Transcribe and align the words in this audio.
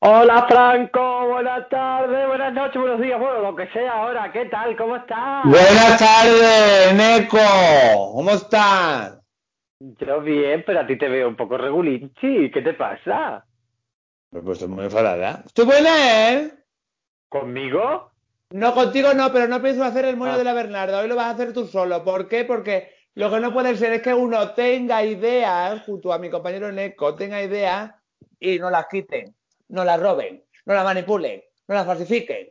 Hola 0.00 0.46
Franco, 0.48 1.26
buenas 1.28 1.68
tardes, 1.68 2.26
buenas 2.28 2.52
noches, 2.52 2.80
buenos 2.80 3.00
días, 3.00 3.18
bueno, 3.18 3.40
lo 3.40 3.56
que 3.56 3.66
sea 3.72 3.92
ahora, 3.92 4.30
¿qué 4.32 4.44
tal? 4.46 4.76
¿Cómo 4.76 4.96
estás? 4.96 5.44
Buenas 5.44 5.98
tardes, 5.98 6.94
Neko. 6.94 8.12
¿Cómo 8.14 8.30
estás? 8.30 9.18
Yo 9.80 10.20
bien, 10.20 10.62
pero 10.64 10.80
a 10.80 10.86
ti 10.86 10.96
te 10.96 11.08
veo 11.08 11.28
un 11.28 11.36
poco 11.36 11.58
regulinchi, 11.58 12.50
¿qué 12.50 12.62
te 12.62 12.74
pasa? 12.74 13.44
Pues 14.30 14.44
estoy 14.46 14.68
muy 14.68 14.84
enfadada. 14.84 15.42
¿Estoy 15.44 15.64
buena, 15.64 16.32
eh? 16.32 16.52
¿Conmigo? 17.28 18.12
No, 18.50 18.74
contigo 18.74 19.14
no, 19.14 19.32
pero 19.32 19.48
no 19.48 19.60
pienso 19.60 19.82
hacer 19.84 20.04
el 20.04 20.16
moño 20.16 20.32
Ah. 20.34 20.38
de 20.38 20.44
la 20.44 20.52
Bernarda. 20.54 21.00
Hoy 21.00 21.08
lo 21.08 21.16
vas 21.16 21.26
a 21.26 21.30
hacer 21.30 21.52
tú 21.52 21.66
solo. 21.66 22.04
¿Por 22.04 22.28
qué? 22.28 22.44
Porque 22.44 22.92
lo 23.14 23.30
que 23.30 23.40
no 23.40 23.52
puede 23.52 23.76
ser 23.76 23.92
es 23.94 24.02
que 24.02 24.14
uno 24.14 24.52
tenga 24.52 25.02
ideas, 25.02 25.82
junto 25.84 26.12
a 26.12 26.18
mi 26.18 26.30
compañero 26.30 26.70
Neko, 26.72 27.14
tenga 27.16 27.42
ideas 27.42 27.92
y 28.40 28.58
no 28.58 28.70
las 28.70 28.86
quiten, 28.86 29.34
no 29.68 29.84
las 29.84 30.00
roben, 30.00 30.44
no 30.64 30.74
las 30.74 30.84
manipulen, 30.84 31.42
no 31.66 31.74
las 31.74 31.86
falsifiquen. 31.86 32.48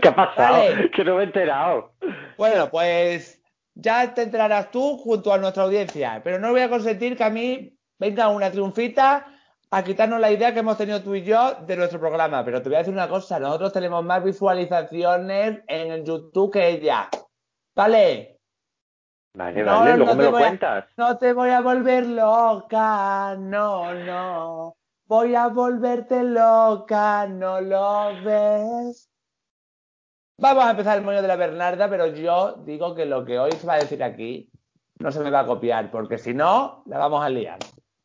¿Qué 0.00 0.08
ha 0.08 0.14
pasado? 0.14 0.58
Vale. 0.58 0.90
Que 0.94 1.04
no 1.04 1.16
me 1.16 1.22
he 1.22 1.26
enterado. 1.26 1.94
Bueno, 2.36 2.70
pues 2.70 3.42
ya 3.74 4.14
te 4.14 4.22
enterarás 4.22 4.70
tú 4.70 4.98
junto 4.98 5.32
a 5.32 5.38
nuestra 5.38 5.64
audiencia, 5.64 6.20
pero 6.22 6.38
no 6.38 6.50
voy 6.50 6.60
a 6.60 6.68
consentir 6.68 7.16
que 7.16 7.24
a 7.24 7.30
mí 7.30 7.76
venga 7.98 8.28
una 8.28 8.50
triunfita 8.50 9.26
a 9.72 9.84
quitarnos 9.84 10.20
la 10.20 10.32
idea 10.32 10.52
que 10.52 10.60
hemos 10.60 10.76
tenido 10.76 11.02
tú 11.02 11.14
y 11.14 11.22
yo 11.22 11.54
de 11.66 11.76
nuestro 11.76 12.00
programa. 12.00 12.44
Pero 12.44 12.60
te 12.62 12.68
voy 12.68 12.76
a 12.76 12.78
decir 12.78 12.94
una 12.94 13.08
cosa, 13.08 13.38
nosotros 13.38 13.72
tenemos 13.72 14.04
más 14.04 14.22
visualizaciones 14.22 15.60
en 15.66 15.92
el 15.92 16.04
YouTube 16.04 16.52
que 16.52 16.68
ella. 16.68 17.08
¿Vale? 17.74 18.39
Vale, 19.32 19.62
No, 19.62 19.70
vale, 19.72 19.90
no 19.92 19.96
luego 19.98 20.10
te 20.12 20.16
me 20.16 20.24
lo 20.24 20.30
voy 20.32 20.42
a- 20.42 20.46
cuentas. 20.46 20.84
No 20.96 21.18
te 21.18 21.32
voy 21.32 21.50
a 21.50 21.60
volver 21.60 22.06
loca, 22.06 23.36
no, 23.38 23.94
no. 23.94 24.74
Voy 25.06 25.34
a 25.34 25.48
volverte 25.48 26.22
loca, 26.22 27.26
¿no 27.28 27.60
lo 27.60 28.22
ves? 28.24 29.08
Vamos 30.38 30.64
a 30.64 30.70
empezar 30.70 30.98
el 30.98 31.04
moño 31.04 31.20
de 31.22 31.28
la 31.28 31.36
Bernarda, 31.36 31.88
pero 31.88 32.06
yo 32.06 32.54
digo 32.64 32.94
que 32.94 33.04
lo 33.06 33.24
que 33.24 33.38
hoy 33.38 33.52
se 33.52 33.66
va 33.66 33.74
a 33.74 33.78
decir 33.78 34.02
aquí 34.02 34.50
no 34.98 35.10
se 35.12 35.20
me 35.20 35.30
va 35.30 35.40
a 35.40 35.46
copiar, 35.46 35.90
porque 35.90 36.16
si 36.18 36.32
no, 36.34 36.82
la 36.86 36.98
vamos 36.98 37.22
a 37.24 37.28
liar. 37.28 37.58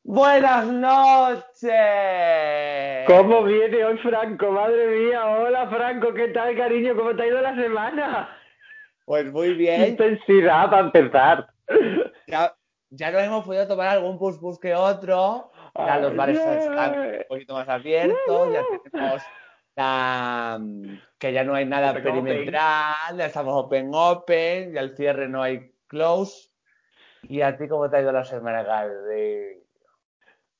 Buenas 0.03 0.65
noches. 0.67 1.73
¿Cómo 3.07 3.43
viene 3.43 3.83
hoy 3.85 3.97
Franco? 3.99 4.51
Madre 4.51 4.87
mía, 4.87 5.25
hola 5.25 5.67
Franco, 5.69 6.13
¿qué 6.13 6.27
tal 6.29 6.55
cariño? 6.55 6.95
¿Cómo 6.95 7.15
te 7.15 7.23
ha 7.23 7.27
ido 7.27 7.41
la 7.41 7.55
semana? 7.55 8.29
Pues 9.05 9.31
muy 9.31 9.49
¡Qué 9.49 9.53
bien. 9.53 9.85
intensidad 9.89 10.69
para 10.69 10.81
empezar! 10.81 11.47
Ya, 12.27 12.55
ya 12.89 13.11
nos 13.11 13.21
hemos 13.21 13.45
podido 13.45 13.67
tomar 13.67 13.87
algún 13.87 14.17
pus 14.17 14.39
pus 14.39 14.59
que 14.59 14.73
otro. 14.73 15.51
Ya 15.75 15.99
los 15.99 16.15
bares 16.15 16.39
están 16.39 16.99
un 16.99 17.23
poquito 17.27 17.53
más 17.53 17.69
abiertos, 17.69 18.53
ya 18.53 18.63
tenemos 18.91 19.21
la, 19.75 20.59
que 21.19 21.33
ya 21.33 21.43
no 21.43 21.53
hay 21.53 21.65
nada 21.65 21.91
Open, 21.91 22.03
perimetral, 22.03 23.17
ya 23.17 23.25
estamos 23.25 23.53
open 23.65 23.91
open, 23.93 24.73
ya 24.73 24.79
el 24.81 24.95
cierre 24.95 25.27
no 25.27 25.43
hay 25.43 25.73
close. 25.87 26.49
¿Y 27.23 27.41
a 27.41 27.57
ti 27.57 27.67
cómo 27.67 27.89
te 27.89 27.97
ha 27.97 28.01
ido 28.01 28.11
la 28.11 28.23
semana, 28.23 28.63
Gaby? 28.63 29.64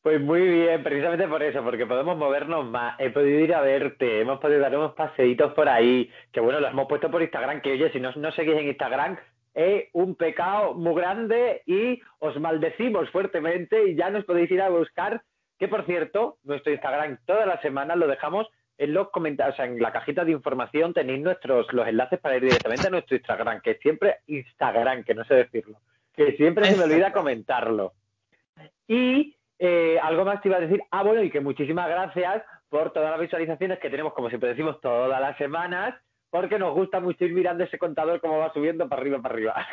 Pues 0.06 0.22
muy 0.22 0.48
bien, 0.48 0.84
precisamente 0.84 1.28
por 1.28 1.42
eso, 1.42 1.64
porque 1.64 1.88
podemos 1.88 2.16
movernos 2.16 2.64
más. 2.64 2.96
He 3.00 3.10
podido 3.10 3.40
ir 3.40 3.56
a 3.56 3.62
verte, 3.62 4.22
hemos 4.22 4.40
podido 4.40 4.60
dar 4.60 4.78
unos 4.78 4.94
paseitos 4.94 5.52
por 5.54 5.68
ahí, 5.68 6.12
que 6.32 6.40
bueno, 6.40 6.60
lo 6.60 6.68
hemos 6.68 6.88
puesto 6.88 7.10
por 7.10 7.24
Instagram, 7.24 7.60
que 7.60 7.72
oye, 7.72 7.92
si 7.92 8.00
no, 8.00 8.12
no 8.16 8.32
seguís 8.34 8.54
en 8.54 8.68
Instagram, 8.68 9.18
es 9.56 9.86
un 9.94 10.14
pecado 10.14 10.76
muy 10.76 10.94
grande 10.94 11.64
y 11.66 12.00
os 12.20 12.40
maldecimos 12.40 13.10
fuertemente 13.10 13.90
y 13.90 13.96
ya 13.96 14.12
nos 14.12 14.26
podéis 14.26 14.52
ir 14.52 14.62
a 14.62 14.70
buscar, 14.70 15.24
que 15.58 15.68
por 15.68 15.88
cierto, 15.88 16.38
nuestro 16.44 16.72
Instagram 16.72 17.18
todas 17.26 17.48
las 17.48 17.60
semanas 17.62 17.98
lo 17.98 18.06
dejamos 18.06 18.48
en 18.78 18.94
los 18.94 19.10
comentarios, 19.10 19.56
o 19.56 19.58
sea, 19.58 19.66
en 19.66 19.82
la 19.82 19.92
cajita 19.92 20.24
de 20.24 20.34
información 20.34 20.94
tenéis 20.94 21.24
nuestros 21.24 21.74
los 21.74 21.88
enlaces 21.88 22.20
para 22.20 22.36
ir 22.36 22.44
directamente 22.44 22.86
a 22.86 22.92
nuestro 22.92 23.18
Instagram, 23.18 23.60
que 23.62 23.80
siempre 23.80 24.18
Instagram, 24.28 25.04
que 25.04 25.16
no 25.16 25.26
sé 25.26 25.34
decirlo, 25.34 25.80
que 26.14 26.34
siempre 26.34 26.66
se 26.66 26.78
me 26.78 26.84
olvida 26.84 27.12
comentarlo. 27.12 27.94
Y 28.88 29.35
eh, 29.60 29.98
algo 30.02 30.26
más 30.26 30.42
te 30.42 30.50
iba 30.50 30.58
a 30.58 30.62
decir. 30.62 30.82
Ah, 30.92 31.04
bueno, 31.04 31.24
y 31.24 31.32
que 31.32 31.40
muchísimas 31.40 31.88
gracias 31.88 32.44
por 32.70 32.92
todas 32.92 33.12
las 33.12 33.20
visualizaciones 33.20 33.80
que 33.80 33.90
tenemos, 33.90 34.14
como 34.14 34.30
siempre 34.30 34.50
decimos, 34.50 34.80
todas 34.82 35.22
las 35.22 35.38
semanas, 35.38 35.96
porque 36.30 36.60
nos 36.60 36.74
gusta 36.74 37.00
mucho 37.00 37.26
ir 37.26 37.34
mirando 37.34 37.64
ese 37.64 37.78
contador 37.78 38.20
cómo 38.20 38.40
va 38.40 38.52
subiendo 38.54 38.90
para 38.90 39.02
arriba, 39.02 39.22
para 39.22 39.36
arriba. 39.36 39.68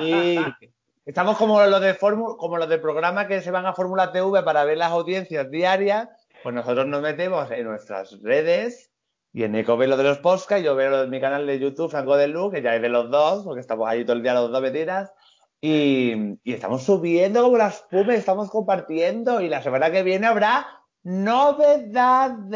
Sí, 0.00 0.38
estamos 1.06 1.36
como 1.36 1.64
los 1.64 1.80
de 1.80 1.94
Fórmula, 1.94 2.34
como 2.38 2.56
los 2.56 2.68
de 2.68 2.78
programa 2.78 3.28
que 3.28 3.40
se 3.40 3.50
van 3.50 3.66
a 3.66 3.74
Fórmula 3.74 4.10
TV 4.12 4.42
para 4.42 4.64
ver 4.64 4.78
las 4.78 4.90
audiencias 4.90 5.50
diarias, 5.50 6.08
pues 6.42 6.54
nosotros 6.54 6.86
nos 6.86 7.02
metemos 7.02 7.50
en 7.50 7.64
nuestras 7.64 8.20
redes 8.22 8.92
y 9.32 9.44
en 9.44 9.54
Eco 9.54 9.76
ve 9.76 9.86
lo 9.86 9.96
de 9.96 10.04
los 10.04 10.18
podcasts, 10.18 10.64
yo 10.64 10.74
veo 10.74 10.90
lo 10.90 11.02
de 11.02 11.08
mi 11.08 11.20
canal 11.20 11.46
de 11.46 11.58
YouTube, 11.58 11.90
Franco 11.90 12.16
de 12.16 12.28
Luz, 12.28 12.52
que 12.52 12.62
ya 12.62 12.74
es 12.74 12.82
de 12.82 12.88
los 12.88 13.10
dos, 13.10 13.44
porque 13.44 13.60
estamos 13.60 13.88
ahí 13.88 14.04
todo 14.04 14.16
el 14.16 14.22
día 14.22 14.34
los 14.34 14.50
dos 14.50 14.60
metidas, 14.60 15.12
y, 15.64 16.38
estamos 16.44 16.82
subiendo 16.82 17.40
como 17.44 17.56
las 17.56 17.86
pumes, 17.88 18.18
estamos 18.18 18.50
compartiendo, 18.50 19.40
y 19.40 19.48
la 19.48 19.62
semana 19.62 19.92
que 19.92 20.02
viene 20.02 20.26
habrá 20.26 20.66
novedades. 21.04 22.50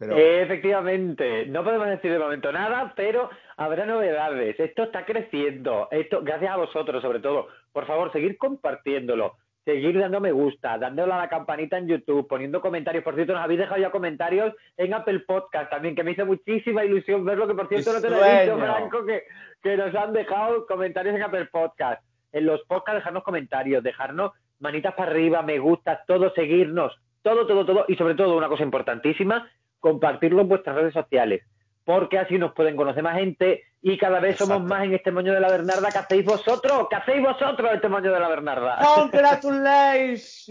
Efectivamente, 0.00 1.46
no 1.46 1.64
podemos 1.64 1.88
decir 1.88 2.12
de 2.12 2.20
momento 2.20 2.52
nada, 2.52 2.92
pero 2.94 3.28
habrá 3.56 3.84
novedades. 3.84 4.60
Esto 4.60 4.84
está 4.84 5.04
creciendo. 5.04 5.88
Esto, 5.90 6.22
gracias 6.22 6.52
a 6.52 6.56
vosotros, 6.56 7.02
sobre 7.02 7.18
todo. 7.18 7.48
Por 7.72 7.84
favor, 7.84 8.12
seguir 8.12 8.38
compartiéndolo, 8.38 9.34
seguir 9.68 9.98
dando 9.98 10.18
me 10.18 10.32
gusta, 10.32 10.78
dándole 10.78 11.12
a 11.12 11.18
la 11.18 11.28
campanita 11.28 11.76
en 11.76 11.88
YouTube, 11.88 12.26
poniendo 12.26 12.62
comentarios. 12.62 13.04
Por 13.04 13.14
cierto, 13.14 13.34
nos 13.34 13.42
habéis 13.42 13.60
dejado 13.60 13.78
ya 13.78 13.90
comentarios 13.90 14.54
en 14.78 14.94
Apple 14.94 15.20
Podcast 15.26 15.68
también, 15.68 15.94
que 15.94 16.02
me 16.02 16.12
hizo 16.12 16.24
muchísima 16.24 16.86
ilusión 16.86 17.22
verlo, 17.22 17.46
que 17.46 17.52
por 17.52 17.68
cierto 17.68 17.92
no 17.92 18.00
te 18.00 18.08
lo 18.08 18.24
he 18.24 18.40
dicho. 18.40 18.56
Franco, 18.56 19.04
que, 19.04 19.24
que 19.62 19.76
nos 19.76 19.94
han 19.94 20.14
dejado 20.14 20.64
comentarios 20.66 21.14
en 21.14 21.22
Apple 21.22 21.50
Podcast. 21.52 22.02
En 22.32 22.46
los 22.46 22.62
podcasts 22.62 23.00
dejarnos 23.00 23.24
comentarios, 23.24 23.82
dejarnos 23.82 24.32
manitas 24.58 24.94
para 24.94 25.10
arriba, 25.10 25.42
me 25.42 25.58
gusta, 25.58 26.02
todo, 26.06 26.32
seguirnos, 26.32 26.98
todo, 27.20 27.46
todo, 27.46 27.66
todo. 27.66 27.84
Y 27.88 27.96
sobre 27.96 28.14
todo, 28.14 28.38
una 28.38 28.48
cosa 28.48 28.62
importantísima, 28.62 29.50
compartirlo 29.80 30.40
en 30.40 30.48
vuestras 30.48 30.76
redes 30.76 30.94
sociales, 30.94 31.42
porque 31.84 32.18
así 32.18 32.38
nos 32.38 32.54
pueden 32.54 32.74
conocer 32.74 33.02
más 33.02 33.18
gente 33.18 33.64
y 33.82 33.96
cada 33.96 34.20
vez 34.20 34.36
somos 34.36 34.62
más 34.62 34.84
en 34.84 34.94
este 34.94 35.12
moño 35.12 35.32
de 35.32 35.40
la 35.40 35.48
Bernarda 35.50 35.90
que 35.90 35.98
hacéis 35.98 36.24
vosotros, 36.24 36.88
que 36.88 36.96
hacéis 36.96 37.22
vosotros 37.22 37.70
este 37.72 37.88
moño 37.88 38.12
de 38.12 38.20
la 38.20 38.28
Bernarda. 38.28 38.78
¡Congratulations! 38.94 40.46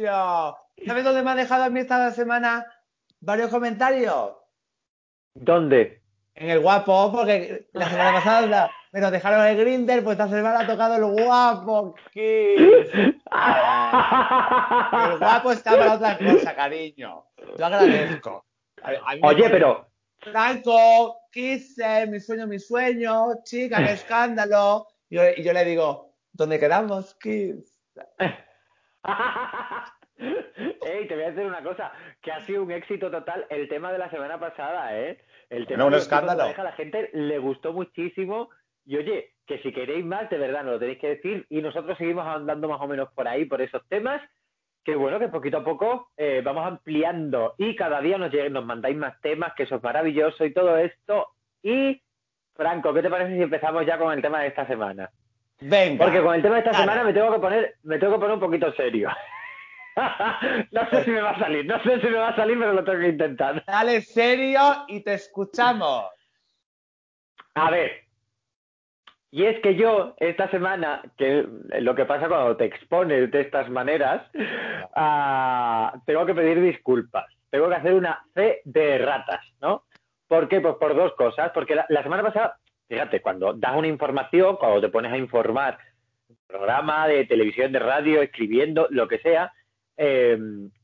¿Sabes 0.85 1.03
dónde 1.03 1.23
me 1.23 1.31
ha 1.31 1.35
dejado 1.35 1.63
a 1.63 1.69
mí 1.69 1.79
esta 1.79 2.11
semana 2.11 2.65
varios 3.19 3.49
comentarios? 3.49 4.31
¿Dónde? 5.33 6.01
En 6.35 6.49
el 6.51 6.59
guapo, 6.59 7.11
porque 7.11 7.67
la 7.73 7.89
semana 7.89 8.13
pasada 8.13 8.69
me 8.91 9.01
nos 9.01 9.11
dejaron 9.11 9.45
el 9.45 9.57
grinder, 9.57 10.03
pues 10.03 10.19
esta 10.19 10.29
semana 10.29 10.59
ha 10.61 10.67
tocado 10.67 10.95
el 10.95 11.05
guapo. 11.23 11.95
El 15.11 15.17
guapo 15.19 15.51
está 15.51 15.71
para 15.71 15.93
otra 15.93 16.17
cosa, 16.17 16.55
cariño. 16.55 17.25
Yo 17.57 17.65
agradezco. 17.65 18.45
A- 18.83 18.89
a 18.89 19.15
mí 19.15 19.21
me 19.21 19.27
Oye, 19.27 19.49
pero 19.49 19.87
Franco, 20.19 21.17
quise, 21.31 22.07
mi 22.07 22.19
sueño, 22.19 22.47
mi 22.47 22.59
sueño, 22.59 23.27
chica, 23.43 23.77
qué 23.85 23.93
escándalo. 23.93 24.87
Y 25.09 25.15
yo, 25.15 25.21
y 25.35 25.43
yo 25.43 25.53
le 25.53 25.63
digo, 25.65 26.13
¿dónde 26.33 26.59
quedamos, 26.59 27.15
Kiss? 27.15 27.79
Ey, 30.17 31.07
te 31.07 31.13
voy 31.15 31.23
a 31.25 31.31
decir 31.31 31.45
una 31.45 31.63
cosa, 31.63 31.91
que 32.21 32.31
ha 32.31 32.39
sido 32.41 32.63
un 32.63 32.71
éxito 32.71 33.11
total 33.11 33.45
el 33.49 33.69
tema 33.69 33.91
de 33.91 33.99
la 33.99 34.09
semana 34.09 34.39
pasada, 34.39 34.97
¿eh? 34.99 35.19
El 35.49 35.67
tema 35.67 35.83
Bueno, 35.83 35.85
un 35.85 35.91
de 35.93 35.97
escándalo. 35.99 36.39
pareja, 36.43 36.61
a 36.61 36.65
la 36.65 36.71
gente 36.73 37.09
le 37.13 37.37
gustó 37.39 37.71
muchísimo 37.71 38.49
y 38.85 38.97
oye, 38.97 39.33
que 39.45 39.59
si 39.59 39.71
queréis 39.71 40.03
más, 40.03 40.29
de 40.29 40.37
verdad, 40.37 40.63
nos 40.63 40.73
lo 40.73 40.79
tenéis 40.79 40.99
que 40.99 41.09
decir 41.09 41.45
y 41.49 41.61
nosotros 41.61 41.97
seguimos 41.97 42.25
andando 42.25 42.67
más 42.67 42.81
o 42.81 42.87
menos 42.87 43.09
por 43.13 43.27
ahí, 43.27 43.45
por 43.45 43.61
esos 43.61 43.87
temas, 43.87 44.21
que 44.87 44.95
bueno, 44.95 45.19
que 45.19 45.27
poquito 45.27 45.57
a 45.57 45.63
poco 45.65 46.11
eh, 46.15 46.41
vamos 46.41 46.65
ampliando 46.65 47.55
y 47.57 47.75
cada 47.75 47.99
día 47.99 48.17
nos, 48.17 48.65
mandáis 48.65 48.95
más 48.95 49.19
temas, 49.19 49.51
que 49.53 49.63
eso 49.63 49.75
es 49.75 49.83
maravilloso 49.83 50.45
y 50.45 50.53
todo 50.53 50.77
esto. 50.77 51.27
Y, 51.61 52.01
Franco, 52.55 52.93
¿qué 52.93 53.01
te 53.01 53.09
parece 53.09 53.35
si 53.35 53.41
empezamos 53.41 53.85
ya 53.85 53.97
con 53.97 54.13
el 54.13 54.21
tema 54.21 54.39
de 54.39 54.47
esta 54.47 54.65
semana? 54.65 55.09
Venga. 55.59 56.05
Porque 56.05 56.21
con 56.21 56.35
el 56.35 56.41
tema 56.41 56.55
de 56.55 56.59
esta 56.59 56.71
Dale. 56.71 56.83
semana 56.85 57.03
me 57.03 57.11
tengo 57.11 57.33
que 57.33 57.39
poner, 57.39 57.75
me 57.83 57.99
tengo 57.99 58.13
que 58.13 58.19
poner 58.19 58.35
un 58.35 58.39
poquito 58.39 58.71
serio. 58.75 59.09
no 60.71 60.89
sé 60.89 61.03
si 61.03 61.11
me 61.11 61.19
va 61.19 61.31
a 61.31 61.39
salir, 61.39 61.65
no 61.65 61.83
sé 61.83 61.99
si 61.99 62.07
me 62.07 62.19
va 62.19 62.29
a 62.29 62.35
salir, 62.37 62.57
pero 62.57 62.71
lo 62.71 62.85
tengo 62.85 62.99
que 62.99 63.09
intentar. 63.09 63.65
Dale 63.65 63.99
serio 63.99 64.85
y 64.87 65.03
te 65.03 65.15
escuchamos. 65.15 66.05
A 67.55 67.71
ver. 67.71 68.06
Y 69.29 69.43
es 69.43 69.59
que 69.59 69.75
yo, 69.75 70.15
esta 70.17 70.49
semana, 70.49 71.01
que 71.17 71.45
lo 71.79 71.95
que 71.95 72.05
pasa 72.05 72.27
cuando 72.27 72.55
te 72.55 72.65
expones 72.65 73.29
de 73.29 73.41
estas 73.41 73.69
maneras, 73.69 74.23
ah, 74.95 75.93
tengo 76.05 76.25
que 76.25 76.33
pedir 76.33 76.61
disculpas. 76.61 77.25
Tengo 77.49 77.69
que 77.69 77.75
hacer 77.75 77.93
una 77.93 78.23
fe 78.33 78.61
de 78.63 78.97
ratas, 78.99 79.41
¿no? 79.61 79.83
¿Por 80.27 80.47
qué? 80.47 80.61
Pues 80.61 80.75
por 80.75 80.95
dos 80.95 81.13
cosas. 81.15 81.51
Porque 81.53 81.75
la, 81.75 81.85
la 81.89 82.03
semana 82.03 82.23
pasada, 82.23 82.57
fíjate, 82.87 83.21
cuando 83.21 83.53
das 83.53 83.75
una 83.75 83.87
información, 83.87 84.55
cuando 84.55 84.81
te 84.81 84.89
pones 84.89 85.11
a 85.11 85.17
informar, 85.17 85.77
programa 86.47 87.07
de 87.07 87.25
televisión, 87.25 87.71
de 87.71 87.79
radio, 87.79 88.21
escribiendo, 88.21 88.87
lo 88.89 89.07
que 89.07 89.19
sea, 89.19 89.51
eh, 89.97 90.37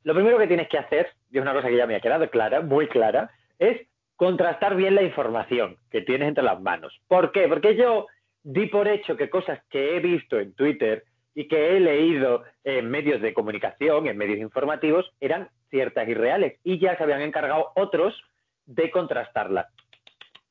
lo 0.03 0.13
primero 0.13 0.37
que 0.37 0.47
tienes 0.47 0.67
que 0.67 0.77
hacer, 0.77 1.11
y 1.31 1.37
es 1.37 1.41
una 1.41 1.53
cosa 1.53 1.69
que 1.69 1.77
ya 1.77 1.87
me 1.87 1.95
ha 1.95 2.01
quedado 2.01 2.29
clara, 2.29 2.61
muy 2.61 2.87
clara, 2.87 3.31
es 3.59 3.87
contrastar 4.15 4.75
bien 4.75 4.95
la 4.95 5.03
información 5.03 5.77
que 5.89 6.01
tienes 6.01 6.27
entre 6.27 6.43
las 6.43 6.61
manos. 6.61 6.99
¿Por 7.07 7.31
qué? 7.31 7.47
Porque 7.47 7.75
yo 7.75 8.07
di 8.43 8.67
por 8.67 8.87
hecho 8.87 9.15
que 9.15 9.29
cosas 9.29 9.59
que 9.69 9.95
he 9.95 9.99
visto 9.99 10.39
en 10.39 10.53
Twitter 10.53 11.03
y 11.35 11.47
que 11.47 11.75
he 11.75 11.79
leído 11.79 12.43
en 12.63 12.89
medios 12.89 13.21
de 13.21 13.33
comunicación, 13.33 14.07
en 14.07 14.17
medios 14.17 14.39
informativos, 14.39 15.11
eran 15.19 15.49
ciertas 15.69 16.07
y 16.07 16.13
reales. 16.13 16.59
Y 16.63 16.77
ya 16.77 16.95
se 16.95 17.03
habían 17.03 17.21
encargado 17.21 17.71
otros 17.75 18.21
de 18.65 18.91
contrastarlas. 18.91 19.67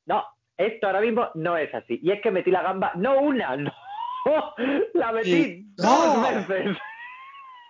No, 0.05 0.25
esto 0.57 0.87
ahora 0.87 1.01
mismo 1.01 1.29
no 1.35 1.57
es 1.57 1.73
así. 1.73 1.99
Y 2.03 2.11
es 2.11 2.21
que 2.21 2.31
metí 2.31 2.51
la 2.51 2.63
gamba, 2.63 2.91
no 2.95 3.19
una, 3.19 3.55
no, 3.57 3.73
la 4.93 5.11
metí 5.11 5.65
dos 5.77 6.47
veces. 6.47 6.77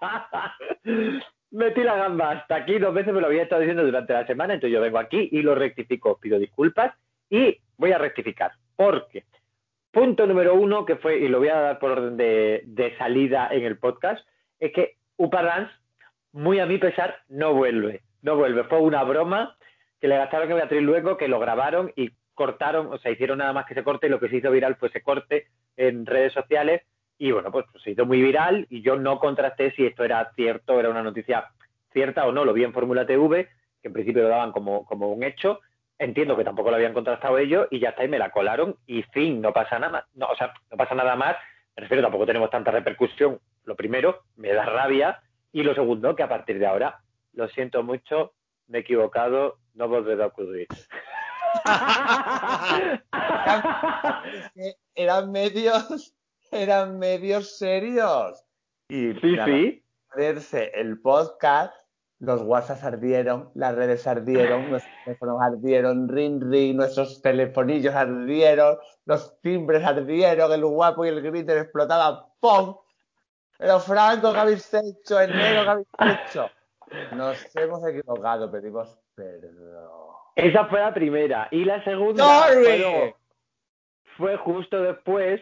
metí 1.52 1.84
la 1.84 1.96
gamba 1.96 2.32
hasta 2.32 2.56
aquí 2.56 2.80
dos 2.80 2.94
veces, 2.94 3.14
me 3.14 3.22
lo 3.22 3.28
había 3.28 3.44
estado 3.44 3.62
diciendo 3.62 3.86
durante 3.86 4.14
la 4.14 4.26
semana, 4.26 4.56
entonces 4.56 4.74
yo 4.74 4.82
vengo 4.82 4.98
aquí 4.98 5.30
y 5.32 5.42
lo 5.44 5.54
rectifico, 5.54 6.18
pido 6.18 6.40
disculpas 6.40 6.94
y 7.30 7.58
voy 7.78 7.92
a 7.92 8.00
rectificar. 8.00 8.52
Porque 8.76 9.26
punto 9.94 10.26
número 10.26 10.56
uno, 10.56 10.86
que 10.86 10.96
fue, 10.96 11.20
y 11.20 11.28
lo 11.28 11.38
voy 11.38 11.50
a 11.50 11.60
dar 11.60 11.80
por 11.80 11.92
orden 11.92 12.18
de, 12.18 12.96
salida 12.98 13.48
en 13.52 13.64
el 13.64 13.78
podcast, 13.78 14.28
es 14.60 14.74
que 14.74 14.98
Upa 15.16 15.70
muy 16.32 16.60
a 16.60 16.66
mi 16.66 16.80
pesar, 16.80 17.20
no 17.30 17.54
vuelve. 17.54 18.02
No 18.24 18.36
vuelve. 18.36 18.64
Fue 18.64 18.80
una 18.80 19.04
broma 19.04 19.56
que 20.02 20.08
le 20.08 20.18
gastaron 20.18 20.52
a 20.52 20.56
Beatriz 20.56 20.82
luego, 20.82 21.16
que 21.16 21.28
lo 21.28 21.40
grabaron 21.40 21.94
y 21.96 22.12
cortaron, 22.34 22.88
o 22.88 22.98
sea, 22.98 23.12
hicieron 23.12 23.38
nada 23.38 23.54
más 23.54 23.68
que 23.68 23.76
se 23.76 23.84
corte 23.84 24.08
y 24.08 24.10
lo 24.10 24.20
que 24.20 24.30
se 24.30 24.38
hizo 24.38 24.50
viral 24.50 24.76
fue 24.78 24.90
ese 24.90 25.04
corte 25.04 25.48
en 25.78 26.08
redes 26.08 26.34
sociales 26.34 26.82
y 27.20 27.32
bueno, 27.32 27.52
pues, 27.52 27.66
se 27.84 27.92
hizo 27.92 28.06
muy 28.06 28.22
viral 28.22 28.66
y 28.72 28.82
yo 28.82 28.96
no 28.96 29.20
contrasté 29.20 29.72
si 29.76 29.86
esto 29.86 30.04
era 30.04 30.32
cierto, 30.36 30.80
era 30.80 30.90
una 30.90 31.04
noticia 31.04 31.46
cierta 31.92 32.26
o 32.26 32.32
no, 32.32 32.44
lo 32.44 32.54
vi 32.54 32.64
en 32.64 32.74
Fórmula 32.74 33.06
TV, 33.06 33.50
que 33.82 33.90
en 33.90 33.94
principio 33.94 34.24
lo 34.24 34.30
daban 34.30 34.52
como, 34.52 34.86
como 34.86 35.14
un 35.14 35.24
hecho, 35.24 35.60
entiendo 36.00 36.36
que 36.36 36.44
tampoco 36.44 36.70
lo 36.70 36.76
habían 36.76 36.94
contrastado 36.94 37.38
ellos 37.38 37.68
y 37.72 37.80
ya 37.80 37.90
está, 37.90 38.04
y 38.04 38.08
me 38.08 38.20
la 38.20 38.32
colaron 38.32 38.78
y 38.86 39.04
fin, 39.04 39.42
no 39.42 39.54
pasa 39.54 39.80
nada 39.80 39.92
más, 39.92 40.04
no, 40.14 40.28
o 40.28 40.36
sea, 40.36 40.54
no 40.72 40.78
pasa 40.78 40.96
nada 40.96 41.16
más, 41.16 41.36
me 41.76 41.82
refiero, 41.82 42.04
tampoco 42.04 42.26
tenemos 42.26 42.50
tanta 42.50 42.72
repercusión, 42.72 43.40
lo 43.66 43.76
primero, 43.76 44.24
me 44.36 44.54
da 44.54 44.66
rabia 44.66 45.22
y 45.52 45.64
lo 45.64 45.74
segundo, 45.74 46.16
que 46.16 46.24
a 46.24 46.30
partir 46.30 46.60
de 46.60 46.66
ahora, 46.66 47.02
lo 47.34 47.48
siento 47.50 47.84
mucho, 47.84 48.34
me 48.68 48.80
he 48.80 48.82
equivocado, 48.82 49.58
no 49.74 49.88
volveré 49.88 50.24
a 50.24 50.28
ocurrir. 50.28 50.68
eran 54.96 55.32
medios, 55.32 56.14
eran 56.52 57.00
medios 57.00 57.58
serios. 57.58 58.44
Y 58.90 59.14
sí, 59.14 59.38
sí. 59.46 59.84
El 60.16 61.02
podcast, 61.02 61.74
los 62.24 62.42
WhatsApp 62.42 62.82
ardieron, 62.86 63.50
las 63.54 63.76
redes 63.76 64.08
ardieron, 64.08 64.70
nuestros 64.72 64.96
teléfonos 65.04 65.42
ardieron, 65.42 66.08
ring 66.08 66.42
ring, 66.42 66.78
nuestros 66.78 67.22
telefonillos 67.22 67.94
ardieron, 67.94 68.78
los 69.06 69.40
timbres 69.42 69.84
ardieron, 69.84 70.52
el 70.54 70.66
guapo 70.66 71.06
y 71.06 71.10
el 71.10 71.22
griter 71.22 71.58
explotaban, 71.58 72.24
¡pum! 72.40 72.78
Pero 73.58 73.80
Franco, 73.82 74.32
¿qué 74.32 74.40
habéis 74.40 74.74
hecho? 74.74 75.20
El 75.20 75.36
negro, 75.36 75.64
¿qué 75.64 75.70
habéis 75.70 75.88
hecho? 76.30 76.50
Nos 77.14 77.56
hemos 77.56 77.86
equivocado, 77.88 78.50
pedimos 78.50 78.98
perdón. 79.16 79.90
Esa 80.36 80.66
fue 80.66 80.80
la 80.80 80.94
primera. 80.94 81.48
Y 81.52 81.66
la 81.66 81.84
segunda 81.84 82.48
fue, 84.18 84.38
justo 84.38 84.82
después 84.82 85.42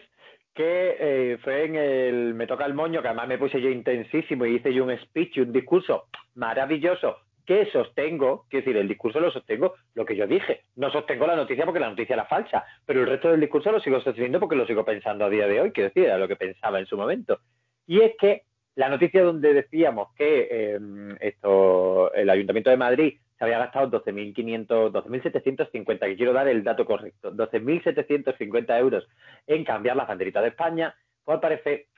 que 0.54 0.96
eh, 0.98 1.38
fue 1.42 1.64
en 1.64 1.76
el 1.76 2.34
Me 2.34 2.46
toca 2.46 2.66
el 2.66 2.74
moño, 2.74 3.00
que 3.02 3.08
además 3.08 3.28
me 3.28 3.38
puse 3.38 3.60
yo 3.60 3.68
intensísimo 3.68 4.44
y 4.46 4.56
hice 4.56 4.74
yo 4.74 4.84
un 4.84 4.98
speech 4.98 5.38
un 5.38 5.52
discurso 5.52 6.06
maravilloso 6.34 7.16
que 7.44 7.66
sostengo, 7.66 8.46
quiero 8.48 8.64
decir, 8.64 8.76
el 8.80 8.88
discurso 8.88 9.20
lo 9.20 9.30
sostengo 9.30 9.74
lo 9.94 10.04
que 10.04 10.16
yo 10.16 10.26
dije. 10.26 10.62
No 10.76 10.90
sostengo 10.90 11.26
la 11.26 11.36
noticia 11.36 11.64
porque 11.64 11.80
la 11.80 11.90
noticia 11.90 12.14
era 12.14 12.26
falsa, 12.26 12.64
pero 12.86 13.00
el 13.00 13.08
resto 13.08 13.30
del 13.30 13.40
discurso 13.40 13.72
lo 13.72 13.80
sigo 13.80 14.00
sosteniendo 14.00 14.38
porque 14.38 14.56
lo 14.56 14.66
sigo 14.66 14.84
pensando 14.84 15.24
a 15.24 15.30
día 15.30 15.46
de 15.46 15.60
hoy, 15.60 15.72
quiero 15.72 15.88
decir, 15.88 16.04
era 16.04 16.18
lo 16.18 16.28
que 16.28 16.36
pensaba 16.36 16.78
en 16.78 16.86
su 16.86 16.96
momento. 16.96 17.40
Y 17.86 18.00
es 18.00 18.12
que 18.18 18.42
la 18.76 18.88
noticia 18.88 19.22
donde 19.22 19.52
decíamos 19.54 20.08
que 20.16 20.48
eh, 20.50 20.78
esto, 21.20 22.12
el 22.14 22.30
Ayuntamiento 22.30 22.70
de 22.70 22.76
Madrid 22.76 23.18
había 23.38 23.58
gastado 23.58 23.90
12.500, 24.02 24.92
12.750, 24.92 25.98
que 25.98 26.16
quiero 26.16 26.32
dar 26.32 26.46
el 26.46 26.62
dato 26.62 26.84
correcto, 26.84 27.32
12.750 27.32 28.78
euros 28.78 29.08
en 29.48 29.64
cambiar 29.64 29.96
la 29.96 30.04
banderita 30.04 30.40
de 30.40 30.48
España, 30.48 30.94
pues 31.24 31.40
parece, 31.40 31.88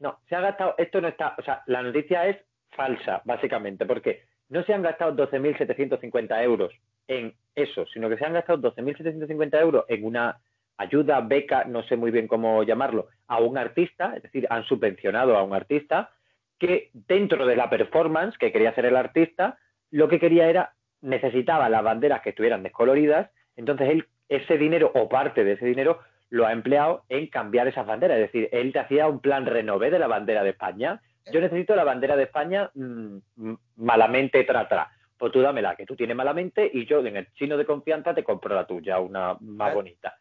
no, 0.00 0.18
se 0.28 0.34
ha 0.34 0.40
gastado, 0.40 0.74
esto 0.76 1.00
no 1.00 1.06
está, 1.06 1.36
o 1.38 1.42
sea, 1.42 1.62
la 1.66 1.82
noticia 1.82 2.26
es 2.26 2.36
falsa, 2.72 3.22
básicamente, 3.24 3.86
porque 3.86 4.22
no 4.48 4.62
se 4.64 4.74
han 4.74 4.82
gastado 4.82 5.14
12.750 5.28 6.42
euros 6.42 6.72
en 7.08 7.34
eso, 7.54 7.86
sino 7.86 8.08
que 8.08 8.16
se 8.16 8.24
han 8.24 8.34
gastado 8.34 8.72
12.750 8.72 9.60
euros 9.60 9.84
en 9.88 10.04
una 10.04 10.38
ayuda, 10.76 11.20
beca, 11.20 11.64
no 11.64 11.82
sé 11.84 11.96
muy 11.96 12.10
bien 12.10 12.26
cómo 12.26 12.62
llamarlo, 12.62 13.08
a 13.28 13.40
un 13.40 13.56
artista, 13.58 14.14
es 14.16 14.22
decir, 14.22 14.46
han 14.50 14.64
subvencionado 14.64 15.36
a 15.36 15.42
un 15.42 15.54
artista 15.54 16.10
que 16.58 16.90
dentro 16.92 17.46
de 17.46 17.56
la 17.56 17.70
performance 17.70 18.36
que 18.38 18.52
quería 18.52 18.70
hacer 18.70 18.86
el 18.86 18.96
artista, 18.96 19.58
lo 19.90 20.08
que 20.08 20.20
quería 20.20 20.48
era, 20.48 20.74
necesitaba 21.00 21.68
las 21.68 21.82
banderas 21.82 22.22
que 22.22 22.30
estuvieran 22.30 22.62
descoloridas, 22.62 23.30
entonces 23.56 23.90
él, 23.90 24.06
ese 24.28 24.56
dinero 24.56 24.90
o 24.94 25.08
parte 25.08 25.44
de 25.44 25.52
ese 25.52 25.66
dinero 25.66 26.00
lo 26.30 26.46
ha 26.46 26.52
empleado 26.52 27.04
en 27.10 27.26
cambiar 27.26 27.68
esas 27.68 27.86
banderas. 27.86 28.16
Es 28.18 28.32
decir, 28.32 28.48
él 28.52 28.72
te 28.72 28.78
hacía 28.78 29.06
un 29.06 29.20
plan 29.20 29.44
renové 29.44 29.90
de 29.90 29.98
la 29.98 30.06
bandera 30.06 30.42
de 30.42 30.50
España. 30.50 31.02
Yo 31.30 31.40
necesito 31.40 31.76
la 31.76 31.84
bandera 31.84 32.16
de 32.16 32.24
España 32.24 32.70
mm, 32.74 33.18
malamente 33.76 34.44
tra, 34.44 34.90
Pues 35.16 35.32
tú 35.32 35.40
dámela, 35.40 35.76
que 35.76 35.86
tú 35.86 35.94
tienes 35.94 36.16
malamente, 36.16 36.68
y 36.72 36.86
yo 36.86 37.04
en 37.04 37.16
el 37.16 37.32
chino 37.34 37.56
de 37.56 37.66
confianza 37.66 38.14
te 38.14 38.24
compro 38.24 38.54
la 38.54 38.66
tuya, 38.66 38.98
una 38.98 39.36
más 39.40 39.74
bonita. 39.74 40.18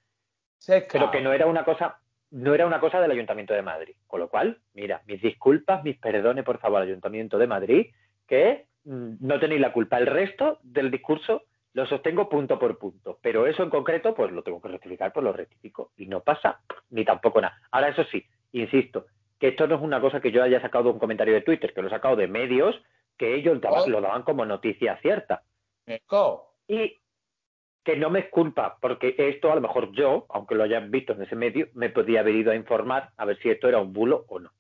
Pero 0.91 1.09
que 1.09 1.21
no 1.21 1.33
era 1.33 1.47
una 1.47 1.65
cosa, 1.65 1.99
no 2.31 2.53
era 2.53 2.67
una 2.67 2.79
cosa 2.79 3.01
del 3.01 3.11
Ayuntamiento 3.11 3.53
de 3.53 3.61
Madrid. 3.61 3.95
Con 4.05 4.19
lo 4.19 4.29
cual, 4.29 4.59
mira, 4.73 5.01
mis 5.07 5.21
disculpas, 5.21 5.83
mis 5.83 5.97
perdones, 5.97 6.43
por 6.43 6.59
favor, 6.59 6.81
Ayuntamiento 6.81 7.37
de 7.37 7.47
Madrid, 7.47 7.87
que 8.27 8.67
Mm, 8.83 9.15
no 9.19 9.39
tenéis 9.39 9.61
la 9.61 9.73
culpa. 9.73 9.97
El 9.97 10.07
resto 10.07 10.59
del 10.63 10.89
discurso 10.89 11.43
lo 11.73 11.85
sostengo 11.85 12.27
punto 12.27 12.59
por 12.59 12.77
punto, 12.77 13.19
pero 13.21 13.47
eso 13.47 13.63
en 13.63 13.69
concreto, 13.69 14.13
pues 14.13 14.31
lo 14.31 14.43
tengo 14.43 14.61
que 14.61 14.69
rectificar, 14.69 15.13
pues 15.13 15.23
lo 15.23 15.33
rectifico. 15.33 15.91
Y 15.97 16.07
no 16.07 16.21
pasa 16.21 16.59
ni 16.89 17.05
tampoco 17.05 17.39
nada. 17.41 17.57
Ahora, 17.71 17.89
eso 17.89 18.03
sí, 18.05 18.25
insisto, 18.51 19.05
que 19.41 19.47
esto 19.47 19.65
no 19.65 19.73
es 19.73 19.81
una 19.81 19.99
cosa 19.99 20.21
que 20.21 20.31
yo 20.31 20.43
haya 20.43 20.61
sacado 20.61 20.83
de 20.85 20.89
un 20.91 20.99
comentario 20.99 21.33
de 21.33 21.41
Twitter, 21.41 21.73
que 21.73 21.81
lo 21.81 21.87
he 21.87 21.91
sacado 21.91 22.15
de 22.15 22.27
medios 22.27 22.79
que 23.17 23.33
ellos 23.33 23.59
oh. 23.63 23.89
lo 23.89 23.99
daban 23.99 24.21
como 24.21 24.45
noticia 24.45 24.97
cierta. 25.01 25.41
Y 26.67 27.01
que 27.83 27.95
no 27.97 28.11
me 28.11 28.19
es 28.19 28.29
culpa, 28.29 28.77
porque 28.79 29.15
esto 29.17 29.51
a 29.51 29.55
lo 29.55 29.61
mejor 29.61 29.91
yo, 29.93 30.27
aunque 30.29 30.53
lo 30.53 30.63
hayan 30.63 30.91
visto 30.91 31.13
en 31.13 31.23
ese 31.23 31.35
medio, 31.35 31.69
me 31.73 31.89
podía 31.89 32.19
haber 32.19 32.35
ido 32.35 32.51
a 32.51 32.55
informar 32.55 33.09
a 33.17 33.25
ver 33.25 33.39
si 33.39 33.49
esto 33.49 33.67
era 33.67 33.79
un 33.79 33.91
bulo 33.91 34.25
o 34.27 34.39
no. 34.39 34.51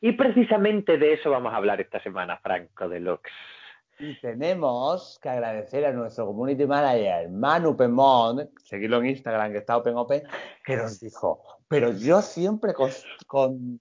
Y 0.00 0.12
precisamente 0.12 0.96
de 0.96 1.14
eso 1.14 1.30
vamos 1.30 1.52
a 1.52 1.56
hablar 1.56 1.80
esta 1.80 2.00
semana, 2.00 2.38
Franco 2.38 2.88
de 2.88 3.00
Lux. 3.00 3.28
Y 3.98 4.14
tenemos 4.20 5.18
que 5.20 5.28
agradecer 5.28 5.84
a 5.84 5.92
nuestro 5.92 6.26
community 6.26 6.66
manager, 6.66 7.28
Manu 7.30 7.76
Pemont, 7.76 8.48
seguirlo 8.62 8.98
en 8.98 9.06
Instagram, 9.06 9.50
que 9.50 9.58
está 9.58 9.76
Open 9.76 9.96
Open, 9.96 10.22
que 10.64 10.76
nos 10.76 11.00
dijo, 11.00 11.42
pero 11.68 11.92
yo 11.92 12.22
siempre 12.22 12.72
con, 12.74 13.80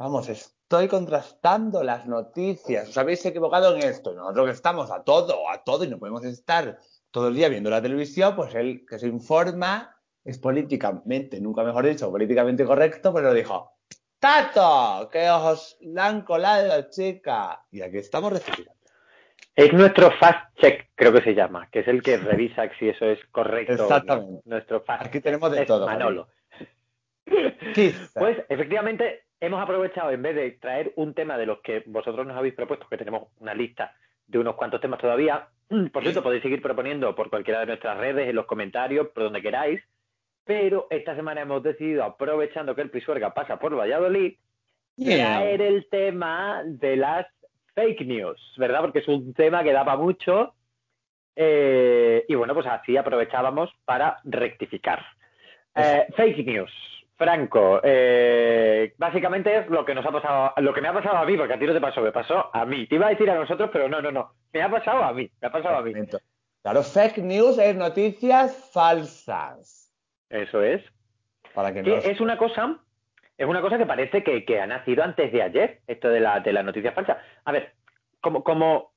vamos, 0.00 0.30
estoy 0.30 0.88
contrastando 0.88 1.84
las 1.84 2.06
noticias, 2.06 2.88
os 2.88 2.96
habéis 2.96 3.24
equivocado 3.26 3.76
en 3.76 3.82
esto, 3.82 4.14
nosotros 4.14 4.46
que 4.46 4.52
estamos 4.52 4.90
a 4.90 5.04
todo, 5.04 5.46
a 5.50 5.62
todo, 5.62 5.84
y 5.84 5.88
no 5.88 5.98
podemos 5.98 6.24
estar 6.24 6.78
todo 7.10 7.28
el 7.28 7.34
día 7.34 7.50
viendo 7.50 7.68
la 7.68 7.82
televisión, 7.82 8.34
pues 8.34 8.54
él 8.54 8.86
que 8.88 8.98
se 8.98 9.08
informa 9.08 9.94
es 10.24 10.38
políticamente, 10.38 11.38
nunca 11.38 11.64
mejor 11.64 11.86
dicho, 11.86 12.10
políticamente 12.10 12.64
correcto, 12.64 13.12
pero 13.12 13.34
dijo, 13.34 13.72
Tato, 14.18 15.10
que 15.10 15.28
os 15.28 15.76
la 15.82 16.06
han 16.06 16.22
colado 16.22 16.66
la 16.68 16.88
chica. 16.88 17.62
Y 17.70 17.82
aquí 17.82 17.98
estamos 17.98 18.32
recibiendo. 18.32 18.72
Es 19.54 19.72
nuestro 19.74 20.10
fast 20.12 20.56
check, 20.56 20.90
creo 20.94 21.12
que 21.12 21.22
se 21.22 21.34
llama, 21.34 21.68
que 21.70 21.80
es 21.80 21.88
el 21.88 22.02
que 22.02 22.16
revisa 22.16 22.70
si 22.78 22.88
eso 22.88 23.04
es 23.04 23.18
correcto. 23.30 23.74
Exactamente. 23.74 24.42
Nuestro 24.46 24.80
fast 24.82 25.06
Aquí 25.06 25.20
tenemos 25.20 25.52
de 25.52 25.66
todo. 25.66 25.86
Manolo. 25.86 26.28
Pues 28.14 28.38
efectivamente 28.48 29.29
hemos 29.40 29.62
aprovechado, 29.62 30.10
en 30.10 30.22
vez 30.22 30.36
de 30.36 30.50
traer 30.52 30.92
un 30.96 31.14
tema 31.14 31.36
de 31.38 31.46
los 31.46 31.60
que 31.60 31.82
vosotros 31.86 32.26
nos 32.26 32.36
habéis 32.36 32.54
propuesto, 32.54 32.86
que 32.88 32.98
tenemos 32.98 33.28
una 33.38 33.54
lista 33.54 33.94
de 34.26 34.38
unos 34.38 34.54
cuantos 34.54 34.80
temas 34.80 35.00
todavía, 35.00 35.48
por 35.92 36.02
cierto, 36.02 36.22
podéis 36.22 36.42
seguir 36.42 36.62
proponiendo 36.62 37.14
por 37.14 37.30
cualquiera 37.30 37.60
de 37.60 37.66
nuestras 37.66 37.98
redes, 37.98 38.28
en 38.28 38.36
los 38.36 38.46
comentarios, 38.46 39.08
por 39.08 39.24
donde 39.24 39.42
queráis, 39.42 39.80
pero 40.44 40.86
esta 40.90 41.14
semana 41.14 41.42
hemos 41.42 41.62
decidido, 41.62 42.04
aprovechando 42.04 42.74
que 42.74 42.82
el 42.82 42.90
Pisuerga 42.90 43.32
pasa 43.32 43.58
por 43.58 43.76
Valladolid, 43.76 44.34
traer 44.96 45.62
el 45.62 45.88
tema 45.88 46.62
de 46.64 46.96
las 46.96 47.26
fake 47.74 48.06
news, 48.06 48.54
¿verdad? 48.56 48.80
Porque 48.80 48.98
es 48.98 49.08
un 49.08 49.32
tema 49.32 49.62
que 49.62 49.72
daba 49.72 49.96
mucho. 49.96 50.54
Eh, 51.36 52.24
y 52.28 52.34
bueno, 52.34 52.54
pues 52.54 52.66
así 52.66 52.96
aprovechábamos 52.96 53.70
para 53.84 54.18
rectificar. 54.24 55.04
Eh, 55.74 56.06
fake 56.16 56.44
news. 56.44 56.89
Franco, 57.20 57.82
eh, 57.82 58.94
básicamente 58.96 59.54
es 59.54 59.68
lo 59.68 59.84
que 59.84 59.94
nos 59.94 60.06
ha 60.06 60.10
pasado, 60.10 60.54
lo 60.56 60.72
que 60.72 60.80
me 60.80 60.88
ha 60.88 60.94
pasado 60.94 61.18
a 61.18 61.26
mí, 61.26 61.36
porque 61.36 61.52
a 61.52 61.58
ti 61.58 61.66
no 61.66 61.74
te 61.74 61.80
pasó, 61.80 62.00
me 62.00 62.12
pasó 62.12 62.48
a 62.50 62.64
mí. 62.64 62.86
Te 62.86 62.94
iba 62.94 63.08
a 63.08 63.10
decir 63.10 63.28
a 63.28 63.34
nosotros, 63.34 63.68
pero 63.70 63.90
no, 63.90 64.00
no, 64.00 64.10
no. 64.10 64.32
Me 64.54 64.62
ha 64.62 64.70
pasado 64.70 65.04
a 65.04 65.12
mí, 65.12 65.30
me 65.38 65.48
ha 65.48 65.52
pasado 65.52 65.76
a 65.76 65.82
mí. 65.82 65.92
Claro, 66.62 66.82
fake 66.82 67.18
news 67.18 67.58
es 67.58 67.76
noticias 67.76 68.70
falsas. 68.72 69.94
Eso 70.30 70.62
es. 70.62 70.82
Para 71.54 71.74
que, 71.74 71.82
no 71.82 71.94
es 71.94 72.22
una 72.22 72.38
cosa, 72.38 72.78
es 73.36 73.46
una 73.46 73.60
cosa 73.60 73.76
que 73.76 73.84
parece 73.84 74.24
que, 74.24 74.58
ha 74.58 74.66
nacido 74.66 75.04
antes 75.04 75.30
de 75.30 75.42
ayer, 75.42 75.80
esto 75.88 76.08
de 76.08 76.20
la, 76.20 76.40
de 76.40 76.54
la 76.54 76.62
noticia 76.62 76.92
falsa. 76.92 77.18
A 77.44 77.52
ver, 77.52 77.74
como, 78.22 78.42
como 78.42 78.94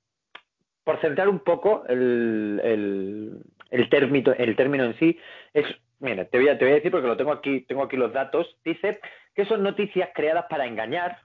por 0.86 1.02
centrar 1.02 1.28
un 1.28 1.40
poco 1.40 1.84
el, 1.90 2.62
el, 2.64 3.42
el, 3.70 3.90
término, 3.90 4.32
el 4.32 4.56
término 4.56 4.86
en 4.86 4.98
sí, 4.98 5.20
es 5.54 5.66
Mira, 6.04 6.26
te 6.26 6.38
voy, 6.38 6.50
a, 6.50 6.56
decir 6.56 6.92
porque 6.92 7.08
lo 7.08 7.16
tengo 7.16 7.32
aquí, 7.32 7.62
tengo 7.62 7.82
aquí 7.82 7.96
los 7.96 8.12
datos. 8.12 8.46
Dice 8.66 9.00
que 9.34 9.46
son 9.46 9.64
noticias 9.64 10.10
creadas 10.14 10.48
para 10.50 10.66
engañar, 10.66 11.20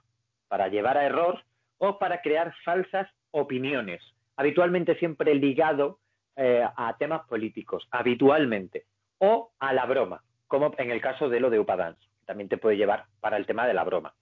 para 0.47 0.69
llevar 0.69 0.97
a 0.97 1.05
error 1.05 1.43
o 1.79 1.99
para 1.99 2.21
crear 2.21 2.55
falsas 2.63 3.09
opiniones, 3.31 4.01
habitualmente 4.37 4.95
siempre 4.95 5.35
ligado 5.35 5.99
eh, 6.37 6.65
a 6.77 6.95
temas 6.97 7.27
políticos, 7.27 7.89
habitualmente, 7.91 8.85
o 9.17 9.51
a 9.59 9.73
la 9.73 9.85
broma, 9.85 10.23
como 10.47 10.73
en 10.77 10.91
el 10.91 11.01
caso 11.01 11.27
de 11.27 11.41
lo 11.41 11.49
de 11.49 11.59
Upadance, 11.59 12.01
también 12.25 12.47
te 12.47 12.57
puede 12.57 12.77
llevar 12.77 13.03
para 13.19 13.35
el 13.35 13.45
tema 13.45 13.67
de 13.67 13.73
la 13.73 13.83
broma. 13.83 14.13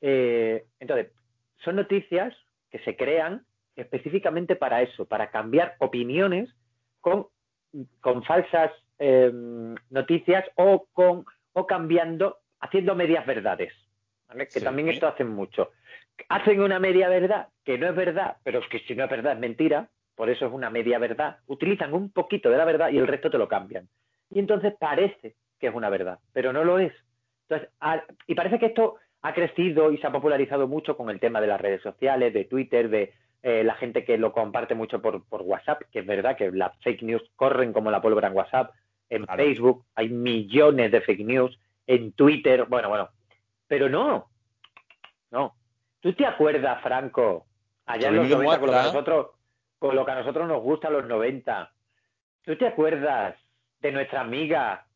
Eh, 0.00 0.64
entonces, 0.80 1.12
son 1.62 1.76
noticias 1.76 2.34
que 2.70 2.78
se 2.78 2.96
crean 2.96 3.44
específicamente 3.76 4.56
para 4.56 4.80
eso, 4.80 5.04
para 5.04 5.30
cambiar 5.30 5.76
opiniones 5.80 6.48
con, 7.02 7.26
con 8.00 8.24
falsas 8.24 8.72
Em, 8.98 9.76
noticias 9.90 10.44
o 10.56 10.86
con 10.92 11.24
o 11.52 11.66
cambiando, 11.66 12.38
haciendo 12.60 12.96
medias 12.96 13.24
verdades, 13.26 13.72
que 14.52 14.60
también 14.60 14.88
esto 14.88 15.06
hacen 15.06 15.28
mucho. 15.28 15.70
Hacen 16.28 16.60
una 16.60 16.80
media 16.80 17.08
verdad 17.08 17.48
que 17.64 17.78
no 17.78 17.88
es 17.88 17.94
verdad, 17.94 18.38
pero 18.42 18.58
es 18.58 18.66
que 18.68 18.80
si 18.80 18.96
no 18.96 19.04
es 19.04 19.10
verdad 19.10 19.34
es 19.34 19.38
mentira, 19.38 19.88
por 20.16 20.30
eso 20.30 20.46
es 20.46 20.52
una 20.52 20.68
media 20.68 20.98
verdad. 20.98 21.38
Utilizan 21.46 21.94
un 21.94 22.10
poquito 22.10 22.50
de 22.50 22.58
la 22.58 22.64
verdad 22.64 22.90
y 22.90 22.98
el 22.98 23.06
resto 23.06 23.30
te 23.30 23.38
lo 23.38 23.46
cambian. 23.46 23.88
Y 24.30 24.40
entonces 24.40 24.74
parece 24.78 25.36
que 25.60 25.68
es 25.68 25.74
una 25.74 25.90
verdad, 25.90 26.18
pero 26.32 26.52
no 26.52 26.64
lo 26.64 26.80
es. 26.80 26.92
Entonces, 27.48 27.70
y 28.26 28.34
parece 28.34 28.58
que 28.58 28.66
esto 28.66 28.96
ha 29.22 29.32
crecido 29.32 29.92
y 29.92 29.98
se 29.98 30.08
ha 30.08 30.12
popularizado 30.12 30.66
mucho 30.66 30.96
con 30.96 31.08
el 31.08 31.20
tema 31.20 31.40
de 31.40 31.46
las 31.46 31.60
redes 31.60 31.82
sociales, 31.82 32.34
de 32.34 32.44
Twitter, 32.44 32.90
de 32.90 33.12
eh, 33.42 33.62
la 33.62 33.74
gente 33.74 34.04
que 34.04 34.18
lo 34.18 34.32
comparte 34.32 34.74
mucho 34.74 35.00
por, 35.00 35.24
por 35.28 35.42
WhatsApp, 35.42 35.82
que 35.92 36.00
es 36.00 36.06
verdad 36.06 36.36
que 36.36 36.50
las 36.50 36.76
fake 36.82 37.02
news 37.02 37.22
corren 37.36 37.72
como 37.72 37.92
la 37.92 38.02
pólvora 38.02 38.28
en 38.28 38.36
WhatsApp, 38.36 38.72
en 39.10 39.26
Facebook 39.26 39.84
hay 39.94 40.08
millones 40.08 40.90
de 40.92 41.00
fake 41.00 41.24
news, 41.24 41.58
en 41.86 42.12
Twitter, 42.12 42.66
bueno, 42.66 42.88
bueno, 42.88 43.08
pero 43.66 43.88
no, 43.88 44.28
no. 45.30 45.54
¿Tú 46.00 46.12
te 46.12 46.26
acuerdas, 46.26 46.80
Franco, 46.82 47.46
allá 47.86 48.08
en 48.08 48.16
los 48.16 48.28
90, 48.28 48.60
con 48.60 48.66
lo, 48.66 48.72
que 48.72 48.78
a 48.78 48.82
nosotros, 48.84 49.26
con 49.78 49.96
lo 49.96 50.04
que 50.04 50.12
a 50.12 50.16
nosotros 50.16 50.48
nos 50.48 50.62
gusta 50.62 50.90
los 50.90 51.06
90? 51.06 51.72
¿Tú 52.42 52.56
te 52.56 52.66
acuerdas 52.66 53.36
de 53.80 53.92
nuestra 53.92 54.20
amiga? 54.20 54.86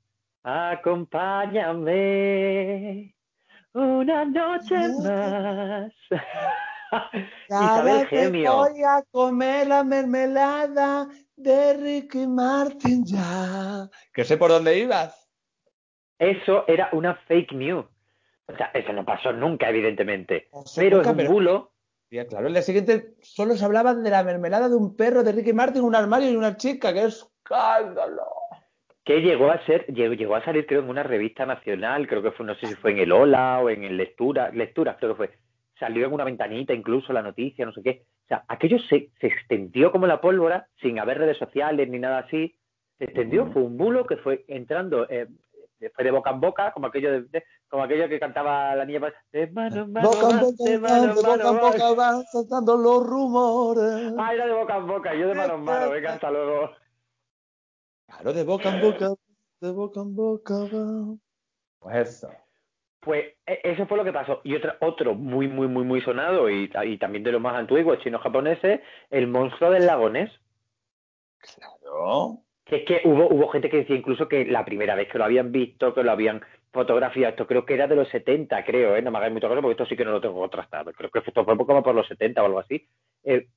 Acompáñame 0.42 3.14
una 3.72 4.24
noche 4.24 4.76
más. 5.02 5.92
Isabel 7.48 8.06
Gemio. 8.06 8.56
Voy 8.56 8.82
a 8.82 9.02
comer 9.10 9.68
la 9.68 9.84
mermelada 9.84 11.08
de 11.36 11.74
Ricky 11.74 12.26
Martin 12.26 13.04
ya. 13.04 13.88
Que 14.12 14.24
sé 14.24 14.36
por 14.36 14.50
dónde 14.50 14.78
ibas. 14.78 15.28
Eso 16.18 16.64
era 16.68 16.88
una 16.92 17.14
fake 17.14 17.52
news. 17.52 17.86
O 18.46 18.56
sea, 18.56 18.70
eso 18.74 18.92
no 18.92 19.04
pasó 19.04 19.32
nunca, 19.32 19.68
evidentemente. 19.70 20.48
pero 20.76 21.00
es 21.00 21.06
un 21.06 21.26
bulo. 21.26 21.72
claro, 22.28 22.46
el 22.46 22.52
día 22.52 22.62
siguiente 22.62 23.14
solo 23.22 23.56
se 23.56 23.64
hablaba 23.64 23.94
de 23.94 24.10
la 24.10 24.22
mermelada 24.22 24.68
de 24.68 24.76
un 24.76 24.96
perro 24.96 25.22
de 25.22 25.32
Ricky 25.32 25.52
Martin, 25.52 25.82
un 25.82 25.94
armario 25.94 26.30
y 26.30 26.36
una 26.36 26.56
chica. 26.56 26.92
¡Qué 26.92 27.04
escándalo! 27.04 28.24
Que 29.04 29.20
llegó 29.20 29.50
a 29.50 29.64
ser, 29.66 29.86
llegó, 29.86 30.36
a 30.36 30.44
salir 30.44 30.64
creo 30.66 30.80
en 30.82 30.88
una 30.88 31.02
revista 31.02 31.44
nacional, 31.44 32.06
creo 32.06 32.22
que 32.22 32.30
fue, 32.30 32.46
no 32.46 32.54
sé 32.54 32.68
si 32.68 32.74
fue 32.76 32.92
en 32.92 33.00
el 33.00 33.10
Ola 33.10 33.58
o 33.58 33.68
en 33.68 33.82
el 33.82 33.96
Lectura, 33.96 34.50
Lectura, 34.50 34.96
creo 34.96 35.12
que 35.12 35.16
fue. 35.16 35.38
Salió 35.82 36.06
en 36.06 36.12
una 36.12 36.22
ventanita 36.22 36.72
incluso 36.72 37.12
la 37.12 37.22
noticia, 37.22 37.66
no 37.66 37.72
sé 37.72 37.82
qué 37.82 38.04
aquello 38.48 38.78
se, 38.88 39.10
extendió 39.20 39.92
como 39.92 40.06
la 40.06 40.20
pólvora, 40.20 40.68
sin 40.80 40.98
haber 40.98 41.18
redes 41.18 41.38
sociales 41.38 41.88
ni 41.88 41.98
nada 41.98 42.18
así. 42.18 42.54
Se 42.98 43.04
extendió, 43.04 43.50
fue 43.52 43.62
un 43.62 43.76
bulo 43.76 44.06
que 44.06 44.16
fue 44.16 44.44
entrando, 44.48 45.08
eh, 45.08 45.26
fue 45.94 46.04
de 46.04 46.10
boca 46.10 46.30
en 46.30 46.40
boca, 46.40 46.72
como 46.72 46.86
aquello 46.86 47.22
de, 47.22 47.44
como 47.68 47.82
aquello 47.82 48.08
que 48.08 48.20
cantaba 48.20 48.76
la 48.76 48.84
niña 48.84 49.00
pues, 49.00 49.14
de 49.32 49.48
mano 49.48 49.82
en 49.82 49.92
mano, 49.92 50.10
boca 50.10 50.30
en 50.30 50.40
boca, 50.40 50.64
de 50.64 50.78
mano 50.78 51.12
en 51.12 51.22
mano, 51.22 51.60
boca 51.60 51.94
van 51.94 52.22
saltando 52.24 52.76
los 52.76 53.04
rumores. 53.04 54.14
Ah, 54.18 54.34
era 54.34 54.46
de 54.46 54.52
boca 54.52 54.76
en 54.76 54.86
boca, 54.86 55.14
yo 55.14 55.28
de 55.28 55.34
mano 55.34 55.54
en 55.54 55.64
mano, 55.64 55.90
venga, 55.90 56.12
hasta 56.14 56.30
luego. 56.30 56.70
Claro, 58.06 58.32
de 58.32 58.44
boca 58.44 58.74
en 58.74 58.80
boca, 58.80 59.14
de 59.60 59.70
boca 59.72 60.00
en 60.00 60.14
boca 60.14 60.54
Pues 61.80 62.08
eso. 62.08 62.30
Pues 63.02 63.34
e, 63.46 63.60
eso 63.64 63.86
fue 63.86 63.98
lo 63.98 64.04
que 64.04 64.12
pasó. 64.12 64.40
Y 64.44 64.54
otro, 64.54 64.74
otro 64.80 65.14
muy, 65.14 65.48
muy, 65.48 65.66
muy, 65.66 65.84
muy 65.84 66.00
sonado 66.00 66.48
y, 66.48 66.68
también 66.98 67.24
de 67.24 67.32
los 67.32 67.40
más 67.40 67.56
antiguos 67.56 67.98
chinos 67.98 68.22
japoneses, 68.22 68.80
el 69.10 69.26
monstruo 69.26 69.70
del 69.70 69.86
lago 69.86 70.08
Ness. 70.08 70.30
Claro. 71.38 72.38
Que 72.64 72.76
es 72.76 72.84
que 72.84 73.00
hubo, 73.04 73.28
hubo 73.28 73.48
gente 73.48 73.68
que 73.68 73.78
decía 73.78 73.96
incluso 73.96 74.28
que 74.28 74.44
la 74.44 74.64
primera 74.64 74.94
vez 74.94 75.08
que 75.10 75.18
lo 75.18 75.24
habían 75.24 75.50
visto, 75.50 75.92
que 75.92 76.04
lo 76.04 76.12
habían 76.12 76.42
fotografiado, 76.72 77.30
esto 77.30 77.46
creo 77.46 77.66
que 77.66 77.74
era 77.74 77.88
de 77.88 77.96
los 77.96 78.08
70, 78.08 78.64
creo, 78.64 78.94
¿eh? 78.94 79.02
no 79.02 79.10
me 79.10 79.18
hagáis 79.18 79.32
mucho 79.32 79.48
caso 79.48 79.60
porque 79.60 79.72
esto 79.72 79.86
sí 79.86 79.96
que 79.96 80.04
no 80.04 80.12
lo 80.12 80.20
tengo 80.20 80.38
contrastado. 80.38 80.92
Creo 80.92 81.10
que 81.10 81.18
esto 81.18 81.44
fue 81.44 81.58
como 81.58 81.82
por 81.82 81.94
los 81.96 82.06
70 82.06 82.40
o 82.40 82.46
algo 82.46 82.60
así. 82.60 82.88
Eh, 83.24 83.48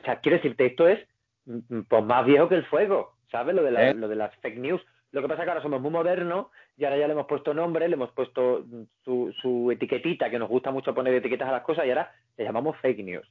o 0.00 0.04
sea, 0.04 0.20
quiero 0.20 0.36
decirte, 0.36 0.66
esto 0.66 0.86
es 0.86 1.04
mm, 1.46 1.76
mm, 1.76 1.84
pues 1.88 2.04
más 2.04 2.24
viejo 2.24 2.48
que 2.48 2.54
el 2.54 2.66
fuego, 2.66 3.16
¿sabes? 3.32 3.54
Lo 3.56 3.64
de, 3.64 3.90
¿Eh? 3.90 3.94
lo 3.94 4.06
de 4.06 4.14
las 4.14 4.34
fake 4.36 4.58
news. 4.58 4.80
Lo 5.16 5.22
que 5.22 5.28
pasa 5.28 5.40
es 5.40 5.46
que 5.46 5.50
ahora 5.50 5.62
somos 5.62 5.80
muy 5.80 5.90
modernos 5.90 6.48
y 6.76 6.84
ahora 6.84 6.98
ya 6.98 7.06
le 7.06 7.14
hemos 7.14 7.26
puesto 7.26 7.54
nombre, 7.54 7.88
le 7.88 7.94
hemos 7.94 8.12
puesto 8.12 8.66
su, 9.02 9.34
su 9.40 9.70
etiquetita, 9.70 10.28
que 10.28 10.38
nos 10.38 10.50
gusta 10.50 10.70
mucho 10.70 10.94
poner 10.94 11.14
etiquetas 11.14 11.48
a 11.48 11.52
las 11.52 11.62
cosas 11.62 11.86
y 11.86 11.88
ahora 11.88 12.12
le 12.36 12.44
llamamos 12.44 12.76
fake 12.82 13.02
news. 13.02 13.26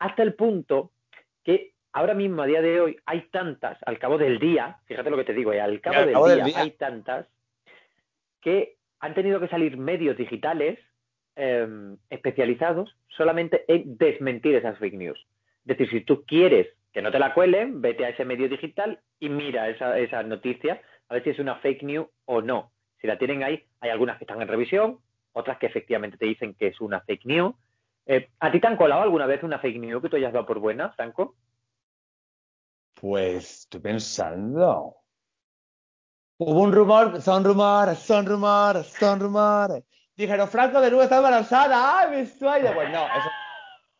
Hasta 0.00 0.24
el 0.24 0.34
punto 0.34 0.90
que 1.44 1.74
ahora 1.92 2.14
mismo, 2.14 2.42
a 2.42 2.46
día 2.46 2.60
de 2.60 2.80
hoy, 2.80 2.96
hay 3.06 3.20
tantas, 3.30 3.78
al 3.86 4.00
cabo 4.00 4.18
del 4.18 4.40
día, 4.40 4.78
fíjate 4.86 5.10
lo 5.10 5.16
que 5.16 5.26
te 5.26 5.32
digo, 5.32 5.52
eh, 5.52 5.60
al 5.60 5.80
cabo, 5.80 6.26
del, 6.26 6.42
día, 6.42 6.58
hay 6.58 6.72
tantas 6.72 7.28
que 8.40 8.74
han 8.98 9.14
tenido 9.14 9.38
que 9.38 9.46
salir 9.46 9.76
medios 9.76 10.16
digitales 10.16 10.80
em, 11.36 11.98
especializados 12.10 12.96
solamente 13.16 13.64
en 13.68 13.96
desmentir 13.96 14.56
esas 14.56 14.76
fake 14.78 14.94
news. 14.94 15.24
Es 15.66 15.78
decir, 15.78 15.88
si 15.88 16.00
tú 16.00 16.24
quieres 16.26 16.66
que 16.92 17.00
no 17.00 17.12
te 17.12 17.20
la 17.20 17.32
cuelen, 17.32 17.80
vete 17.80 18.04
a 18.04 18.08
ese 18.08 18.24
medio 18.24 18.48
digital 18.48 18.98
y 19.20 19.28
mira 19.28 19.68
esa, 19.68 19.96
esa 20.00 20.24
noticia 20.24 20.82
a 21.08 21.14
ver 21.14 21.24
si 21.24 21.30
es 21.30 21.38
una 21.38 21.56
fake 21.56 21.82
news 21.82 22.08
o 22.26 22.42
no. 22.42 22.72
Si 23.00 23.06
la 23.06 23.18
tienen 23.18 23.42
ahí, 23.42 23.64
hay 23.80 23.90
algunas 23.90 24.18
que 24.18 24.24
están 24.24 24.42
en 24.42 24.48
revisión, 24.48 25.00
otras 25.32 25.58
que 25.58 25.66
efectivamente 25.66 26.18
te 26.18 26.26
dicen 26.26 26.54
que 26.54 26.68
es 26.68 26.80
una 26.80 27.00
fake 27.00 27.24
news. 27.24 27.54
Eh, 28.06 28.30
¿A 28.40 28.50
ti 28.50 28.60
te 28.60 28.66
han 28.66 28.76
colado 28.76 29.02
alguna 29.02 29.26
vez 29.26 29.42
una 29.42 29.58
fake 29.58 29.78
news 29.78 30.02
que 30.02 30.08
tú 30.08 30.16
hayas 30.16 30.32
dado 30.32 30.46
por 30.46 30.58
buena, 30.58 30.90
Franco? 30.92 31.36
Pues 32.94 33.60
estoy 33.60 33.80
pensando. 33.80 34.96
Hubo 36.38 36.62
un 36.62 36.72
rumor, 36.72 37.20
son 37.20 37.44
rumores, 37.44 37.98
son 37.98 38.26
rumores, 38.26 38.86
son 38.86 39.20
rumores. 39.20 39.84
Dijeron, 40.16 40.48
Franco 40.48 40.80
de 40.80 40.90
nuevo 40.90 41.02
está 41.02 41.18
embarazada, 41.18 42.00
¡ay, 42.00 42.16
mi 42.16 42.26
sueño! 42.26 42.72
Pues 42.74 42.90
no, 42.90 43.06
es 43.06 43.24
un 43.24 43.30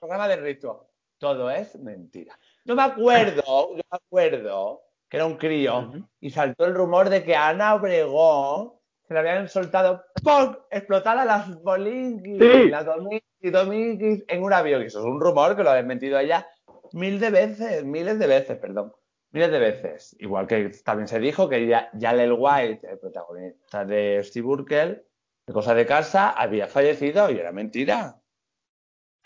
programa 0.01 0.29
de 0.29 0.37
ritual. 0.37 0.79
Todo 1.19 1.51
es 1.51 1.77
mentira. 1.77 2.39
No 2.65 2.75
me 2.75 2.83
acuerdo, 2.83 3.43
no 3.47 3.77
me 3.77 3.83
acuerdo 3.91 4.88
que 5.09 5.17
era 5.17 5.27
un 5.27 5.37
crío, 5.37 5.93
y 6.21 6.31
saltó 6.31 6.67
el 6.67 6.75
rumor 6.75 7.09
de 7.09 7.25
que 7.25 7.35
Ana 7.35 7.75
Obregón 7.75 8.73
se 9.07 9.15
le 9.15 9.21
habían 9.21 9.49
soltado 9.49 10.05
¡pum! 10.23 10.55
explotada 10.71 11.25
las 11.25 11.63
bolinguis, 11.63 12.39
sí. 12.39 12.69
las 12.69 12.85
dominguis 12.85 14.25
en 14.29 14.43
un 14.43 14.53
avión. 14.53 14.83
Y 14.83 14.87
eso 14.87 14.99
es 14.99 15.07
un 15.07 15.19
rumor 15.19 15.57
que 15.57 15.63
lo 15.63 15.71
ha 15.71 15.77
desmentido 15.77 16.19
ella 16.19 16.47
mil 16.93 17.19
de 17.19 17.31
veces, 17.31 17.85
miles 17.85 18.19
de 18.19 18.27
veces, 18.27 18.59
perdón. 18.59 18.93
Miles 19.31 19.51
de 19.51 19.59
veces. 19.59 20.17
Igual 20.21 20.47
que 20.47 20.71
también 20.85 21.09
se 21.09 21.21
dijo 21.21 21.49
que 21.49 21.67
ya 21.67 21.91
Jalel 21.99 22.35
White, 22.37 22.87
el 22.91 22.99
protagonista 22.99 23.85
de 23.85 24.23
Steve 24.23 24.47
Urkel, 24.47 25.05
de 25.47 25.53
Cosa 25.53 25.75
de 25.75 25.87
Casa, 25.87 26.31
había 26.31 26.67
fallecido 26.67 27.31
y 27.31 27.39
era 27.39 27.53
mentira. 27.53 28.17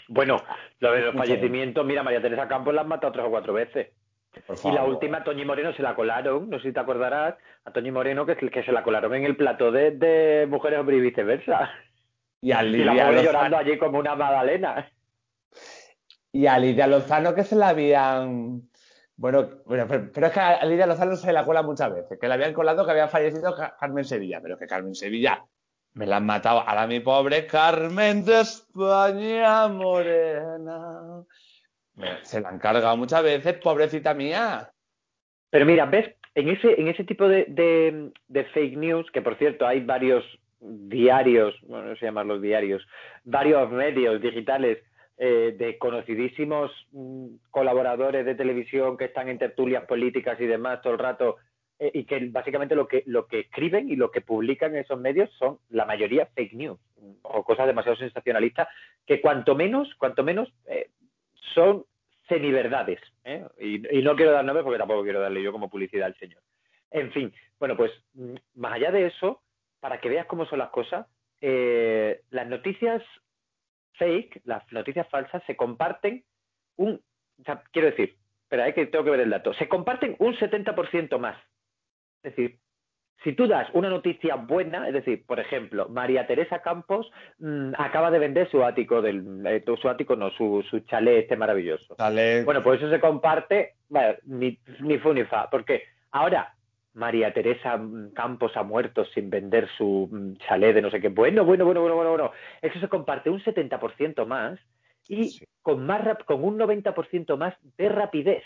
Bueno, 0.09 0.43
lo 0.81 0.93
de 0.93 1.01
los 1.01 1.15
fallecimientos, 1.15 1.87
mira, 1.87 2.03
María 2.03 2.21
Teresa 2.21 2.49
Campos 2.49 2.75
la 2.75 2.83
han 2.83 2.89
matado 2.89 3.13
tres 3.13 3.27
o 3.27 3.31
cuatro 3.31 3.53
veces. 3.53 3.89
Y 4.65 4.73
la 4.73 4.85
última, 4.85 5.19
a 5.19 5.25
Toñi 5.25 5.45
Moreno 5.45 5.73
se 5.75 5.83
la 5.83 5.95
colaron, 5.95 6.49
no 6.49 6.59
sé 6.59 6.69
si 6.69 6.73
te 6.73 6.81
acordarás, 6.81 7.35
a 7.65 7.71
Toñi 7.71 7.91
Moreno 7.91 8.25
que, 8.25 8.37
que 8.37 8.65
se 8.65 8.73
la 8.73 8.83
colaron 8.83 9.15
en 9.15 9.25
el 9.25 9.37
plató 9.37 9.71
de, 9.71 9.91
de 9.93 10.47
Mujeres 10.49 10.79
Hombre 10.79 10.97
y 10.97 11.01
viceversa. 11.01 11.71
Y 12.41 12.53
a 12.53 12.63
Lidia 12.63 12.93
y 13.11 13.15
la 13.15 13.23
llorando 13.23 13.57
allí 13.59 13.79
como 13.79 13.99
una 13.99 14.17
magdalena. 14.17 14.91
Y 16.33 16.47
a 16.47 16.59
Lidia 16.59 16.87
Lozano 16.87 17.35
que 17.35 17.45
se 17.45 17.57
la 17.57 17.69
habían... 17.69 18.69
Bueno, 19.17 19.49
bueno 19.67 19.87
pero, 19.87 20.27
es 20.27 20.33
que 20.33 20.41
a 20.41 20.65
Lidia 20.65 20.87
Lozano 20.87 21.15
se 21.15 21.33
la 21.33 21.45
cola 21.45 21.63
muchas 21.63 21.93
veces, 21.93 22.19
que 22.19 22.27
la 22.27 22.35
habían 22.35 22.55
colado 22.55 22.85
que 22.85 22.91
había 22.91 23.09
fallecido 23.09 23.55
Carmen 23.79 24.05
Sevilla, 24.05 24.41
pero 24.43 24.59
que 24.59 24.67
Carmen 24.67 24.95
Sevilla 24.95 25.45
Me 25.93 26.07
la 26.07 26.17
han 26.17 26.27
matado. 26.27 26.61
Ahora 26.61 26.87
mi 26.87 27.01
pobre 27.01 27.47
Carmen 27.47 28.25
de 28.25 28.41
España 28.41 29.69
morena. 29.69 31.23
Se 32.23 32.41
la 32.41 32.49
han 32.49 32.59
cargado 32.59 32.97
muchas 32.97 33.23
veces, 33.23 33.55
pobrecita 33.55 34.15
mía. 34.15 34.71
Pero 35.51 35.67
mira, 35.67 35.87
¿ves? 35.87 36.15
En 36.35 36.49
ese, 36.49 36.81
en 36.81 36.89
ese 36.89 37.05
tipo 37.05 37.29
de, 37.29 37.45
de, 38.29 38.45
fake 38.55 38.79
news, 38.79 39.11
que 39.11 39.21
por 39.21 39.37
cierto 39.37 39.67
hay 39.67 39.81
varios 39.81 40.25
diarios, 40.61 41.55
bueno, 41.63 41.89
no 41.89 41.97
sé 41.97 42.07
llamarlos 42.07 42.41
diarios, 42.41 42.87
varios 43.25 43.71
medios 43.71 44.21
digitales 44.23 44.79
eh, 45.19 45.55
de 45.59 45.77
conocidísimos 45.77 46.71
mm, 46.93 47.27
colaboradores 47.51 48.25
de 48.25 48.35
televisión 48.35 48.97
que 48.97 49.07
están 49.07 49.29
en 49.29 49.39
tertulias 49.39 49.85
políticas 49.85 50.41
y 50.41 50.47
demás 50.47 50.81
todo 50.81 50.95
el 50.95 50.99
rato 50.99 51.37
eh, 51.79 51.91
y 51.93 52.05
que 52.05 52.29
básicamente 52.31 52.75
lo 52.75 52.89
que, 52.89 53.03
lo 53.07 53.27
que 53.27 53.41
escriben 53.41 53.91
y 53.91 53.97
lo 53.97 54.11
que 54.11 54.23
publican 54.23 54.75
en 54.75 54.83
esos 54.83 54.99
medios 54.99 55.31
son 55.39 55.59
la 55.69 55.85
mayoría 55.85 56.27
fake 56.35 56.55
news 56.55 56.79
o 57.23 57.45
cosas 57.45 57.67
demasiado 57.67 57.97
sensacionalistas 57.99 58.69
que 59.05 59.21
cuanto 59.21 59.55
menos, 59.55 59.93
cuanto 59.99 60.25
menos 60.25 60.49
eh, 60.67 60.89
son 61.55 61.85
semiverdades. 62.29 63.01
¿eh? 63.25 63.45
Y, 63.59 64.03
no 64.03 64.17
quiero 64.17 64.33
dar 64.33 64.45
nombres 64.45 64.65
porque 64.65 64.79
tampoco 64.79 65.03
quiero 65.03 65.21
darle 65.21 65.43
yo 65.43 65.53
como 65.53 65.71
publicidad 65.71 66.07
al 66.07 66.19
señor. 66.19 66.43
En 66.91 67.11
fin, 67.13 67.33
bueno, 67.59 67.77
pues 67.77 67.93
mm, 68.15 68.35
más 68.55 68.75
allá 68.75 68.91
de 68.91 69.07
eso, 69.07 69.43
para 69.81 70.01
que 70.01 70.09
veas 70.09 70.27
cómo 70.27 70.47
son 70.47 70.59
las 70.59 70.71
cosas, 70.71 71.07
eh, 71.41 72.23
las 72.31 72.47
noticias 72.47 73.03
fake, 73.95 74.43
las 74.45 74.71
noticias 74.73 75.09
falsas, 75.09 75.43
se 75.47 75.57
comparten 75.57 76.25
un, 76.77 77.03
o 77.41 77.45
sea, 77.45 77.63
quiero 77.73 77.91
decir, 77.91 78.17
espera, 78.43 78.69
es 78.69 78.75
que 78.75 78.87
tengo 78.87 79.05
que 79.05 79.11
ver 79.11 79.21
el 79.21 79.31
dato, 79.31 79.53
se 79.55 79.69
comparten 79.69 80.17
un 80.19 80.35
70% 80.35 81.19
más. 81.19 81.37
Es 82.23 82.35
decir, 82.35 82.59
si 83.25 83.33
tú 83.33 83.47
das 83.47 83.69
una 83.73 83.89
noticia 83.89 84.35
buena, 84.37 84.89
es 84.89 84.95
decir, 84.95 85.25
por 85.27 85.39
ejemplo, 85.39 85.89
María 85.89 86.27
Teresa 86.27 86.61
Campos 86.61 87.11
mm, 87.39 87.73
acaba 87.79 88.11
de 88.11 88.19
vender 88.19 88.51
su 88.51 88.65
ático, 88.65 89.01
del, 89.01 89.45
eh, 89.47 89.65
su 89.81 89.89
ático 89.89 90.17
no, 90.17 90.31
su, 90.31 90.65
su 90.69 90.81
chalet 90.81 91.23
este 91.23 91.37
maravilloso. 91.37 91.95
Bueno, 92.45 92.63
pues 92.63 92.81
eso 92.81 92.91
se 92.91 93.01
comparte, 93.01 93.75
bueno, 93.89 94.15
ni, 94.25 94.59
ni 94.81 94.99
fu 94.99 95.13
ni 95.13 95.25
fa, 95.25 95.49
porque 95.51 95.85
ahora 96.11 96.55
María 96.95 97.33
Teresa 97.33 97.81
Campos 98.15 98.57
ha 98.57 98.63
muerto 98.63 99.05
sin 99.07 99.31
vender 99.31 99.69
su 99.77 100.09
mm, 100.11 100.37
chalet 100.47 100.75
de 100.75 100.83
no 100.83 100.91
sé 100.91 101.01
qué. 101.01 101.09
Bueno, 101.09 101.45
bueno, 101.45 101.65
bueno, 101.65 101.81
bueno, 101.81 101.97
bueno, 101.97 102.11
bueno. 102.11 102.33
Eso 102.61 102.79
se 102.81 102.89
comparte 102.89 103.31
un 103.31 103.41
70% 103.41 104.27
más 104.27 104.59
y 105.09 105.41
con, 105.63 105.87
más 105.87 106.03
con 106.27 106.45
un 106.45 106.59
90% 106.59 107.37
más 107.37 107.55
de 107.79 107.89
rapidez. 107.89 108.43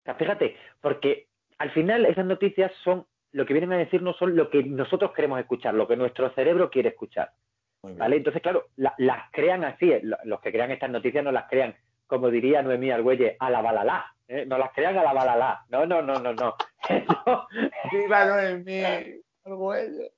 O 0.00 0.04
sea, 0.04 0.14
fíjate, 0.14 0.56
porque 0.80 1.26
al 1.58 1.70
final 1.70 2.06
esas 2.06 2.24
noticias 2.24 2.72
son 2.82 3.06
lo 3.32 3.46
que 3.46 3.52
vienen 3.52 3.72
a 3.72 3.78
decirnos 3.78 4.16
son 4.16 4.36
lo 4.36 4.50
que 4.50 4.62
nosotros 4.62 5.12
queremos 5.12 5.38
escuchar, 5.40 5.74
lo 5.74 5.86
que 5.86 5.96
nuestro 5.96 6.30
cerebro 6.34 6.70
quiere 6.70 6.90
escuchar. 6.90 7.30
¿Vale? 7.82 8.16
Entonces, 8.16 8.42
claro, 8.42 8.66
las 8.76 9.30
crean 9.32 9.64
así, 9.64 9.90
eh, 9.90 10.02
los 10.24 10.40
que 10.40 10.52
crean 10.52 10.70
estas 10.70 10.90
noticias 10.90 11.24
no 11.24 11.32
las 11.32 11.48
crean, 11.48 11.74
como 12.06 12.28
diría 12.28 12.62
Noemí 12.62 12.90
Argüelle, 12.90 13.36
a 13.38 13.48
la 13.48 13.62
balala, 13.62 14.04
¿eh? 14.28 14.44
no 14.46 14.58
las 14.58 14.72
crean 14.72 14.98
a 14.98 15.02
la 15.02 15.14
balala. 15.14 15.64
No, 15.70 15.86
no, 15.86 16.02
no, 16.02 16.14
no, 16.18 16.34
no. 16.34 16.56
¡Viva 17.92 18.24
Noemí 18.26 18.82
Argüelle! 19.44 20.12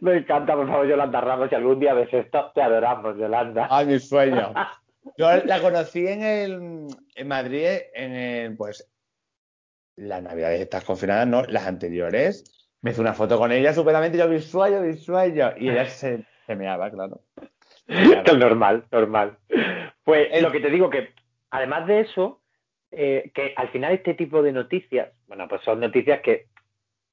Me 0.00 0.16
encanta, 0.18 0.54
por 0.54 0.66
favor, 0.66 0.86
Yolanda 0.86 1.20
Ramos, 1.20 1.48
si 1.48 1.54
algún 1.54 1.78
día 1.78 1.94
ves 1.94 2.12
esto, 2.12 2.50
te 2.54 2.60
adoramos, 2.60 3.16
Yolanda. 3.16 3.68
Ay, 3.70 3.86
mi 3.86 3.98
sueño. 3.98 4.52
Yo 5.16 5.28
la 5.44 5.60
conocí 5.60 6.06
en 6.06 6.22
el 6.22 6.86
en 7.14 7.28
Madrid, 7.28 7.66
en 7.94 8.12
el, 8.12 8.56
pues, 8.56 8.91
las 9.96 10.22
navidades 10.22 10.60
estas 10.60 10.84
confinadas, 10.84 11.26
no, 11.26 11.42
las 11.44 11.66
anteriores, 11.66 12.44
me 12.80 12.90
hice 12.90 13.00
una 13.00 13.14
foto 13.14 13.38
con 13.38 13.52
ella 13.52 13.72
súperamente, 13.72 14.18
yo 14.18 14.28
mi 14.28 14.40
sueño, 14.40 15.52
y 15.56 15.68
ella 15.68 15.86
se, 15.86 16.24
se 16.46 16.56
meaba, 16.56 16.90
claro. 16.90 17.20
normal, 18.38 18.84
normal. 18.90 19.38
Pues 20.04 20.42
lo 20.42 20.50
que 20.50 20.60
te 20.60 20.70
digo 20.70 20.90
que, 20.90 21.10
además 21.50 21.86
de 21.86 22.00
eso, 22.00 22.40
eh, 22.90 23.30
que 23.34 23.54
al 23.56 23.68
final 23.68 23.92
este 23.92 24.14
tipo 24.14 24.42
de 24.42 24.52
noticias, 24.52 25.10
bueno, 25.26 25.46
pues 25.48 25.62
son 25.62 25.80
noticias 25.80 26.20
que 26.20 26.46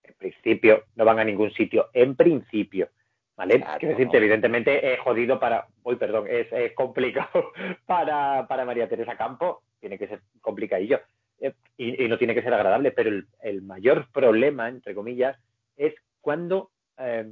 en 0.03 0.13
principio 0.15 0.83
no 0.95 1.05
van 1.05 1.19
a 1.19 1.23
ningún 1.23 1.51
sitio, 1.51 1.89
en 1.93 2.15
principio, 2.15 2.89
¿vale? 3.37 3.63
Quiero 3.79 3.95
decirte, 3.95 4.17
evidentemente 4.17 4.93
es 4.93 4.99
jodido 4.99 5.39
para, 5.39 5.67
uy, 5.83 5.95
perdón, 5.95 6.25
es, 6.29 6.51
es 6.51 6.73
complicado 6.73 7.51
para, 7.85 8.47
para 8.47 8.65
María 8.65 8.89
Teresa 8.89 9.15
Campo, 9.15 9.63
tiene 9.79 9.97
que 9.97 10.07
ser 10.07 10.21
complicadillo, 10.41 10.99
eh, 11.39 11.53
y, 11.77 12.07
no 12.07 12.17
tiene 12.17 12.35
que 12.35 12.41
ser 12.41 12.53
agradable, 12.53 12.91
pero 12.91 13.21
el, 13.41 13.61
mayor 13.61 14.07
problema, 14.11 14.67
entre 14.67 14.93
comillas, 14.93 15.37
es 15.77 15.93
cuando 16.21 16.71
eh, 16.97 17.29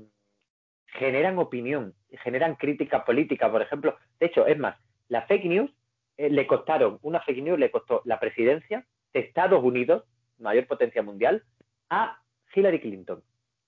generan 0.87 1.37
opinión, 1.37 1.93
generan 2.23 2.55
crítica 2.55 3.03
política, 3.03 3.51
por 3.51 3.61
ejemplo. 3.61 3.97
De 4.19 4.27
hecho, 4.27 4.47
es 4.47 4.57
más, 4.57 4.77
las 5.09 5.27
fake 5.27 5.45
news 5.45 5.71
eh, 6.17 6.29
le 6.29 6.47
costaron, 6.47 6.99
una 7.01 7.21
fake 7.21 7.43
news 7.43 7.59
le 7.59 7.71
costó 7.71 8.01
la 8.05 8.19
presidencia 8.19 8.85
de 9.13 9.19
Estados 9.19 9.63
Unidos, 9.63 10.03
mayor 10.39 10.67
potencia 10.67 11.03
mundial, 11.03 11.43
a 11.89 12.19
Hillary 12.53 12.79
Clinton. 12.79 13.21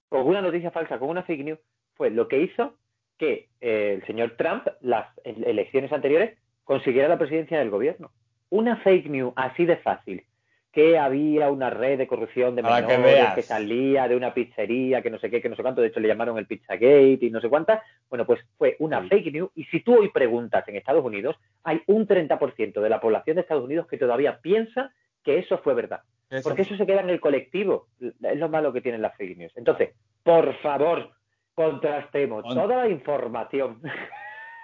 Con 0.07 0.25
una 0.25 0.41
noticia 0.41 0.71
falsa, 0.71 0.97
con 0.97 1.09
una 1.09 1.23
fake 1.23 1.43
news, 1.43 1.59
fue 1.95 2.09
lo 2.09 2.27
que 2.27 2.39
hizo 2.39 2.77
que 3.17 3.49
el 3.59 4.05
señor 4.05 4.37
Trump, 4.37 4.65
las 4.79 5.07
elecciones 5.25 5.91
anteriores, 5.91 6.37
consiguiera 6.63 7.09
la 7.09 7.17
presidencia 7.17 7.59
del 7.59 7.69
gobierno. 7.69 8.11
Una 8.49 8.77
fake 8.77 9.09
news 9.09 9.33
así 9.35 9.65
de 9.65 9.75
fácil, 9.77 10.23
que 10.71 10.99
había 10.99 11.49
una 11.49 11.69
red 11.69 11.97
de 11.97 12.07
corrupción 12.07 12.55
de 12.55 12.61
menores 12.61 13.33
que, 13.33 13.41
salía 13.41 14.07
de 14.07 14.15
una 14.15 14.33
pizzería, 14.33 15.01
que 15.01 15.09
no 15.09 15.17
sé 15.17 15.29
qué, 15.29 15.41
que 15.41 15.49
no 15.49 15.55
sé 15.55 15.63
cuánto, 15.63 15.81
de 15.81 15.87
hecho 15.87 15.99
le 15.99 16.07
llamaron 16.07 16.37
el 16.37 16.45
Pizzagate 16.45 17.19
y 17.21 17.29
no 17.31 17.41
sé 17.41 17.49
cuántas. 17.49 17.81
Bueno, 18.07 18.25
pues 18.25 18.39
fue 18.57 18.75
una 18.79 19.01
fake 19.07 19.33
news 19.33 19.51
y 19.55 19.63
si 19.65 19.81
tú 19.81 19.97
hoy 19.99 20.09
preguntas 20.09 20.67
en 20.67 20.75
Estados 20.75 21.03
Unidos, 21.03 21.35
hay 21.63 21.81
un 21.87 22.07
30% 22.07 22.81
de 22.81 22.89
la 22.89 23.01
población 23.01 23.35
de 23.35 23.41
Estados 23.41 23.63
Unidos 23.63 23.87
que 23.87 23.97
todavía 23.97 24.39
piensa 24.41 24.91
que 25.23 25.39
eso 25.39 25.57
fue 25.57 25.73
verdad. 25.73 26.01
Porque 26.43 26.61
eso 26.61 26.77
se 26.77 26.85
queda 26.85 27.01
en 27.01 27.09
el 27.09 27.19
colectivo. 27.19 27.87
Es 27.99 28.37
lo 28.37 28.49
malo 28.49 28.71
que 28.71 28.81
tienen 28.81 29.01
las 29.01 29.17
fake 29.17 29.37
news. 29.37 29.53
Entonces, 29.55 29.95
por 30.21 30.53
favor, 30.61 31.09
contrastemos 31.55 32.43
toda 32.43 32.83
la 32.83 32.89
información. 32.89 33.81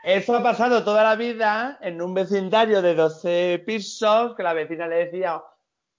Eso 0.06 0.36
ha 0.36 0.44
pasado 0.44 0.84
toda 0.84 1.04
la 1.04 1.16
vida 1.16 1.80
en 1.82 2.00
un 2.00 2.14
vecindario 2.14 2.84
de 2.84 2.94
12 2.94 3.64
pisos 3.66 4.36
que 4.36 4.44
la 4.44 4.54
vecina 4.54 4.88
le 4.88 4.98
decía, 4.98 5.42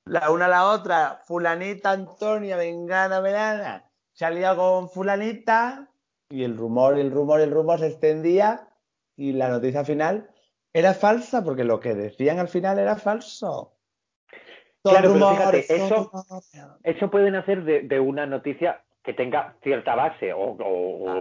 la 0.07 0.31
una 0.31 0.47
a 0.47 0.49
la 0.49 0.71
otra, 0.71 1.21
fulanita 1.27 1.90
Antonia, 1.90 2.57
vengana, 2.57 3.21
verana, 3.21 3.85
se 4.12 4.25
ha 4.25 4.31
liado 4.31 4.57
con 4.57 4.88
fulanita 4.88 5.90
y 6.31 6.45
el 6.45 6.57
rumor, 6.57 6.99
el 6.99 7.11
rumor, 7.11 7.40
el 7.40 7.51
rumor 7.51 7.81
se 7.81 7.88
extendía 7.88 8.69
y 9.16 9.33
la 9.33 9.49
noticia 9.49 9.85
final 9.85 10.31
era 10.73 10.95
falsa 10.95 11.42
porque 11.45 11.64
lo 11.64 11.81
que 11.81 11.95
decían 11.95 12.38
al 12.38 12.49
final 12.49 12.79
era 12.79 12.97
falso. 12.97 13.73
claro, 14.83 15.12
pero 15.12 15.31
fíjate, 15.31 15.75
eso, 15.75 16.11
eso 16.83 17.11
puede 17.11 17.31
nacer 17.31 17.64
de, 17.64 18.01
una 18.01 18.27
noticia 18.27 18.83
que 19.03 19.12
tenga 19.12 19.57
cierta 19.62 19.95
base 19.95 20.33
o, 20.33 20.57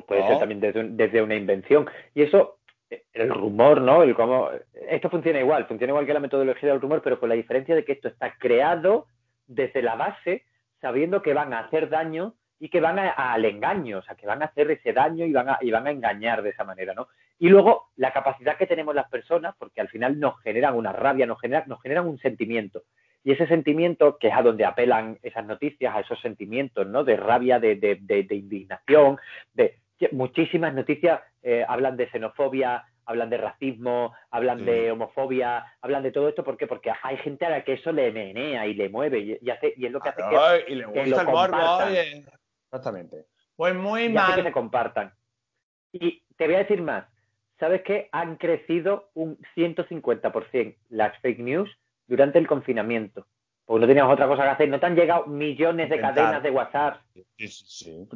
puede 0.08 0.28
ser 0.28 0.40
también 0.40 0.60
desde, 0.98 1.22
una 1.22 1.36
invención. 1.36 1.88
Y 2.14 2.24
eso 2.24 2.55
el 2.90 3.30
rumor, 3.30 3.82
¿no? 3.82 4.04
El 4.04 4.16
cómo, 4.16 4.50
esto 4.90 5.10
funciona 5.10 5.40
igual, 5.40 5.66
funciona 5.66 5.92
igual 5.92 6.06
que 6.06 6.14
la 6.14 6.20
metodología 6.20 6.70
del 6.70 6.82
rumor, 6.82 7.02
pero 7.02 7.20
con 7.20 7.30
la 7.30 7.36
diferencia 7.36 7.76
de 7.76 7.84
que 7.84 7.94
esto 7.94 8.08
está 8.08 8.36
creado 8.38 9.08
desde 9.48 9.82
la 9.82 9.96
base, 9.96 10.44
sabiendo 10.82 11.22
que 11.22 11.34
van 11.34 11.54
a 11.54 11.60
hacer 11.60 11.90
daño 11.90 12.36
y 12.60 12.70
que 12.70 12.82
van 12.82 13.00
al 13.00 13.46
engaño, 13.46 14.00
o 14.00 14.02
sea, 14.02 14.16
que 14.16 14.28
van 14.28 14.42
a 14.42 14.46
hacer 14.46 14.72
ese 14.72 14.94
daño 14.94 15.26
y 15.26 15.34
van 15.34 15.50
a, 15.50 15.58
y 15.62 15.72
van 15.72 15.88
a 15.88 15.92
engañar 15.92 16.42
de 16.42 16.52
esa 16.52 16.64
manera, 16.64 16.94
¿no? 16.94 17.08
Y 17.38 17.50
luego 17.50 17.90
la 17.98 18.14
capacidad 18.14 18.58
que 18.58 18.68
tenemos 18.68 18.96
las 18.96 19.10
personas, 19.10 19.56
porque 19.58 19.82
al 19.82 19.90
final 19.90 20.20
nos 20.20 20.40
generan 20.42 20.76
una 20.76 20.94
rabia, 20.94 21.26
nos 21.26 21.40
generan, 21.42 21.68
nos 21.68 21.82
generan 21.82 22.08
un 22.08 22.18
sentimiento. 22.20 22.84
Y 23.24 23.32
ese 23.32 23.48
sentimiento, 23.48 24.18
que 24.20 24.28
es 24.28 24.34
a 24.36 24.44
donde 24.44 24.66
apelan 24.66 25.18
esas 25.24 25.46
noticias, 25.46 25.96
a 25.96 26.02
esos 26.02 26.20
sentimientos, 26.22 26.88
¿no? 26.88 27.04
De 27.04 27.18
rabia, 27.18 27.60
de, 27.60 27.76
de, 27.76 27.98
de 28.00 28.36
indignación, 28.36 29.18
de, 29.54 29.80
muchísimas 30.12 30.74
noticias 30.74 31.22
eh, 31.42 31.66
hablan 31.68 31.98
de 31.98 32.10
xenofobia, 32.10 32.86
hablan 33.06 33.30
de 33.30 33.38
racismo, 33.38 34.14
hablan 34.32 34.66
de 34.66 34.92
homofobia, 34.92 35.66
hablan 35.82 36.04
de 36.04 36.12
todo 36.12 36.28
esto. 36.28 36.44
¿Por 36.44 36.58
qué? 36.58 36.68
Porque 36.68 36.92
hay 37.04 37.18
gente 37.18 37.46
a 37.46 37.50
la 37.50 37.64
que 37.64 37.74
eso 37.74 37.92
le 37.92 38.12
menea 38.12 38.68
y 38.68 38.74
le 38.74 38.90
mueve 38.90 39.40
y, 39.42 39.50
hace, 39.50 39.74
y 39.78 39.86
es 39.86 39.92
lo 39.92 40.00
que 40.00 40.10
hace 40.10 40.24
que, 40.30 40.72
y 40.72 40.76
le 40.76 40.86
gusta 40.86 41.22
el 41.22 41.28
morbo. 41.28 41.58
Exactamente. 42.66 43.26
Pues 43.56 43.76
muy 43.76 44.10
mal. 44.10 44.36
que 44.36 44.44
se 44.44 44.52
compartan. 44.52 45.14
Y 45.92 46.24
te 46.36 46.46
voy 46.46 46.56
a 46.56 46.60
decir 46.60 46.82
más. 46.82 47.06
¿Sabes 47.60 47.84
qué? 47.84 48.10
Han 48.12 48.36
crecido 48.36 49.12
un 49.14 49.38
150% 49.56 50.76
las 50.90 51.18
fake 51.22 51.40
news 51.40 51.70
durante 52.08 52.38
el 52.38 52.48
confinamiento. 52.48 53.26
Porque 53.66 53.82
no 53.82 53.88
teníamos 53.88 54.14
otra 54.14 54.28
cosa 54.28 54.44
que 54.44 54.50
hacer. 54.50 54.70
No 54.70 54.80
te 54.80 54.86
han 54.86 54.96
llegado 54.96 55.26
millones 55.26 55.90
de 55.90 56.00
cadenas 56.00 56.44
de 56.44 56.52
WhatsApp. 56.52 56.98
Sí, 57.14 57.48
sí, 57.48 57.66
sí. 57.68 58.08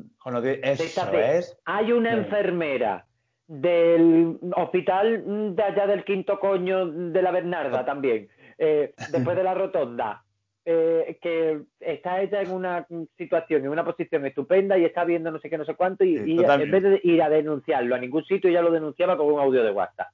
eso 0.61 1.11
es. 1.13 1.59
Hay 1.65 1.91
una 1.91 2.13
enfermera 2.13 3.05
del 3.49 4.37
hospital 4.55 5.55
de 5.55 5.63
allá 5.63 5.87
del 5.87 6.03
quinto 6.03 6.39
coño 6.39 6.85
de 6.85 7.21
la 7.21 7.31
Bernarda 7.31 7.83
también, 7.83 8.29
eh, 8.59 8.93
después 9.11 9.35
de 9.35 9.43
la 9.43 9.55
rotonda, 9.55 10.23
eh, 10.65 11.17
que 11.19 11.61
está 11.79 12.21
ella 12.21 12.43
en 12.43 12.51
una 12.51 12.85
situación, 13.17 13.63
en 13.63 13.69
una 13.69 13.83
posición 13.83 14.23
estupenda 14.27 14.77
y 14.77 14.85
está 14.85 15.03
viendo 15.03 15.31
no 15.31 15.39
sé 15.39 15.49
qué, 15.49 15.57
no 15.57 15.65
sé 15.65 15.73
cuánto, 15.73 16.03
y, 16.03 16.19
Sí, 16.19 16.33
y 16.33 16.35
totalmente. 16.35 16.77
en 16.77 16.83
vez 16.83 16.91
de 16.91 17.09
ir 17.09 17.23
a 17.23 17.29
denunciarlo 17.29 17.95
a 17.95 17.97
ningún 17.97 18.23
sitio, 18.23 18.51
ya 18.51 18.61
lo 18.61 18.69
denunciaba 18.69 19.17
con 19.17 19.25
un 19.25 19.39
audio 19.39 19.63
de 19.63 19.71
WhatsApp. 19.71 20.09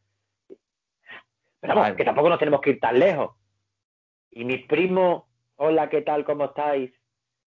Pero 1.59 1.75
vamos, 1.75 1.97
que 1.97 2.05
tampoco 2.05 2.29
nos 2.29 2.39
tenemos 2.39 2.61
que 2.61 2.69
ir 2.69 2.79
tan 2.79 2.97
lejos. 2.97 3.31
Y 4.35 4.43
mis 4.43 4.65
primos, 4.67 5.23
hola, 5.55 5.89
¿qué 5.89 6.01
tal? 6.01 6.25
¿Cómo 6.25 6.45
estáis? 6.45 6.91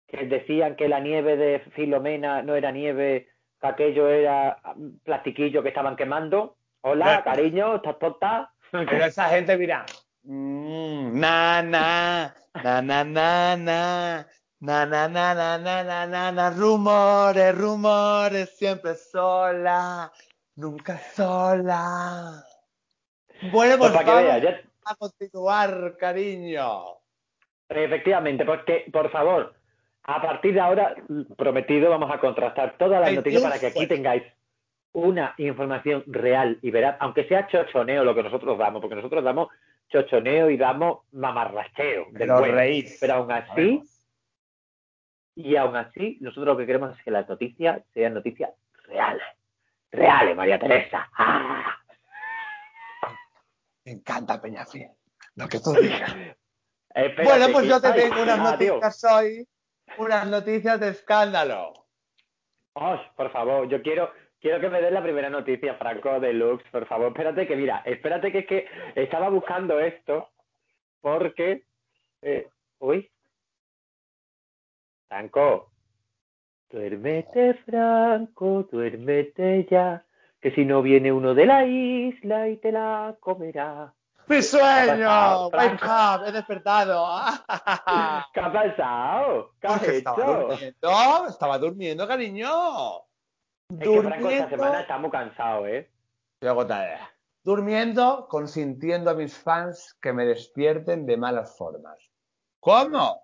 Que 0.08 0.26
decían 0.26 0.74
que 0.74 0.88
la 0.88 0.98
nieve 0.98 1.36
de 1.36 1.60
Filomena 1.76 2.42
no 2.42 2.56
era 2.56 2.72
nieve, 2.72 3.28
que 3.60 3.66
aquello 3.68 4.08
era 4.08 4.58
mm, 4.74 4.88
plastiquillo 5.04 5.62
que 5.62 5.68
estaban 5.68 5.94
quemando. 5.94 6.56
Hola, 6.80 7.22
cariño, 7.22 7.76
¿estás 7.76 7.98
tonta? 8.00 8.52
Pero 8.72 9.04
esa 9.04 9.28
gente, 9.28 9.56
mira. 9.56 9.86
mm, 10.24 11.20
na, 11.20 11.62
na, 11.62 12.34
na, 12.64 12.82
na, 12.82 13.04
na, 13.04 13.56
na. 13.56 14.26
Na, 14.58 14.86
na, 14.86 15.08
na, 15.08 15.34
na, 15.34 15.58
na, 15.58 15.82
na, 15.84 16.06
na, 16.06 16.32
na, 16.32 16.50
rumores, 16.50 17.56
rumores, 17.56 18.56
siempre 18.56 18.94
sola, 18.96 20.10
nunca 20.56 20.98
sola. 20.98 22.44
Bueno, 23.52 23.76
Pues 23.78 23.90
pues 23.90 23.92
para 23.92 24.04
que 24.04 24.24
veas, 24.24 24.42
ya- 24.42 24.60
a 24.84 24.94
continuar, 24.96 25.96
cariño. 25.98 26.82
Efectivamente, 27.68 28.44
porque, 28.44 28.86
por 28.92 29.10
favor, 29.10 29.54
a 30.04 30.20
partir 30.20 30.54
de 30.54 30.60
ahora, 30.60 30.94
prometido, 31.36 31.90
vamos 31.90 32.10
a 32.10 32.18
contrastar 32.18 32.76
todas 32.76 33.00
las 33.00 33.12
noticias 33.12 33.42
para 33.42 33.58
que 33.58 33.66
aquí 33.66 33.86
tengáis 33.86 34.22
una 34.92 35.34
información 35.38 36.04
real 36.06 36.58
y 36.60 36.70
veraz, 36.70 36.96
aunque 37.00 37.26
sea 37.26 37.46
chochoneo 37.46 38.04
lo 38.04 38.14
que 38.14 38.22
nosotros 38.22 38.58
damos, 38.58 38.80
porque 38.80 38.96
nosotros 38.96 39.24
damos 39.24 39.48
chochoneo 39.88 40.50
y 40.50 40.56
damos 40.56 41.00
mamarracheo. 41.12 42.06
del 42.10 42.18
Pero 42.18 42.38
bueno. 42.38 42.54
reís. 42.54 42.98
Pero 43.00 43.14
aún 43.14 43.32
así, 43.32 43.82
y 45.34 45.56
aún 45.56 45.76
así, 45.76 46.18
nosotros 46.20 46.46
lo 46.46 46.56
que 46.58 46.66
queremos 46.66 46.96
es 46.96 47.04
que 47.04 47.10
las 47.10 47.28
noticias 47.28 47.82
sean 47.94 48.14
noticias 48.14 48.50
reales. 48.84 49.24
Reales, 49.90 50.36
María 50.36 50.58
Teresa. 50.58 51.08
¡Ah! 51.16 51.81
Me 53.84 53.92
encanta 53.92 54.40
Peñafiel. 54.40 54.90
Lo 55.34 55.48
que 55.48 55.58
tú 55.60 55.72
digas. 55.72 56.12
Espérate, 56.94 57.24
Bueno, 57.24 57.46
pues 57.52 57.66
yo 57.66 57.80
te 57.80 57.88
ay, 57.88 58.00
tengo 58.00 58.22
unas 58.22 58.38
noticias 58.38 59.04
hoy. 59.04 59.48
Unas 59.98 60.26
noticias 60.28 60.78
de 60.80 60.88
escándalo. 60.90 61.72
Por 63.16 63.30
favor, 63.32 63.68
yo 63.68 63.82
quiero, 63.82 64.12
quiero 64.40 64.60
que 64.60 64.68
me 64.68 64.80
des 64.80 64.92
la 64.92 65.02
primera 65.02 65.28
noticia, 65.30 65.74
Franco, 65.74 66.20
de 66.20 66.32
Lux, 66.32 66.62
por 66.70 66.86
favor. 66.86 67.08
Espérate 67.08 67.46
que, 67.46 67.56
mira, 67.56 67.82
espérate 67.84 68.30
que 68.32 68.38
es 68.40 68.46
que 68.46 68.66
estaba 68.94 69.28
buscando 69.28 69.78
esto 69.80 70.30
porque... 71.00 71.64
eh, 72.22 72.48
uy. 72.78 73.10
Franco. 75.08 75.70
Duérmete, 76.70 77.54
Franco, 77.66 78.66
duérmete 78.70 79.66
ya, 79.70 80.02
que 80.42 80.50
si 80.50 80.64
no 80.64 80.82
viene 80.82 81.12
uno 81.12 81.34
de 81.34 81.46
la 81.46 81.64
isla 81.64 82.48
y 82.48 82.56
te 82.56 82.72
la 82.72 83.16
comerá. 83.20 83.94
¡Mi 84.26 84.42
sueño! 84.42 85.48
¡Wake 85.48 85.84
up! 85.84 86.24
¡He 86.26 86.32
despertado! 86.32 87.06
¿Qué 88.34 88.40
ha 88.40 88.52
pasado? 88.52 89.52
¿Qué 89.60 89.66
has 89.68 89.82
estaba 89.84 90.16
hecho? 90.16 90.40
durmiendo, 90.48 91.26
estaba 91.28 91.58
durmiendo, 91.58 92.08
cariño. 92.08 92.48
Es 93.70 93.88
que 93.88 94.02
Franco 94.02 94.30
esta 94.30 94.48
semana 94.48 94.48
Durmiendo, 94.50 94.78
está 94.80 94.98
muy 94.98 95.10
cansado, 95.10 95.66
¿eh? 95.66 95.90
Estoy 96.34 96.48
agotada. 96.48 97.10
durmiendo, 97.44 98.26
consintiendo 98.28 99.10
a 99.10 99.14
mis 99.14 99.36
fans 99.36 99.96
que 100.00 100.12
me 100.12 100.26
despierten 100.26 101.06
de 101.06 101.16
malas 101.16 101.56
formas. 101.56 101.98
¿Cómo? 102.58 103.22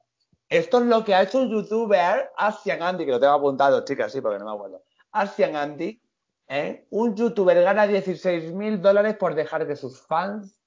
Esto 0.48 0.78
es 0.78 0.86
lo 0.86 1.04
que 1.04 1.14
ha 1.14 1.22
hecho 1.22 1.38
un 1.38 1.50
youtuber, 1.50 2.30
Asian 2.36 2.82
Andy, 2.82 3.04
que 3.04 3.10
lo 3.10 3.20
tengo 3.20 3.34
apuntado, 3.34 3.84
chicas, 3.84 4.12
sí, 4.12 4.20
porque 4.20 4.38
no 4.38 4.44
me 4.46 4.52
acuerdo. 4.52 4.82
Asian 5.12 5.56
Andy, 5.56 6.00
¿eh? 6.48 6.86
un 6.90 7.14
youtuber 7.14 7.62
gana 7.62 7.86
16 7.86 8.52
mil 8.52 8.80
dólares 8.80 9.16
por 9.16 9.34
dejar 9.34 9.66
que 9.66 9.76
sus 9.76 10.00
fans 10.00 10.58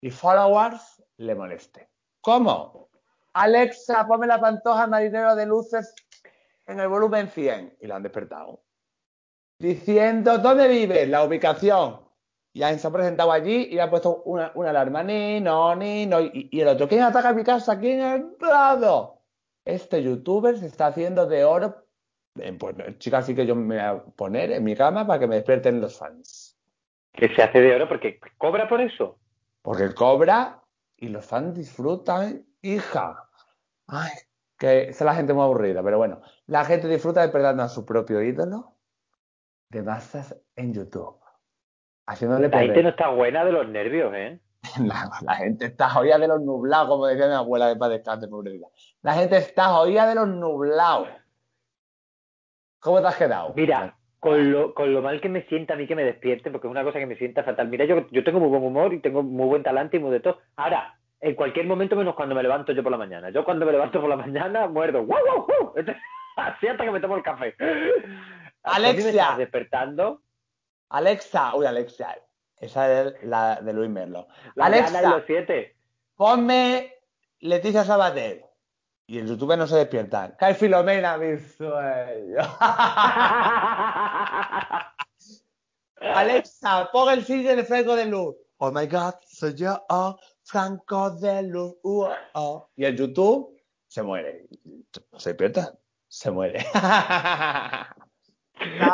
y 0.00 0.10
followers 0.10 1.02
le 1.16 1.34
molesten. 1.34 1.86
¿Cómo? 2.20 2.88
Alexa, 3.34 4.06
ponme 4.06 4.26
la 4.26 4.40
pantoja 4.40 4.86
marinero 4.86 5.34
de 5.34 5.46
luces 5.46 5.94
en 6.66 6.80
el 6.80 6.88
volumen 6.88 7.28
100. 7.28 7.78
Y 7.80 7.86
lo 7.86 7.96
han 7.96 8.02
despertado. 8.02 8.62
Diciendo, 9.58 10.38
¿dónde 10.38 10.68
vives? 10.68 11.08
La 11.08 11.24
ubicación. 11.24 12.00
Y 12.52 12.60
se 12.60 12.86
ha 12.86 12.90
presentado 12.90 13.32
allí 13.32 13.68
y 13.70 13.78
han 13.78 13.90
puesto 13.90 14.22
una, 14.24 14.52
alarma. 14.54 15.02
Ni, 15.02 15.40
no, 15.40 15.74
ni, 15.74 16.06
no. 16.06 16.20
Y, 16.20 16.48
y 16.52 16.60
el 16.60 16.68
otro, 16.68 16.88
¿quién 16.88 17.02
ataca 17.02 17.32
mi 17.32 17.42
casa? 17.42 17.78
¿Quién 17.78 18.00
ha 18.00 18.14
entrado? 18.14 19.22
Este 19.64 20.02
youtuber 20.02 20.58
se 20.58 20.66
está 20.66 20.86
haciendo 20.86 21.26
de 21.26 21.44
oro. 21.44 21.83
Pues, 22.34 22.98
chicas, 22.98 23.24
así 23.24 23.34
que 23.34 23.46
yo 23.46 23.54
me 23.54 23.76
voy 23.76 23.84
a 23.84 24.04
poner 24.16 24.50
en 24.52 24.64
mi 24.64 24.74
cama 24.74 25.06
para 25.06 25.20
que 25.20 25.26
me 25.28 25.36
despierten 25.36 25.80
los 25.80 25.96
fans. 25.96 26.58
Que 27.12 27.32
se 27.34 27.42
hace 27.42 27.60
de 27.60 27.74
oro 27.74 27.88
porque 27.88 28.18
cobra 28.38 28.68
por 28.68 28.80
eso. 28.80 29.18
Porque 29.62 29.94
cobra 29.94 30.60
y 30.96 31.08
los 31.08 31.24
fans 31.24 31.54
disfrutan, 31.54 32.44
hija. 32.60 33.28
Ay, 33.86 34.10
que 34.58 34.88
es 34.88 35.00
la 35.00 35.14
gente 35.14 35.32
muy 35.32 35.44
aburrida, 35.44 35.82
pero 35.82 35.98
bueno. 35.98 36.20
La 36.46 36.64
gente 36.64 36.88
disfruta 36.88 37.22
despertando 37.22 37.62
a 37.62 37.68
su 37.68 37.86
propio 37.86 38.20
ídolo 38.20 38.74
de 39.68 39.82
masas 39.82 40.36
en 40.56 40.74
YouTube. 40.74 41.16
Haciéndole 42.06 42.48
La 42.48 42.58
gente 42.58 42.66
perder. 42.74 42.84
no 42.84 42.90
está 42.90 43.08
buena 43.10 43.44
de 43.44 43.52
los 43.52 43.68
nervios, 43.68 44.12
¿eh? 44.14 44.40
La, 44.80 45.08
la 45.22 45.34
gente 45.36 45.66
está 45.66 45.88
jodida 45.90 46.18
de 46.18 46.26
los 46.28 46.40
nublados, 46.40 46.88
como 46.88 47.06
decía 47.06 47.28
mi 47.28 47.34
abuela 47.34 47.68
de 47.68 47.76
paz 47.76 47.90
descanse, 47.90 48.26
pobrecita. 48.28 48.66
La 49.02 49.14
gente 49.14 49.36
está 49.36 49.68
jodida 49.68 50.08
de 50.08 50.14
los 50.16 50.26
nublados. 50.28 51.08
¿Cómo 52.84 53.00
te 53.00 53.06
has 53.08 53.16
quedado? 53.16 53.54
Mira, 53.56 53.96
con 54.20 54.52
lo, 54.52 54.74
con 54.74 54.92
lo 54.92 55.00
mal 55.00 55.18
que 55.22 55.30
me 55.30 55.42
sienta 55.46 55.72
a 55.72 55.76
mí 55.78 55.86
que 55.86 55.96
me 55.96 56.04
despierte, 56.04 56.50
porque 56.50 56.66
es 56.66 56.70
una 56.70 56.84
cosa 56.84 56.98
que 56.98 57.06
me 57.06 57.16
sienta 57.16 57.42
fatal. 57.42 57.68
Mira, 57.68 57.86
yo, 57.86 58.06
yo 58.10 58.22
tengo 58.22 58.40
muy 58.40 58.50
buen 58.50 58.62
humor 58.62 58.92
y 58.92 59.00
tengo 59.00 59.22
muy 59.22 59.46
buen 59.46 59.62
talante 59.62 59.96
y 59.96 60.00
muy 60.00 60.10
de 60.10 60.20
todo. 60.20 60.38
Ahora, 60.56 60.94
en 61.20 61.34
cualquier 61.34 61.66
momento 61.66 61.96
menos 61.96 62.14
cuando 62.14 62.34
me 62.34 62.42
levanto 62.42 62.72
yo 62.72 62.82
por 62.82 62.92
la 62.92 62.98
mañana. 62.98 63.30
Yo 63.30 63.42
cuando 63.42 63.64
me 63.64 63.72
levanto 63.72 64.00
por 64.02 64.10
la 64.10 64.16
mañana 64.16 64.68
muerdo. 64.68 65.02
¡Guau, 65.02 65.22
guau, 65.24 65.46
guau! 65.46 65.74
Así 66.36 66.66
hasta 66.66 66.84
que 66.84 66.90
me 66.90 67.00
tomo 67.00 67.16
el 67.16 67.22
café. 67.22 67.54
¿A 67.58 67.64
mí 68.78 68.82
me 68.82 68.88
Alexia. 68.88 69.08
estás 69.10 69.38
despertando? 69.38 70.20
Alexa, 70.90 71.54
uy, 71.56 71.64
Alexa, 71.64 72.16
esa 72.58 73.02
es 73.02 73.24
la 73.24 73.56
de 73.62 73.72
Luis 73.72 73.88
Merlo. 73.88 74.28
La 74.56 74.66
Alexa, 74.66 75.00
los 75.08 75.22
siete. 75.26 75.74
ponme 76.16 76.92
Leticia 77.40 77.84
Sabater. 77.84 78.44
Y 79.06 79.18
el 79.18 79.26
youtuber 79.28 79.58
no 79.58 79.66
se 79.66 79.76
despierta. 79.76 80.34
Cae 80.36 80.54
Filomena, 80.54 81.16
mi 81.18 81.36
sueño. 81.38 82.38
Alexa, 86.00 86.88
pon 86.92 87.12
el 87.12 87.24
sitio 87.24 87.54
de 87.56 87.64
Franco 87.64 87.96
de 87.96 88.06
Luz. 88.06 88.34
Oh 88.58 88.70
my 88.72 88.86
God, 88.86 89.14
soy 89.26 89.54
yo, 89.54 89.84
oh, 89.88 90.16
Franco 90.42 91.10
de 91.10 91.42
Luz. 91.42 91.74
uh, 91.82 92.06
oh. 92.34 92.68
Y 92.76 92.84
el 92.84 92.96
YouTube 92.96 93.56
se 93.88 94.02
muere. 94.02 94.46
No 95.12 95.18
se 95.18 95.30
despierta, 95.30 95.74
se 96.08 96.30
muere. 96.30 96.64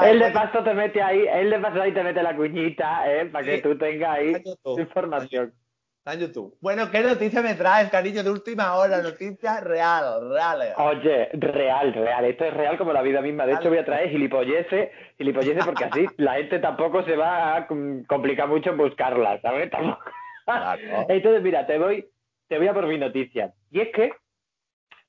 Él 0.03 0.19
de 0.19 0.31
paso 0.33 0.65
te 0.65 0.73
mete 0.75 1.01
ahí, 1.03 1.27
él 1.29 1.51
de 1.51 1.59
paso 1.61 1.81
ahí 1.83 1.93
te 1.95 2.03
mete 2.03 2.23
la 2.23 2.35
cuñita, 2.35 3.03
¿eh? 3.13 3.27
Para 3.27 3.45
que 3.45 3.57
Sí. 3.57 3.63
tú 3.63 3.77
tengas 3.79 4.17
ahí 4.19 4.33
YouTube. 4.45 4.81
información. 4.81 5.55
Está 6.01 6.15
en 6.15 6.21
YouTube. 6.21 6.57
Bueno, 6.63 6.91
¿qué 6.91 7.03
noticia 7.03 7.43
me 7.43 7.55
traes, 7.55 7.91
cariño, 7.91 8.23
de 8.23 8.31
última 8.31 8.75
hora? 8.77 9.03
Noticias 9.03 9.63
reales, 9.63 10.31
reales. 10.31 10.73
Oye, 10.79 11.29
real, 11.35 11.93
real, 11.93 12.25
esto 12.25 12.47
es 12.47 12.55
real 12.55 12.79
como 12.79 12.95
la 12.95 13.03
vida 13.03 13.21
misma. 13.21 13.45
De 13.45 13.53
hecho, 13.53 13.69
voy 13.69 13.77
a 13.77 13.85
traer 13.85 14.09
gilipolleces, 14.09 14.89
gilipolleces 15.19 15.63
porque 15.63 15.85
así 15.85 16.07
la 16.17 16.37
gente 16.37 16.59
tampoco 16.59 17.05
se 17.05 17.17
va 17.17 17.55
a 17.55 17.67
com- 17.67 18.03
complicar 18.05 18.49
mucho 18.49 18.71
en 18.71 18.79
buscarlas, 18.79 19.43
¿sabes? 19.43 19.71
Tampoco. 19.71 20.03
Claro. 20.47 20.81
Entonces, 21.11 21.43
mira, 21.43 21.67
te 21.67 21.79
voy, 21.79 22.09
te 22.49 22.57
voy 22.57 22.69
a 22.69 22.73
por 22.73 22.87
mi 22.87 22.97
noticia. 22.97 23.53
Y 23.71 23.83
es 23.83 23.89
que 23.93 24.11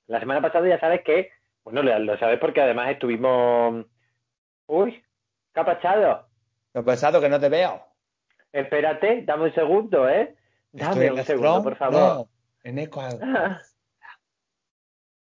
la 0.07 0.19
semana 0.19 0.41
pasada 0.41 0.67
ya 0.67 0.79
sabes 0.81 1.03
que, 1.05 1.29
bueno, 1.63 1.83
lo, 1.83 2.17
sabes 2.17 2.37
porque 2.37 2.59
además 2.59 2.89
estuvimos... 2.89 3.85
Uy, 4.67 5.01
¿qué 5.53 5.59
ha 5.61 5.65
pasado? 5.65 6.27
Lo 6.73 6.83
pesado 6.83 7.21
que 7.21 7.29
no 7.29 7.39
te 7.39 7.47
veo. 7.47 7.81
Espérate, 8.51 9.21
dame 9.23 9.45
un 9.45 9.53
segundo, 9.53 10.09
¿eh? 10.09 10.35
Dame 10.73 11.11
un 11.11 11.19
Strong, 11.19 11.25
segundo, 11.25 11.63
por 11.63 11.75
favor. 11.75 11.99
No, 11.99 12.29
en 12.63 12.79
Eco. 12.79 13.01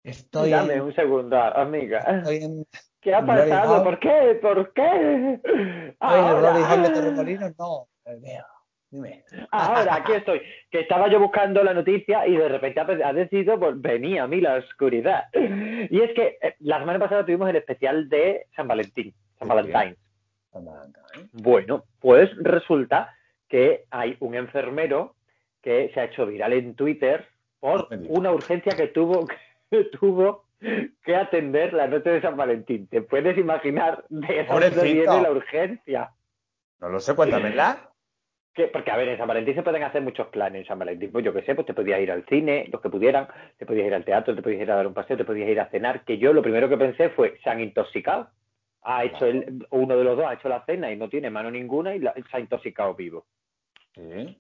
Estoy 0.04 0.50
Dame 0.50 0.74
en, 0.76 0.82
un 0.82 0.96
segundo, 0.96 1.38
amiga. 1.38 2.00
estoy 2.00 2.38
en, 2.38 2.66
¿Qué 3.02 3.14
ha 3.14 3.26
pasado? 3.26 3.84
¿Por 3.84 4.00
qué? 4.00 4.40
¿Por 4.42 4.74
qué? 4.74 4.82
estoy 4.84 5.54
en 5.60 5.88
el 5.88 5.96
Ahora. 6.00 6.74
Hall 6.74 6.84
de 6.84 6.90
Torremolinos. 6.90 7.52
No, 7.58 7.88
veo. 8.06 8.46
Dime. 8.92 9.24
Ahora, 9.52 9.96
aquí 9.96 10.12
estoy. 10.12 10.42
Que 10.70 10.82
estaba 10.82 11.08
yo 11.08 11.20
buscando 11.20 11.64
la 11.64 11.74
noticia 11.74 12.28
y 12.28 12.36
de 12.36 12.50
repente 12.50 12.80
ha, 12.80 13.14
decidido 13.14 13.60
pues, 13.60 13.80
venir 13.80 14.20
a 14.20 14.28
mí 14.28 14.42
la 14.42 14.56
oscuridad. 14.56 15.24
Y 15.34 16.02
es 16.02 16.14
que 16.14 16.38
eh, 16.42 16.56
la 16.60 16.80
semana 16.80 17.00
pasada 17.00 17.26
tuvimos 17.26 17.50
el 17.50 17.56
especial 17.56 18.10
de 18.10 18.48
San 18.56 18.68
Valentín, 18.68 19.14
San 19.40 19.48
Valentín. 19.48 19.96
¿eh? 20.54 21.28
Bueno, 21.32 21.86
pues 22.00 22.30
resulta 22.38 23.16
que 23.48 23.86
hay 23.90 24.18
un 24.20 24.36
enfermero 24.36 25.16
que 25.62 25.92
se 25.94 26.00
ha 26.00 26.06
hecho 26.06 26.26
viral 26.26 26.54
en 26.54 26.76
Twitter 26.76 27.28
por 27.60 27.88
una 28.08 28.32
urgencia 28.32 28.74
que 28.76 28.88
tuvo, 28.88 29.26
que 29.72 29.86
tuvo 29.86 30.46
que 31.04 31.16
atender 31.16 31.74
la 31.74 31.88
noche 31.88 32.10
de 32.10 32.22
San 32.22 32.38
Valentín. 32.38 32.88
¿Te 32.88 33.02
puedes 33.02 33.38
imaginar 33.38 34.04
de 34.10 34.44
dónde 34.44 34.84
viene 34.84 35.22
la 35.22 35.32
urgencia? 35.32 36.12
No 36.80 36.90
lo 36.90 37.00
sé, 37.00 37.16
cuéntamela. 37.16 37.90
Que, 38.54 38.68
porque, 38.68 38.92
a 38.92 38.98
ver, 38.98 39.08
en 39.08 39.18
San 39.18 39.28
Valentín 39.28 39.56
se 39.56 39.64
pueden 39.64 39.84
hacer 39.84 40.02
muchos 40.02 40.28
planes 40.28 40.62
en 40.62 40.68
San 40.68 40.78
Valentín. 40.78 41.12
Pues 41.12 41.24
yo 41.24 41.34
qué 41.34 41.42
sé, 41.44 41.56
pues 41.56 41.66
te 41.66 41.74
podías 41.74 42.02
ir 42.02 42.12
al 42.12 42.26
cine, 42.26 42.68
los 42.72 42.82
que 42.82 42.90
pudieran, 42.90 43.28
te 43.58 43.66
podías 43.66 43.88
ir 43.88 43.94
al 43.94 44.04
teatro, 44.04 44.36
te 44.36 44.42
podías 44.42 44.62
ir 44.62 44.72
a 44.72 44.76
dar 44.76 44.88
un 44.88 44.94
paseo, 44.94 45.16
te 45.16 45.24
podías 45.24 45.50
ir 45.50 45.60
a 45.60 45.70
cenar. 45.70 46.04
Que 46.04 46.18
yo 46.18 46.34
lo 46.34 46.42
primero 46.42 46.68
que 46.68 46.78
pensé 46.78 47.10
fue, 47.10 47.40
se 47.44 47.50
han 47.50 47.62
intoxicado. 47.62 48.30
Ha 48.84 49.06
hecho 49.06 49.26
el, 49.26 49.66
uno 49.70 49.96
de 49.96 50.04
los 50.04 50.18
dos 50.18 50.26
ha 50.26 50.34
hecho 50.34 50.50
la 50.50 50.66
cena 50.66 50.92
y 50.92 50.98
no 50.98 51.08
tiene 51.08 51.30
mano 51.30 51.50
ninguna 51.50 51.96
y 51.96 52.02
se 52.02 52.38
ha 52.38 52.40
intoxicado 52.40 52.94
vivo. 52.96 53.26
No. 53.96 54.36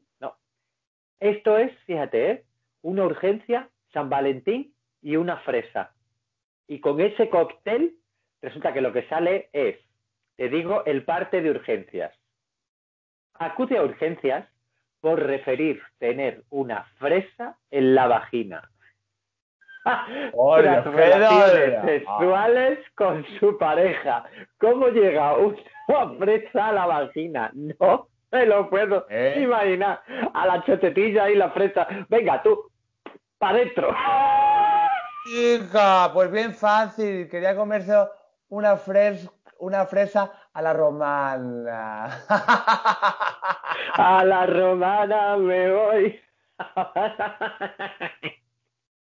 Esto 1.21 1.55
es, 1.55 1.71
fíjate, 1.85 2.31
¿eh? 2.31 2.43
una 2.81 3.05
urgencia, 3.05 3.69
San 3.93 4.09
Valentín 4.09 4.73
y 5.03 5.17
una 5.17 5.37
fresa. 5.37 5.93
Y 6.67 6.79
con 6.79 6.99
ese 6.99 7.29
cóctel, 7.29 7.93
resulta 8.41 8.73
que 8.73 8.81
lo 8.81 8.91
que 8.91 9.07
sale 9.07 9.49
es, 9.53 9.77
te 10.35 10.49
digo, 10.49 10.83
el 10.85 11.05
parte 11.05 11.43
de 11.43 11.51
urgencias. 11.51 12.11
Acude 13.35 13.77
a 13.77 13.83
urgencias 13.83 14.49
por 14.99 15.19
referir 15.21 15.79
tener 15.99 16.43
una 16.49 16.85
fresa 16.97 17.55
en 17.69 17.93
la 17.93 18.07
vagina. 18.07 18.71
Las 19.85 20.85
relaciones 20.85 21.85
sexuales 21.85 22.79
con 22.95 23.23
su 23.39 23.59
pareja. 23.59 24.25
¿Cómo 24.59 24.87
llega 24.87 25.37
una 25.37 26.09
fresa 26.19 26.69
a 26.69 26.73
la 26.73 26.85
vagina? 26.87 27.51
No 27.53 28.07
me 28.31 28.45
lo 28.45 28.69
puedo 28.69 29.05
¿Eh? 29.09 29.41
imaginar. 29.43 30.01
A 30.33 30.47
la 30.47 30.63
chotetilla 30.63 31.29
y 31.29 31.35
la 31.35 31.49
fresa. 31.51 31.87
Venga, 32.09 32.41
tú, 32.41 32.71
para 33.37 33.57
adentro. 33.57 33.95
Hija, 35.35 36.11
pues 36.13 36.31
bien 36.31 36.53
fácil. 36.53 37.29
Quería 37.29 37.55
comerse 37.55 37.93
una, 38.49 38.79
una 39.59 39.85
fresa 39.85 40.31
a 40.53 40.61
la 40.61 40.73
romana. 40.73 42.05
a 43.93 44.23
la 44.25 44.45
romana 44.45 45.37
me 45.37 45.71
voy. 45.71 46.19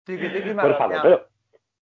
Por 0.05 0.77
favor, 0.77 0.99
pero, 1.01 1.27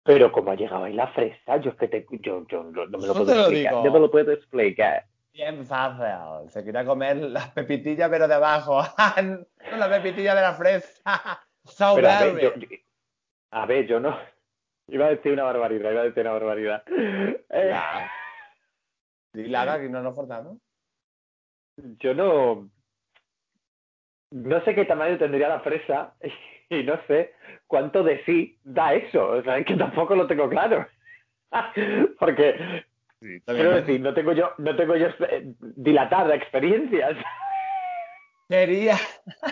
pero 0.02 0.32
como 0.32 0.50
ha 0.50 0.54
llegado 0.54 0.84
ahí 0.84 0.92
la 0.92 1.08
fresa, 1.08 1.56
yo 1.58 1.70
es 1.70 1.76
que 1.76 1.88
te, 1.88 2.06
yo, 2.20 2.46
yo 2.48 2.64
no, 2.64 2.86
me 2.86 3.06
lo 3.06 3.14
puedo 3.14 3.40
explicar. 3.40 3.74
no 3.74 3.92
me 3.92 4.00
lo 4.00 4.10
puedo 4.10 4.32
explicar. 4.32 5.06
Bien 5.34 5.66
fácil. 5.66 6.48
Se 6.48 6.64
quería 6.64 6.84
comer 6.84 7.16
las 7.16 7.50
pepitillas, 7.50 8.08
pero 8.08 8.28
de 8.28 8.34
abajo. 8.34 8.80
no 9.22 9.76
la 9.76 9.90
pepitilla 9.90 10.34
de 10.34 10.40
la 10.40 10.54
fresa. 10.54 11.40
So 11.66 11.94
pero 11.94 12.10
a, 12.10 12.20
ver, 12.20 12.40
yo, 12.42 12.52
a 13.52 13.64
ver, 13.64 13.86
yo 13.86 13.98
no. 13.98 14.18
Iba 14.88 15.06
a 15.06 15.08
decir 15.08 15.32
una 15.32 15.44
barbaridad, 15.44 15.92
iba 15.92 16.02
a 16.02 16.04
decir 16.04 16.20
una 16.20 16.32
barbaridad. 16.32 16.84
Eh, 16.86 17.74
Dila, 19.32 19.80
que 19.80 19.88
no 19.88 20.02
nos 20.02 20.14
forzamos. 20.14 20.58
Yo 22.00 22.12
no. 22.12 22.68
No 24.30 24.64
sé 24.66 24.74
qué 24.74 24.84
tamaño 24.84 25.16
tendría 25.16 25.48
la 25.48 25.60
fresa 25.60 26.14
y 26.68 26.82
no 26.82 27.00
sé 27.06 27.32
cuánto 27.66 28.02
de 28.02 28.22
sí 28.26 28.58
da 28.62 28.92
eso. 28.92 29.26
O 29.26 29.42
sea, 29.42 29.56
es 29.56 29.64
que 29.64 29.76
tampoco 29.76 30.14
lo 30.14 30.26
tengo 30.26 30.50
claro. 30.50 30.86
Porque 32.20 32.84
quiero 33.44 33.70
decir, 33.72 34.00
no 34.00 34.14
tengo 34.14 34.32
yo, 34.32 34.52
no 34.58 34.76
tengo 34.76 34.96
yo 34.96 35.08
dilatada 35.60 36.34
experiencias. 36.34 37.16
Sería, 38.48 38.96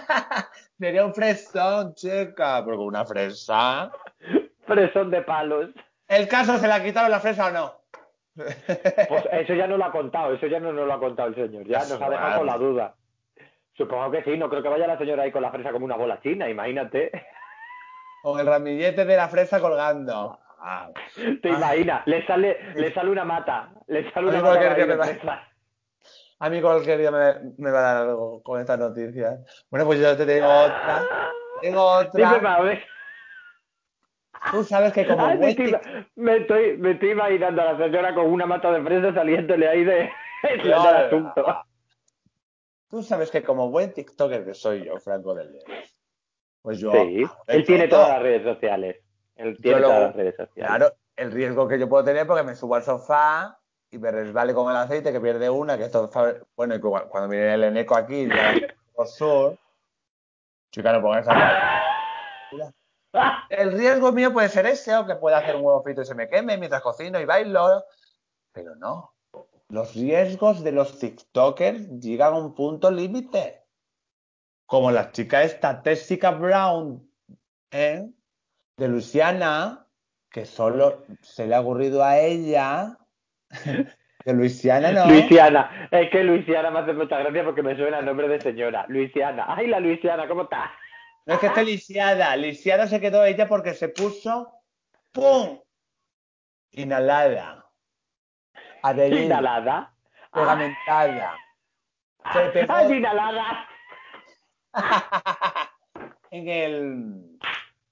sería 0.78 1.06
un 1.06 1.14
fresón, 1.14 1.94
chica, 1.94 2.62
porque 2.62 2.78
una 2.78 3.06
fresa. 3.06 3.90
Fresón 4.66 5.10
de 5.10 5.22
palos. 5.22 5.70
¿El 6.08 6.28
caso 6.28 6.58
se 6.58 6.68
la 6.68 6.82
quitaron 6.82 7.10
la 7.10 7.20
fresa 7.20 7.46
o 7.46 7.50
no? 7.50 7.82
Pues 9.08 9.24
eso 9.32 9.54
ya 9.54 9.66
no 9.66 9.76
lo 9.76 9.84
ha 9.84 9.92
contado, 9.92 10.34
eso 10.34 10.46
ya 10.46 10.60
no 10.60 10.72
nos 10.72 10.86
lo 10.86 10.92
ha 10.92 10.98
contado 10.98 11.28
el 11.28 11.34
señor, 11.34 11.66
ya 11.66 11.80
nos 11.80 12.00
ha 12.00 12.10
dejado 12.10 12.38
con 12.38 12.46
la 12.46 12.58
duda. 12.58 12.94
Supongo 13.74 14.10
que 14.10 14.22
sí, 14.24 14.36
no 14.36 14.50
creo 14.50 14.62
que 14.62 14.68
vaya 14.68 14.86
la 14.86 14.98
señora 14.98 15.22
ahí 15.22 15.32
con 15.32 15.42
la 15.42 15.50
fresa 15.50 15.72
como 15.72 15.86
una 15.86 15.96
bola 15.96 16.20
china, 16.20 16.48
imagínate. 16.48 17.10
Con 18.22 18.38
el 18.38 18.46
ramillete 18.46 19.04
de 19.04 19.16
la 19.16 19.28
fresa 19.28 19.60
colgando. 19.60 20.38
Te 21.42 21.48
imaginas, 21.48 22.06
le 22.06 22.26
sale, 22.26 22.58
le 22.74 22.92
sale 22.92 23.10
una 23.10 23.24
mata, 23.24 23.72
le 23.88 24.10
sale 24.12 24.28
una 24.28 24.40
mata. 24.40 25.48
A 26.38 26.50
mí 26.50 26.60
cualquier 26.60 26.98
día 26.98 27.10
me, 27.10 27.34
me, 27.58 27.70
va 27.70 27.78
a 27.78 27.82
dar 27.82 27.96
algo 28.08 28.42
con 28.42 28.60
estas 28.60 28.78
noticias. 28.78 29.40
Bueno, 29.70 29.86
pues 29.86 30.00
yo 30.00 30.16
te 30.16 30.26
tengo 30.26 30.48
otra. 30.48 31.06
Tengo 31.60 31.82
otra. 31.82 32.32
Dime, 32.34 32.82
Tú 34.50 34.64
sabes 34.64 34.92
que 34.92 35.06
como 35.06 35.34
me, 35.36 35.50
estoy, 35.50 35.76
me, 36.16 36.38
estoy, 36.38 36.76
me 36.76 36.92
estoy 36.92 37.10
imaginando 37.10 37.62
a 37.62 37.72
la 37.72 37.78
señora 37.78 38.12
con 38.12 38.26
una 38.26 38.44
mata 38.44 38.72
de 38.72 38.82
fresa 38.82 39.14
saliéndole 39.14 39.68
ahí 39.68 39.84
de, 39.84 40.10
del 40.42 40.72
asunto. 40.72 41.64
Tú 42.90 43.02
sabes 43.02 43.30
que 43.30 43.42
como 43.42 43.70
buen 43.70 43.92
TikToker 43.92 44.44
que 44.44 44.54
soy 44.54 44.84
yo, 44.84 44.98
Franco 44.98 45.34
del 45.34 45.58
pues 46.60 46.78
yo... 46.78 46.92
Sí, 46.92 47.24
él 47.48 47.64
tiene 47.64 47.88
todas 47.88 48.08
las 48.08 48.22
redes 48.22 48.42
sociales. 48.42 49.01
Él 49.36 49.56
tiene 49.60 49.80
todas 49.80 50.00
las 50.02 50.16
redes 50.16 50.36
sociales. 50.36 50.68
Claro, 50.68 50.94
el 51.16 51.32
riesgo 51.32 51.68
que 51.68 51.78
yo 51.78 51.88
puedo 51.88 52.04
tener 52.04 52.26
porque 52.26 52.42
me 52.42 52.54
subo 52.54 52.74
al 52.74 52.82
sofá 52.82 53.58
y 53.90 53.98
me 53.98 54.10
resbale 54.10 54.54
con 54.54 54.70
el 54.70 54.76
aceite 54.76 55.12
que 55.12 55.20
pierde 55.20 55.50
una, 55.50 55.76
que 55.76 55.84
esto... 55.84 56.10
Bueno, 56.56 56.74
y 56.74 56.80
cuando 56.80 57.28
viene 57.28 57.54
el 57.54 57.64
eneco 57.64 57.94
aquí, 57.94 58.28
por 58.94 59.06
sur... 59.08 59.58
Chica, 60.70 60.92
no 60.92 61.02
pongas 61.02 61.26
esa... 61.26 61.82
El 63.50 63.72
riesgo 63.72 64.12
mío 64.12 64.32
puede 64.32 64.48
ser 64.48 64.64
ese, 64.66 64.96
o 64.96 65.06
que 65.06 65.16
pueda 65.16 65.38
hacer 65.38 65.56
un 65.56 65.64
huevo 65.64 65.82
frito 65.82 66.00
y 66.00 66.06
se 66.06 66.14
me 66.14 66.28
queme 66.28 66.56
mientras 66.56 66.80
cocino 66.80 67.20
y 67.20 67.26
bailo. 67.26 67.84
Pero 68.52 68.74
no. 68.76 69.12
Los 69.68 69.94
riesgos 69.94 70.62
de 70.62 70.72
los 70.72 70.98
TikTokers 70.98 72.00
llegan 72.00 72.32
a 72.34 72.38
un 72.38 72.54
punto 72.54 72.90
límite. 72.90 73.66
Como 74.64 74.90
la 74.90 75.12
chica 75.12 75.42
esta, 75.42 75.82
Tessica 75.82 76.30
Brown, 76.30 77.06
¿eh? 77.70 78.10
De 78.76 78.88
Luisiana, 78.88 79.86
que 80.30 80.44
solo 80.46 81.04
se 81.20 81.46
le 81.46 81.54
ha 81.54 81.60
ocurrido 81.60 82.02
a 82.02 82.18
ella. 82.18 82.98
De 84.24 84.34
Luisiana 84.34 84.92
no. 84.92 85.06
Luisiana, 85.06 85.88
es 85.90 86.08
que 86.10 86.22
Luisiana 86.22 86.70
me 86.70 86.78
hace 86.78 86.92
mucha 86.92 87.18
gracia 87.18 87.42
porque 87.44 87.62
me 87.62 87.76
suena 87.76 87.98
el 87.98 88.04
nombre 88.04 88.28
de 88.28 88.40
señora. 88.40 88.86
Luisiana, 88.86 89.46
ay 89.48 89.66
la 89.66 89.80
Luisiana, 89.80 90.28
¿cómo 90.28 90.42
está? 90.42 90.70
No 91.26 91.34
es 91.34 91.40
que 91.40 91.46
esté 91.46 91.64
lisiada. 91.64 92.36
Lisiada 92.36 92.86
se 92.86 93.00
quedó 93.00 93.24
ella 93.24 93.48
porque 93.48 93.74
se 93.74 93.88
puso 93.88 94.62
¡pum! 95.12 95.60
Inhalada. 96.72 97.66
Adherida. 98.82 99.24
Inhalada. 99.24 99.94
Pegamentada. 100.32 101.36
Se 102.32 102.40
pegó... 102.50 102.92
inhalada! 102.92 103.68
en 106.30 106.48
el 106.48 107.31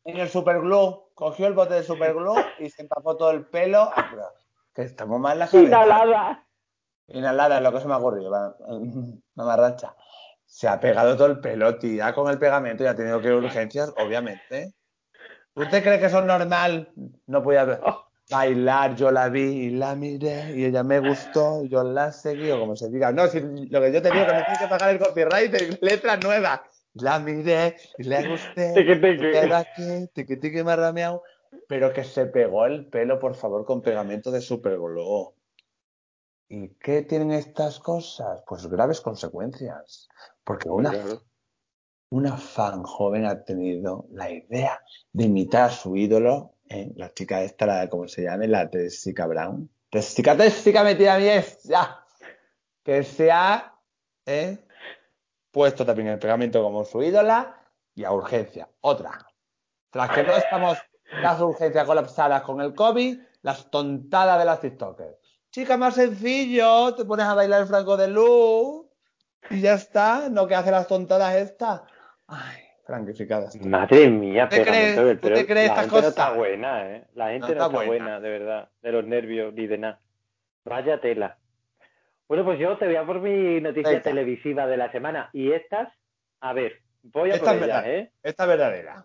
en 0.05 0.17
el 0.17 0.29
superglue. 0.29 1.11
Cogió 1.15 1.47
el 1.47 1.55
bote 1.55 1.75
de 1.75 1.83
superglue 1.83 2.45
y 2.59 2.71
se 2.71 2.83
empapó 2.83 3.17
todo 3.17 3.31
el 3.31 3.47
pelo. 3.47 3.91
Ah, 3.95 4.11
que 4.75 4.83
estamos 4.83 5.21
mal 5.21 5.39
la 5.39 5.47
cabeza. 5.47 5.67
Inhalada. 5.67 6.47
Inhalada 7.09 7.57
es 7.57 7.63
lo 7.63 7.73
que 7.73 7.81
se 7.81 7.89
me 7.89 7.95
ha 7.95 7.99
ocurrido. 7.99 8.57
Una 8.61 9.21
marracha. 9.45 9.95
Se 10.45 10.67
ha 10.67 10.81
pegado 10.81 11.17
todo 11.17 11.29
el 11.29 11.41
pelo, 11.41 11.79
tía, 11.79 12.13
con 12.13 12.29
el 12.31 12.39
pegamento 12.39 12.83
y 12.83 12.87
ha 12.87 12.95
tenido 12.95 13.21
que 13.21 13.29
ir 13.29 13.35
a 13.35 13.37
urgencias, 13.37 13.93
obviamente. 13.97 14.75
¿Usted 15.55 15.83
cree 15.83 15.99
que 16.01 16.07
eso 16.07 16.21
es 16.21 16.25
normal? 16.25 16.93
No 17.27 17.43
podía 17.43 17.81
oh. 17.85 18.07
bailar, 18.29 18.97
yo 18.97 19.11
la 19.11 19.29
vi 19.29 19.43
y 19.43 19.71
la 19.71 19.95
miré 19.95 20.57
y 20.57 20.65
ella 20.65 20.83
me 20.83 20.99
gustó, 21.01 21.65
yo 21.65 21.85
la 21.85 22.11
seguí, 22.11 22.51
o 22.51 22.59
como 22.59 22.75
se 22.75 22.89
diga. 22.89 23.13
No, 23.13 23.29
si 23.29 23.41
lo 23.41 23.81
que 23.81 23.93
yo 23.93 24.03
te 24.03 24.11
digo 24.11 24.27
que 24.27 24.33
me 24.33 24.43
tienes 24.43 24.59
que 24.59 24.69
pagar 24.69 24.91
el 24.91 24.99
copyright 24.99 25.53
de 25.53 25.79
letra 25.83 26.17
nueva. 26.17 26.65
La 26.95 27.19
miré 27.19 27.77
y 27.99 28.05
le 28.05 28.29
gusté. 28.29 28.73
Tiqui, 30.15 30.37
tiqui, 30.37 30.63
Pero 31.69 31.93
que 31.93 32.05
se 32.05 32.27
pegó 32.27 32.67
el 32.67 32.87
pelo, 32.87 33.19
por 33.19 33.35
favor, 33.35 33.65
con 33.65 33.81
pegamento 33.81 34.31
de 34.31 34.41
superglue. 34.41 35.35
¿Y 36.49 36.71
qué 36.81 37.03
tienen 37.03 37.31
estas 37.31 37.79
cosas? 37.79 38.43
Pues 38.47 38.67
graves 38.67 39.01
consecuencias. 39.01 40.09
Porque 40.43 40.69
una, 40.69 40.93
una 42.11 42.37
fan 42.37 42.83
joven 42.83 43.25
ha 43.25 43.45
tenido 43.45 44.07
la 44.11 44.31
idea 44.31 44.83
de 45.13 45.25
imitar 45.25 45.71
a 45.71 45.71
su 45.71 45.97
ídolo, 45.97 46.57
¿eh? 46.69 46.93
la 46.97 47.13
chica 47.15 47.43
esta, 47.43 47.67
la, 47.67 47.89
¿cómo 47.89 48.09
se 48.09 48.23
llama? 48.23 48.47
La 48.49 48.69
Tessica 48.69 49.27
Brown. 49.27 49.71
Tessica, 49.91 50.37
Tessica, 50.37 50.83
metida 50.83 51.15
a 51.15 51.19
mí 51.19 51.27
ya. 51.65 52.05
Que 52.83 53.05
se 53.05 53.31
ha 53.31 53.81
¿eh? 54.27 54.59
Puesto 55.51 55.85
también 55.85 56.09
el 56.09 56.19
pegamento 56.19 56.63
como 56.63 56.85
su 56.85 57.03
ídola 57.03 57.57
y 57.95 58.05
a 58.05 58.13
urgencia. 58.13 58.69
Otra. 58.81 59.13
Tras 59.91 60.11
que 60.11 60.23
no 60.23 60.33
estamos 60.37 60.79
las 61.23 61.41
urgencias 61.41 61.85
colapsadas 61.87 62.43
con 62.43 62.61
el 62.61 62.75
COVID, 62.75 63.19
las 63.43 63.71
tontadas 63.71 64.39
de 64.39 64.45
las 64.45 64.61
TikTokers. 64.61 65.17
Chica, 65.51 65.77
más 65.77 65.95
sencillo, 65.95 66.95
te 66.95 67.05
pones 67.05 67.27
a 67.27 67.35
bailar 67.35 67.63
el 67.63 67.67
franco 67.67 67.97
de 67.97 68.07
luz 68.09 68.87
y 69.51 69.61
ya 69.61 69.75
está, 69.75 70.29
no 70.31 70.47
que 70.47 70.55
hace 70.55 70.71
las 70.71 70.87
tontadas 70.87 71.35
estas. 71.35 71.83
Ay, 72.29 72.59
franquificadas. 72.87 73.57
Madre 73.67 74.09
mía, 74.09 74.49
¿Tú 74.49 74.57
te 74.57 74.63
pero, 74.63 74.71
crees- 74.71 74.97
pero- 74.97 75.19
tú 75.21 75.29
te 75.29 75.47
crees 75.47 75.67
la 75.69 75.75
esta 75.75 75.81
gente 75.83 76.03
no 76.03 76.09
está 76.09 76.33
buena, 76.33 76.91
¿eh? 76.97 77.07
La 77.15 77.31
gente 77.31 77.41
No 77.41 77.47
no, 77.49 77.53
está 77.53 77.65
está 77.67 77.77
buena. 77.87 77.87
buena, 78.05 78.21
de 78.21 78.31
verdad, 78.31 78.69
de 78.83 78.93
los 78.93 79.05
nervios 79.05 79.53
ni 79.55 79.67
de 79.67 79.79
nada. 79.79 80.01
Vaya 80.65 81.01
tela. 81.01 81.39
Bueno, 82.31 82.45
pues 82.45 82.61
yo 82.61 82.79
te 82.79 82.87
voy 82.87 82.95
a 82.95 83.05
por 83.05 83.21
mi 83.21 83.61
noticia 83.61 84.01
televisiva 84.03 84.65
de 84.69 84.77
la 84.77 84.93
semana. 84.93 85.31
Y 85.33 85.51
estas, 85.51 85.93
a 86.41 86.53
ver, 86.53 86.79
voy 87.03 87.33
a 87.33 87.35
Esta 87.35 87.47
por 87.47 87.57
es 87.57 87.63
ellas, 87.65 87.83
verdad. 87.83 87.93
¿eh? 87.93 88.13
Esta 88.23 88.43
es 88.45 88.49
verdadera. 88.49 89.05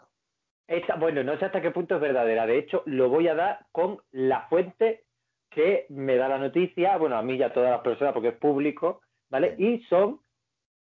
Esta, 0.67 0.95
bueno, 0.95 1.23
no 1.23 1.35
sé 1.39 1.45
hasta 1.45 1.59
qué 1.59 1.71
punto 1.71 1.95
es 1.95 2.01
verdadera. 2.01 2.45
De 2.45 2.59
hecho, 2.59 2.83
lo 2.85 3.09
voy 3.09 3.27
a 3.27 3.33
dar 3.33 3.65
con 3.71 3.97
la 4.11 4.41
fuente 4.41 5.05
que 5.49 5.87
me 5.89 6.17
da 6.17 6.27
la 6.27 6.37
noticia, 6.37 6.97
bueno, 6.97 7.17
a 7.17 7.23
mí 7.23 7.33
y 7.33 7.41
a 7.41 7.51
todas 7.51 7.71
las 7.71 7.81
personas, 7.81 8.13
porque 8.13 8.27
es 8.27 8.35
público, 8.35 9.01
¿vale? 9.31 9.55
Y 9.57 9.79
son, 9.85 10.19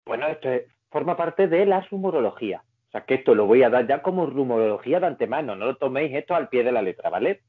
bueno, 0.07 0.29
esto 0.29 0.48
es- 0.48 0.62
forma 0.92 1.16
parte 1.16 1.48
de 1.48 1.66
la 1.66 1.81
rumorología. 1.90 2.62
O 2.87 2.90
sea, 2.92 3.05
que 3.05 3.14
esto 3.14 3.35
lo 3.35 3.46
voy 3.46 3.64
a 3.64 3.68
dar 3.68 3.85
ya 3.88 4.01
como 4.01 4.27
rumorología 4.27 5.01
de 5.01 5.09
antemano. 5.09 5.57
No 5.57 5.66
lo 5.66 5.77
toméis 5.77 6.14
esto 6.14 6.37
al 6.37 6.48
pie 6.48 6.62
de 6.62 6.70
la 6.70 6.83
letra, 6.83 7.11
¿vale? 7.11 7.42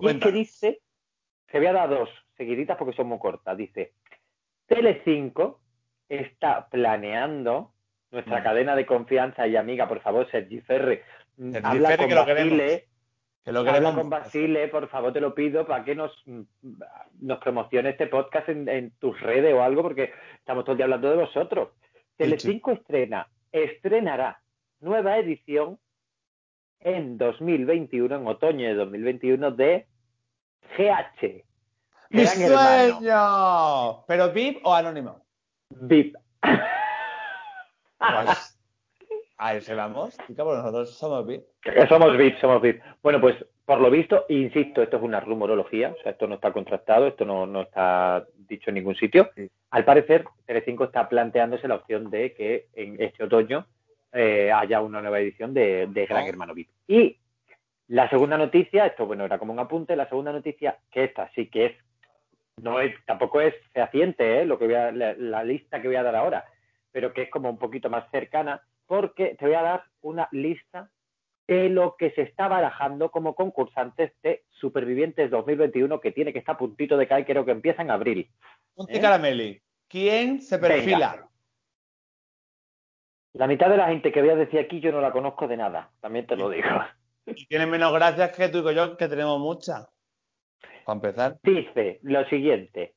Y 0.00 0.08
es 0.08 0.16
que 0.16 0.32
dice, 0.32 0.80
se 1.52 1.58
voy 1.58 1.68
a 1.68 1.72
dar 1.74 1.88
dos 1.90 2.08
seguiditas 2.36 2.76
porque 2.76 2.96
son 2.96 3.06
muy 3.06 3.20
cortas. 3.20 3.56
Dice, 3.56 3.92
Telecinco 4.66 5.60
está 6.08 6.68
planeando, 6.68 7.72
nuestra 8.10 8.40
Mm. 8.40 8.42
cadena 8.42 8.76
de 8.76 8.86
confianza 8.86 9.46
y 9.46 9.56
amiga, 9.56 9.88
por 9.88 10.00
favor, 10.00 10.30
Sergi 10.30 10.60
Ferre, 10.60 11.02
Sergi 11.36 11.60
habla 11.64 11.88
Ferre, 11.90 11.98
con 11.98 12.08
que. 12.08 12.14
Basile, 12.34 12.88
Que 13.44 13.52
lo 13.52 13.60
habla 13.60 13.94
con 13.94 14.08
Basile, 14.10 14.68
por 14.68 14.88
favor, 14.88 15.12
te 15.12 15.20
lo 15.20 15.34
pido, 15.34 15.66
para 15.66 15.84
que 15.84 15.94
nos, 15.96 16.22
nos 16.26 17.38
promocione 17.40 17.90
este 17.90 18.06
podcast 18.06 18.48
en, 18.48 18.68
en 18.68 18.90
tus 18.98 19.20
redes 19.20 19.52
o 19.54 19.62
algo, 19.62 19.82
porque 19.82 20.12
estamos 20.38 20.64
todo 20.64 20.72
el 20.72 20.76
día 20.76 20.84
hablando 20.84 21.10
de 21.10 21.16
vosotros. 21.16 21.70
Telecinco 22.16 22.70
estrena, 22.70 23.28
estrenará 23.50 24.40
nueva 24.80 25.18
edición 25.18 25.78
en 26.80 27.16
2021, 27.18 28.14
en 28.14 28.26
otoño 28.26 28.68
de 28.68 28.74
2021, 28.74 29.50
de 29.52 29.86
GH. 30.76 31.44
¡Mi 32.12 32.26
sueño! 32.26 34.04
¿Pero 34.06 34.32
VIP 34.32 34.60
o 34.64 34.74
anónimo? 34.74 35.24
VIP. 35.70 36.16
Pues, 37.98 38.58
a 39.38 39.54
ese 39.54 39.74
vamos. 39.74 40.16
Chica, 40.26 40.44
pues 40.44 40.58
nosotros 40.58 40.94
somos 40.96 41.26
VIP. 41.26 41.44
Somos 41.88 42.16
VIP, 42.16 42.38
somos 42.40 42.60
VIP. 42.60 42.82
Bueno, 43.02 43.20
pues 43.20 43.36
por 43.64 43.80
lo 43.80 43.90
visto, 43.90 44.26
insisto, 44.28 44.82
esto 44.82 44.96
es 44.96 45.02
una 45.02 45.20
rumorología, 45.20 45.94
o 45.98 46.02
sea, 46.02 46.12
esto 46.12 46.26
no 46.26 46.34
está 46.34 46.52
contrastado, 46.52 47.06
esto 47.06 47.24
no, 47.24 47.46
no 47.46 47.62
está 47.62 48.26
dicho 48.36 48.70
en 48.70 48.74
ningún 48.74 48.96
sitio. 48.96 49.30
Sí. 49.34 49.48
Al 49.70 49.84
parecer, 49.84 50.24
Telecinco 50.44 50.84
está 50.84 51.08
planteándose 51.08 51.68
la 51.68 51.76
opción 51.76 52.10
de 52.10 52.34
que 52.34 52.66
en 52.74 53.00
este 53.00 53.24
otoño 53.24 53.66
eh, 54.12 54.52
haya 54.52 54.80
una 54.80 55.00
nueva 55.00 55.20
edición 55.20 55.54
de, 55.54 55.86
de 55.86 56.06
Gran 56.06 56.24
Oh. 56.24 56.28
Hermano 56.28 56.54
VIP. 56.54 56.68
Y 56.88 57.18
la 57.88 58.08
segunda 58.10 58.36
noticia, 58.36 58.86
esto 58.86 59.06
bueno, 59.06 59.24
era 59.24 59.38
como 59.38 59.52
un 59.52 59.58
apunte, 59.58 59.96
la 59.96 60.08
segunda 60.08 60.32
noticia, 60.32 60.78
que 60.90 61.04
esta 61.04 61.30
sí 61.34 61.46
que 61.46 61.66
es, 61.66 61.72
no 62.60 62.80
es, 62.80 62.94
tampoco 63.06 63.40
es 63.40 63.54
fehaciente, 63.72 64.40
¿eh? 64.40 64.44
lo 64.44 64.58
que 64.58 64.66
voy 64.66 64.74
a, 64.74 64.92
la, 64.92 65.14
la 65.14 65.44
lista 65.44 65.80
que 65.80 65.88
voy 65.88 65.96
a 65.96 66.02
dar 66.02 66.16
ahora, 66.16 66.44
pero 66.90 67.12
que 67.12 67.22
es 67.22 67.30
como 67.30 67.50
un 67.50 67.58
poquito 67.58 67.90
más 67.90 68.10
cercana, 68.10 68.62
porque 68.86 69.36
te 69.38 69.46
voy 69.46 69.54
a 69.54 69.62
dar 69.62 69.84
una 70.02 70.28
lista 70.32 70.90
de 71.48 71.68
lo 71.68 71.96
que 71.96 72.10
se 72.12 72.22
está 72.22 72.48
barajando 72.48 73.10
como 73.10 73.34
concursantes 73.34 74.12
de 74.22 74.44
Supervivientes 74.48 75.30
2021, 75.30 76.00
que 76.00 76.12
tiene 76.12 76.32
que 76.32 76.38
estar 76.38 76.54
a 76.54 76.58
puntito 76.58 76.96
de 76.96 77.06
caer, 77.06 77.26
creo 77.26 77.44
que 77.44 77.50
empieza 77.50 77.82
en 77.82 77.90
abril. 77.90 78.30
Monti 78.76 78.96
¿Eh? 78.96 79.00
Carameli. 79.00 79.62
¿Quién 79.88 80.40
se 80.40 80.58
perfila? 80.58 81.28
La 83.34 83.46
mitad 83.46 83.68
de 83.68 83.76
la 83.76 83.88
gente 83.88 84.12
que 84.12 84.20
voy 84.20 84.30
a 84.30 84.36
decir 84.36 84.60
aquí 84.60 84.80
yo 84.80 84.92
no 84.92 85.00
la 85.00 85.12
conozco 85.12 85.48
de 85.48 85.56
nada, 85.56 85.90
también 86.00 86.26
te 86.26 86.36
lo 86.36 86.48
digo. 86.48 86.68
Y 87.26 87.46
tiene 87.46 87.66
menos 87.66 87.92
gracias 87.92 88.36
que 88.36 88.48
tú 88.48 88.68
y 88.68 88.74
yo, 88.74 88.96
que 88.96 89.08
tenemos 89.08 89.38
muchas. 89.38 89.91
Para 90.84 90.96
empezar. 90.96 91.36
Dice 91.42 91.98
lo 92.02 92.24
siguiente. 92.28 92.94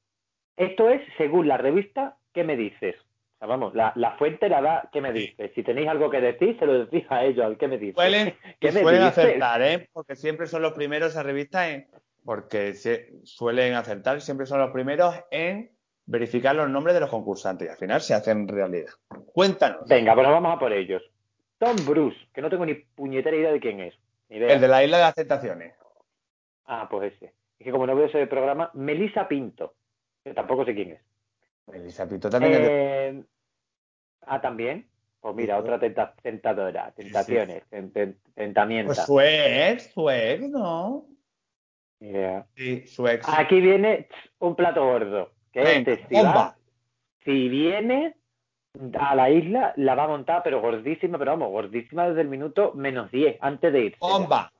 Esto 0.58 0.89
es 0.89 1.01
según 1.17 1.47
la 1.47 1.58
revista, 1.58 2.17
¿qué 2.34 2.43
me 2.43 2.56
dices? 2.56 2.95
O 2.97 3.38
sea, 3.39 3.47
vamos, 3.47 3.75
la, 3.75 3.91
la 3.95 4.12
fuente 4.17 4.47
la 4.47 4.62
da, 4.62 4.89
¿qué 4.93 5.01
me 5.01 5.12
dices? 5.12 5.51
Si 5.54 5.63
tenéis 5.63 5.89
algo 5.89 6.10
que 6.10 6.21
decir, 6.21 6.58
se 6.58 6.65
lo 6.65 6.86
decís 6.86 7.06
a 7.10 7.25
ellos, 7.25 7.45
al 7.45 7.58
¿qué 7.58 7.67
me 7.67 7.78
dices? 7.78 7.95
Suelen, 7.95 8.34
¿Qué 8.62 8.71
me 8.71 8.82
suelen 8.82 9.01
dices? 9.04 9.17
acertar, 9.17 9.62
¿eh? 9.62 9.89
Porque 9.91 10.15
siempre 10.15 10.47
son 10.47 10.62
los 10.62 10.71
primeros 10.73 11.17
a 11.17 11.23
revista 11.23 11.69
en. 11.69 11.88
Porque 12.23 12.73
se- 12.73 13.12
suelen 13.23 13.73
acertar, 13.73 14.21
siempre 14.21 14.45
son 14.47 14.60
los 14.60 14.71
primeros 14.71 15.13
en 15.32 15.69
verificar 16.08 16.56
los 16.56 16.69
nombres 16.69 16.93
de 16.93 17.01
los 17.01 17.10
concursantes 17.10 17.67
y 17.67 17.71
al 17.71 17.78
final 17.78 17.99
se 18.01 18.13
hacen 18.13 18.47
realidad. 18.47 18.91
Cuéntanos. 19.34 19.88
Venga, 19.88 20.15
pues 20.15 20.25
vamos 20.28 20.56
a 20.56 20.60
por 20.60 20.71
ellos. 20.71 21.04
Tom 21.58 21.75
Bruce, 21.86 22.17
que 22.34 22.41
no 22.41 22.49
tengo 22.49 22.65
ni 22.65 22.73
puñetera 22.75 23.36
idea 23.36 23.51
de 23.51 23.60
quién 23.60 23.80
es. 23.82 23.93
Ni 24.30 24.38
idea. 24.38 24.54
El 24.54 24.62
de 24.62 24.67
la 24.67 24.84
isla 24.84 24.97
de 24.97 25.04
las 25.04 25.15
tentaciones. 25.15 25.73
Ah, 26.65 26.88
pues 26.89 27.13
ese. 27.13 27.34
Que 27.59 27.71
como 27.71 27.87
no 27.87 27.95
veo 27.95 28.05
ese 28.05 28.27
programa, 28.27 28.69
Melissa 28.73 29.27
Pinto, 29.27 29.75
que 30.23 30.33
tampoco 30.33 30.65
sé 30.65 30.75
quién 30.75 30.91
es. 30.91 31.01
Elisa 31.73 32.07
Pito 32.07 32.29
también 32.29 32.53
es 32.53 32.59
de- 32.61 33.07
Eh, 33.09 33.23
Ah, 34.27 34.41
también. 34.41 34.87
Pues 35.19 35.35
mira, 35.35 35.55
Sí, 35.55 35.61
otra 35.61 35.79
tenta- 35.79 36.13
tentadora, 36.21 36.91
tentaciones, 36.91 37.63
ten- 37.69 37.91
ten- 37.91 38.19
tentamientos. 38.35 38.95
Pues 38.95 39.05
su 39.07 39.19
ex, 39.21 39.91
su 39.93 40.09
ex, 40.09 40.49
¿no? 40.49 41.05
Sí, 42.55 42.85
su 42.87 43.07
ex. 43.07 43.27
Aquí 43.29 43.59
viene 43.61 44.07
un 44.39 44.55
plato 44.55 44.83
gordo, 44.85 45.31
que 45.51 45.61
Venga, 45.61 45.91
este, 45.93 46.07
si, 46.07 46.15
va- 46.15 46.21
bomba. 46.23 46.55
si 47.23 47.49
viene 47.49 48.15
a 48.99 49.15
la 49.15 49.29
isla, 49.31 49.73
la 49.77 49.95
va 49.95 50.03
a 50.03 50.07
montar, 50.09 50.41
pero 50.43 50.61
gordísima, 50.61 51.17
pero 51.17 51.31
vamos, 51.31 51.49
gordísima 51.49 52.07
desde 52.07 52.21
el 52.21 52.27
minuto 52.27 52.73
menos 52.75 53.09
10, 53.11 53.37
antes 53.41 53.73
de 53.73 53.79
irse. 53.81 53.97
Bomba. 53.99 54.51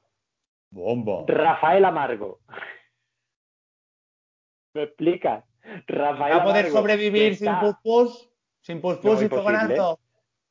Bomba. 0.72 1.24
Rafael 1.28 1.86
Amargo. 1.86 2.40
¿Me 4.76 4.84
explicas? 4.84 5.44
Rafael 5.88 6.34
¿Va 6.38 6.42
a 6.42 6.44
poder 6.44 6.66
Amargo, 6.66 6.78
sobrevivir 6.78 7.36
sin 7.38 7.56
puspus? 7.60 8.30
Sin 8.62 8.82
puspus 8.82 9.20
No, 9.22 9.26
y 9.26 9.30
fogonazo. 9.30 10.00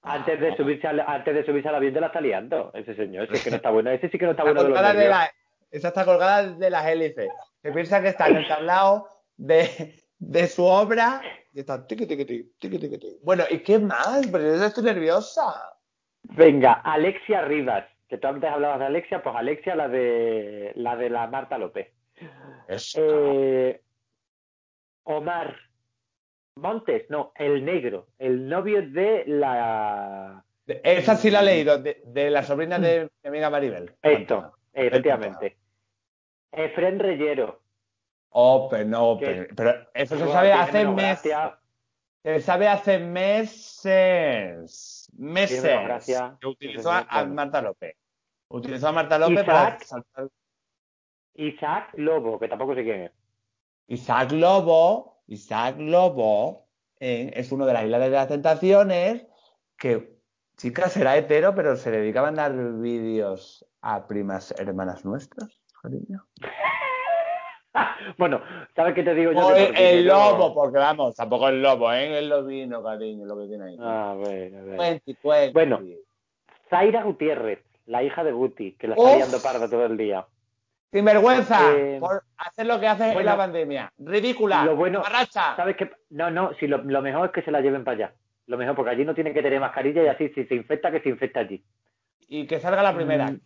Antes 0.02 0.40
de 0.40 0.56
subirse 0.56 0.86
al, 0.86 1.00
antes 1.00 1.34
de 1.34 1.44
subirse 1.46 1.68
al 1.68 1.76
avión 1.76 1.94
de 1.94 2.00
la 2.00 2.06
está 2.08 2.20
liando, 2.20 2.70
ese 2.74 2.94
señor, 2.94 3.28
ese 3.30 3.44
que 3.44 3.50
no 3.50 3.56
está 3.56 3.70
bueno, 3.70 3.90
ese 3.90 4.08
sí 4.08 4.18
que 4.18 4.24
no 4.24 4.32
está 4.32 4.42
Está 4.42 4.62
bueno 4.62 4.82
de 4.92 4.98
de 4.98 5.08
la- 5.08 5.30
esa 5.70 5.88
está 5.88 6.04
colgada 6.04 6.42
de 6.52 6.70
las 6.70 6.86
hélices. 6.86 7.28
Se 7.62 7.72
piensa 7.72 8.00
que 8.02 8.08
está 8.08 8.28
en 8.28 8.36
el 8.36 8.48
tablao 8.48 9.08
de, 9.36 9.94
de 10.18 10.46
su 10.46 10.64
obra 10.64 11.20
y 11.52 11.60
está 11.60 11.86
tiqui, 11.86 12.06
tiqui. 12.06 12.50
Bueno, 13.22 13.44
¿y 13.50 13.58
qué 13.60 13.78
más? 13.78 14.26
Pero 14.30 14.56
yo 14.56 14.64
estoy 14.64 14.84
nerviosa. 14.84 15.74
Venga, 16.22 16.74
Alexia 16.74 17.42
Rivas, 17.42 17.84
que 18.08 18.18
tú 18.18 18.28
antes 18.28 18.50
hablabas 18.50 18.78
de 18.78 18.86
Alexia, 18.86 19.22
pues 19.22 19.34
Alexia 19.36 19.74
la 19.74 19.88
de 19.88 20.72
la 20.76 20.96
de 20.96 21.10
la 21.10 21.26
Marta 21.26 21.58
López. 21.58 21.88
Eh, 22.96 23.80
Omar 25.04 25.56
Montes, 26.56 27.08
no, 27.10 27.32
el 27.36 27.64
negro, 27.64 28.06
el 28.18 28.48
novio 28.48 28.82
de 28.88 29.24
la 29.26 30.44
Esa 30.66 31.16
sí 31.16 31.30
la 31.30 31.40
he 31.40 31.44
leído, 31.44 31.78
de, 31.78 32.00
de 32.06 32.30
la 32.30 32.42
sobrina 32.44 32.78
de 32.78 33.10
mi 33.22 33.28
amiga 33.28 33.50
Maribel. 33.50 33.92
esto, 34.02 34.52
efectivamente. 34.72 35.58
Efren 36.52 37.00
Reyero. 37.00 37.60
Open, 38.30 38.94
open. 38.94 39.48
Pero 39.54 39.74
eso 39.94 40.16
se 40.16 40.26
sabe 40.28 40.52
hace 40.52 40.86
meses. 40.86 41.34
Se 42.22 42.40
sabe 42.40 42.68
hace 42.68 42.98
meses. 42.98 45.10
Meses. 45.16 46.16
Que 46.40 46.46
utilizó 46.46 46.92
a. 46.92 47.24
Marta 47.26 47.60
López. 47.60 47.96
Utilizó 48.48 48.88
a 48.88 48.92
Marta 48.92 49.18
López 49.18 49.42
Isaac. 49.42 49.46
para 49.46 49.78
saltar. 49.80 50.28
Isaac 51.34 51.90
Lobo, 51.94 52.38
que 52.38 52.48
tampoco 52.48 52.74
sé 52.74 52.84
quién 52.84 53.00
es. 53.02 53.12
Isaac 53.86 54.32
Lobo, 54.32 55.22
Isaac 55.26 55.76
Lobo, 55.78 56.66
eh, 57.00 57.32
es 57.34 57.52
uno 57.52 57.66
de 57.66 57.72
las 57.72 57.84
Islas 57.84 58.00
de 58.00 58.10
las 58.10 58.28
Tentaciones 58.28 59.26
que, 59.76 60.16
chicas, 60.56 60.96
era 60.96 61.16
hetero, 61.16 61.54
pero 61.54 61.76
se 61.76 61.90
dedicaba 61.90 62.28
a 62.28 62.32
dar 62.32 62.52
vídeos 62.54 63.66
a 63.82 64.06
primas 64.06 64.54
hermanas 64.58 65.04
nuestras, 65.04 65.60
cariño. 65.82 66.24
bueno, 68.18 68.40
¿sabes 68.74 68.94
qué 68.94 69.02
te 69.02 69.14
digo 69.14 69.32
yo? 69.32 69.54
El, 69.54 70.06
lobo, 70.06 70.54
porque 70.54 70.78
vamos, 70.78 71.14
tampoco 71.14 71.48
el 71.48 71.62
lobo, 71.62 71.92
¿eh? 71.92 72.18
El 72.18 72.28
lobino, 72.28 72.82
cariño, 72.82 73.26
lo 73.26 73.38
que 73.38 73.48
tiene 73.48 73.64
ahí. 73.64 73.76
Ah, 73.80 74.14
bueno, 74.16 74.60
bueno. 74.60 74.76
Cuenti, 74.76 75.14
cuenti. 75.16 75.52
Bueno. 75.52 75.80
Zaira 76.70 77.02
Gutiérrez, 77.02 77.62
la 77.86 78.02
hija 78.02 78.24
de 78.24 78.32
Guti, 78.32 78.72
que 78.72 78.88
la 78.88 78.94
está 78.94 79.16
liando 79.16 79.38
parda 79.42 79.68
todo 79.68 79.84
el 79.84 79.96
día. 79.96 80.26
Sinvergüenza, 80.98 81.72
Eh, 81.76 81.98
por 81.98 82.22
hacer 82.36 82.66
lo 82.66 82.78
que 82.78 82.86
hace 82.86 83.10
en 83.12 83.24
la 83.26 83.36
pandemia. 83.36 83.92
Ridícula. 83.98 84.64
lo 84.64 84.76
bueno- 84.76 85.02
Barracha. 85.02 85.56
¿Sabes 85.56 85.76
qué? 85.76 85.90
No, 86.10 86.30
no, 86.30 86.54
si 86.54 86.68
lo, 86.68 86.78
lo 86.78 87.02
mejor 87.02 87.26
es 87.26 87.32
que 87.32 87.42
se 87.42 87.50
la 87.50 87.60
lleven 87.60 87.82
para 87.82 87.96
allá. 87.96 88.14
Lo 88.46 88.56
mejor, 88.56 88.76
porque 88.76 88.92
allí 88.92 89.04
no 89.04 89.14
tiene 89.14 89.32
que 89.34 89.42
tener 89.42 89.58
mascarilla 89.58 90.04
y 90.04 90.06
así, 90.06 90.28
si 90.28 90.44
se 90.44 90.54
infecta, 90.54 90.92
que 90.92 91.00
se 91.00 91.08
infecta 91.08 91.40
allí. 91.40 91.64
Y 92.28 92.46
que 92.46 92.60
salga 92.60 92.82
la 92.82 92.94
primera. 92.94 93.26
Mm. 93.26 93.40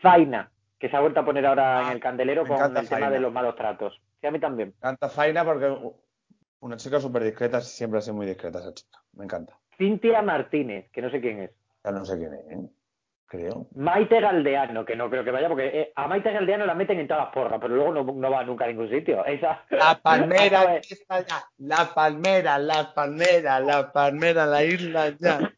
Zaina, 0.00 0.50
que 0.78 0.88
se 0.88 0.96
ha 0.96 1.00
vuelto 1.00 1.20
a 1.20 1.24
poner 1.24 1.46
ahora 1.46 1.78
Ah, 1.78 1.82
en 1.88 1.92
el 1.94 2.00
candelero 2.00 2.42
me 2.42 2.48
con 2.48 2.56
el 2.58 2.62
encanta 2.62 2.80
tema 2.82 2.90
Zaina. 2.90 3.10
de 3.10 3.20
los 3.20 3.32
malos 3.32 3.56
tratos. 3.56 4.00
Sí, 4.20 4.26
a 4.26 4.30
mí 4.30 4.38
también. 4.38 4.74
Canta 4.80 5.08
Faina 5.08 5.44
porque 5.44 5.74
una 6.60 6.76
chica 6.76 7.00
súper 7.00 7.24
discreta, 7.24 7.60
siempre 7.60 7.98
ha 7.98 8.02
sido 8.02 8.14
muy 8.16 8.26
discreta 8.26 8.60
esa 8.60 8.72
chica. 8.72 8.98
Me 9.14 9.24
encanta. 9.24 9.58
Cintia 9.76 10.22
Martínez, 10.22 10.90
que 10.92 11.02
no 11.02 11.10
sé 11.10 11.20
quién 11.20 11.40
es. 11.40 11.50
Ya 11.84 11.90
no 11.90 12.04
sé 12.04 12.16
quién 12.18 12.34
es, 12.34 12.40
¿eh? 12.50 12.70
Creo. 13.32 13.66
Maite 13.74 14.20
Galdeano, 14.20 14.84
que 14.84 14.94
no 14.94 15.08
creo 15.08 15.24
que 15.24 15.30
vaya, 15.30 15.48
porque 15.48 15.66
eh, 15.66 15.92
a 15.96 16.06
Maite 16.06 16.32
Galdeano 16.32 16.66
la 16.66 16.74
meten 16.74 17.00
en 17.00 17.08
todas 17.08 17.24
las 17.24 17.32
porras, 17.32 17.58
pero 17.62 17.74
luego 17.74 17.94
no, 17.94 18.04
no 18.04 18.30
va 18.30 18.44
nunca 18.44 18.66
a 18.66 18.68
ningún 18.68 18.90
sitio. 18.90 19.24
Esa... 19.24 19.64
La 19.70 19.98
palmera, 20.02 20.76
está 20.76 21.26
ya. 21.26 21.42
La 21.58 21.94
palmera, 21.94 22.58
la 22.58 22.92
palmera, 22.92 23.58
la 23.60 23.90
palmera, 23.90 24.44
la 24.44 24.62
isla 24.64 25.14
ya. 25.18 25.50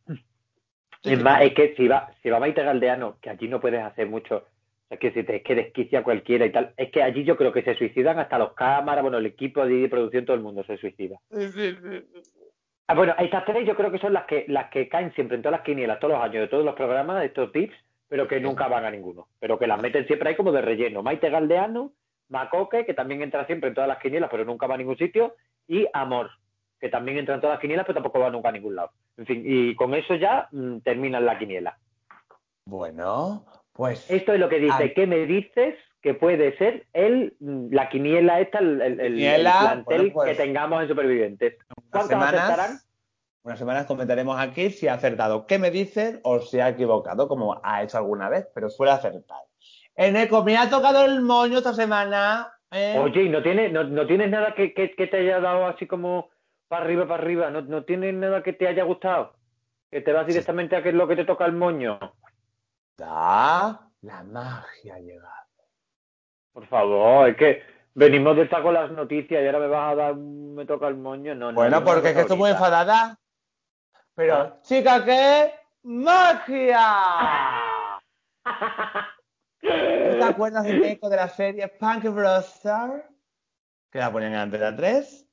Es 1.03 1.21
más, 1.21 1.43
es 1.43 1.53
que 1.53 1.75
si 1.77 1.89
va, 1.89 2.13
si 2.23 2.31
va 2.31 2.39
Maite 2.39 2.63
Galdeano, 2.63 3.19
que 3.21 3.31
allí 3.31 3.49
no 3.49 3.61
puedes 3.61 3.83
hacer 3.83 4.09
mucho, 4.09 4.47
es 4.89 4.99
que 5.01 5.11
si 5.11 5.25
te, 5.25 5.37
es 5.37 5.43
que 5.43 5.57
desquicia 5.57 6.05
cualquiera 6.05 6.47
y 6.47 6.53
tal, 6.53 6.73
es 6.77 6.93
que 6.93 7.03
allí 7.03 7.25
yo 7.25 7.37
creo 7.37 7.53
que 7.53 7.63
se 7.63 7.75
suicidan 7.75 8.21
hasta 8.21 8.39
los 8.39 8.53
cámaras, 8.53 9.03
bueno, 9.03 9.19
el 9.19 9.27
equipo 9.27 9.67
de 9.67 9.89
producción, 9.89 10.25
todo 10.25 10.37
el 10.37 10.43
mundo 10.43 10.63
se 10.65 10.77
suicida. 10.77 11.19
Sí, 11.33 11.49
sí, 11.49 11.77
sí. 11.83 12.23
Ah, 12.87 12.95
bueno, 12.95 13.15
estas 13.19 13.45
tres 13.47 13.67
yo 13.67 13.75
creo 13.77 13.91
que 13.91 13.99
son 13.99 14.13
las 14.13 14.27
que 14.27 14.45
las 14.49 14.69
que 14.71 14.89
caen 14.89 15.13
siempre 15.15 15.37
en 15.37 15.43
todas 15.43 15.59
las 15.59 15.65
quinielas, 15.65 15.99
todos 16.01 16.15
los 16.15 16.23
años, 16.23 16.43
de 16.43 16.49
todos 16.49 16.65
los 16.65 16.75
programas, 16.75 17.21
de 17.21 17.27
estos 17.27 17.51
tips, 17.51 17.75
pero 18.09 18.29
que 18.29 18.41
nunca 18.41 18.69
van 18.69 18.85
a 18.85 18.91
ninguno. 18.91 19.29
Pero 19.41 19.59
que 19.59 19.67
las 19.67 19.81
meten 19.81 20.07
siempre 20.07 20.29
ahí 20.29 20.37
como 20.37 20.53
de 20.53 20.61
relleno. 20.61 21.03
Maite 21.03 21.31
Galdeano, 21.31 21.93
Macoque, 22.29 22.85
que 22.85 22.93
también 22.93 23.23
entra 23.23 23.47
siempre 23.47 23.69
en 23.69 23.75
todas 23.75 23.89
las 23.89 23.99
quinielas, 23.99 24.29
pero 24.31 24.45
nunca 24.45 24.67
va 24.67 24.75
a 24.75 24.79
ningún 24.79 24.99
sitio, 24.99 25.35
y 25.67 25.87
Amor, 25.95 26.31
que 26.79 26.91
también 26.91 27.17
entra 27.17 27.35
en 27.35 27.41
todas 27.41 27.55
las 27.55 27.61
quinielas, 27.61 27.87
pero 27.87 27.95
tampoco 27.95 28.21
va 28.21 28.31
nunca 28.31 28.51
a 28.51 28.53
ningún 28.53 28.77
lado. 28.77 28.91
En 29.17 29.25
fin, 29.25 29.43
y 29.47 29.75
con 29.77 29.95
eso 29.95 30.15
ya 30.17 30.49
mm, 30.53 30.79
terminan 30.81 31.25
la 31.25 31.39
quiniela. 31.39 31.79
Bueno, 32.67 33.47
pues. 33.73 34.11
Esto 34.11 34.35
es 34.35 34.41
lo 34.41 34.49
que 34.49 34.59
dice. 34.59 34.93
¿qué 34.93 35.07
me 35.07 35.25
dices 35.25 35.75
que 36.05 36.13
puede 36.13 36.55
ser 36.59 36.87
el, 36.93 37.35
mm, 37.41 37.73
la 37.73 37.89
quiniela 37.89 38.39
esta, 38.39 38.59
el, 38.59 38.83
el- 38.83 39.01
el- 39.01 39.15
Quiniela, 39.15 39.51
el 39.53 39.59
plantel 39.65 40.01
bueno, 40.03 40.13
pues, 40.13 40.31
que 40.37 40.43
tengamos 40.45 40.83
en 40.83 40.89
Supervivientes? 40.89 41.55
unas 41.55 41.89
¿Cuántos 41.91 42.09
semanas, 42.11 42.35
aceptarán? 42.35 42.79
unas 43.43 43.59
semanas 43.59 43.87
comentaremos 43.87 44.39
aquí 44.39 44.69
si 44.69 44.87
ha 44.87 44.93
acertado 44.95 45.47
qué 45.47 45.59
me 45.59 45.71
dicen 45.71 46.21
o 46.23 46.41
si 46.41 46.61
ha 46.61 46.69
equivocado, 46.69 47.27
como 47.27 47.59
ha 47.65 47.83
hecho 47.83 47.97
alguna 47.97 48.29
vez, 48.29 48.47
pero 48.55 48.69
suele 48.69 48.93
acertar. 48.93 49.39
Eneco, 49.97 50.45
me 50.45 50.59
ha 50.59 50.69
tocado 50.69 51.07
el 51.07 51.23
moño 51.23 51.57
esta 51.57 51.73
semana. 51.73 52.53
¿eh? 52.71 52.99
Oye, 52.99 53.23
¿y 53.23 53.29
no 53.31 53.43
tienes, 53.43 53.73
no, 53.73 53.85
no 53.85 54.07
tienes 54.07 54.29
nada 54.29 54.55
que, 54.55 54.75
que, 54.75 54.95
que 54.95 55.07
te 55.07 55.17
haya 55.21 55.41
dado 55.41 55.67
así 55.67 55.87
como 55.87 56.29
para 56.69 56.85
arriba, 56.85 57.09
para 57.09 57.23
arriba? 57.23 57.49
¿No, 57.51 57.63
¿No 57.63 57.85
tienes 57.85 58.13
nada 58.15 58.43
que 58.43 58.53
te 58.53 58.69
haya 58.69 58.85
gustado? 58.85 59.33
¿Que 59.91 60.03
te 60.03 60.13
vas 60.13 60.27
directamente 60.27 60.77
a 60.77 60.83
qué 60.83 60.91
es 60.91 60.95
lo 60.95 61.09
que 61.09 61.17
te 61.17 61.25
toca 61.25 61.47
el 61.47 61.53
moño? 61.53 61.99
Da, 62.99 63.89
la 64.03 64.23
magia 64.23 64.97
ha 64.97 64.99
llegado. 64.99 65.44
Por 66.55 66.67
favor, 66.69 67.29
es 67.29 67.37
que 67.37 67.63
venimos 67.95 68.37
de 68.37 68.43
estar 68.43 68.63
con 68.63 68.73
las 68.75 68.91
noticias 68.93 69.43
y 69.43 69.47
ahora 69.47 69.59
me 69.59 69.67
vas 69.67 69.93
a 69.93 69.97
dar 69.97 70.13
un 70.13 70.55
me 70.55 70.65
toca 70.65 70.87
el 70.87 70.95
moño. 70.97 71.35
No, 71.35 71.51
no, 71.51 71.57
Bueno, 71.57 71.83
porque 71.85 72.09
es 72.11 72.15
que 72.15 72.21
estoy 72.21 72.39
muy 72.39 72.51
enfadada. 72.51 73.19
Pero, 74.15 74.35
Ah. 74.37 74.59
chica, 74.63 75.05
¿qué? 75.05 75.53
¡Magia! 75.83 76.79
¿No 79.63 80.17
te 80.19 80.25
acuerdas 80.25 80.65
del 80.65 80.85
eco 80.85 81.09
de 81.09 81.17
la 81.17 81.29
serie 81.29 81.67
Punk 81.69 82.05
Brother? 82.05 83.05
Que 83.91 83.99
la 83.99 84.13
ponían 84.13 84.33
en 84.35 84.39
Antena 84.39 84.75
3. 84.77 85.27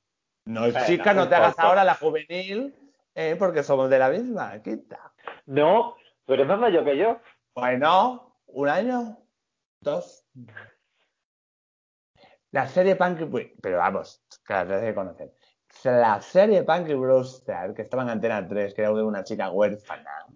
No, 0.46 0.64
chica, 0.86 1.14
no 1.14 1.28
te 1.28 1.36
hagas 1.36 1.56
ahora 1.58 1.84
la 1.84 1.94
juvenil, 1.94 2.74
eh, 3.14 3.36
porque 3.38 3.62
somos 3.62 3.88
de 3.88 3.98
la 4.00 4.08
misma, 4.08 4.60
quita. 4.60 5.12
No, 5.46 5.94
tú 6.26 6.34
eres 6.34 6.48
más 6.48 6.58
mayor 6.58 6.84
que 6.84 6.96
yo. 6.96 7.20
Bueno, 7.54 8.34
un 8.46 8.68
año, 8.68 9.18
dos. 9.80 10.24
La 12.52 12.66
serie 12.68 12.96
Punky 12.96 13.24
Bru- 13.24 13.52
pero 13.60 13.78
vamos, 13.78 14.22
que 14.46 14.52
la 14.52 14.64
tienes 14.66 14.84
que 14.84 14.94
conocer. 14.94 15.34
La 15.84 16.20
serie 16.20 16.62
Punky 16.64 16.94
Brewster, 16.94 17.72
que 17.74 17.82
estaba 17.82 18.02
en 18.02 18.10
Antena 18.10 18.46
3, 18.46 18.74
que 18.74 18.82
era 18.82 18.92
de 18.92 19.02
una 19.02 19.24
chica 19.24 19.50
huérfana, 19.50 20.26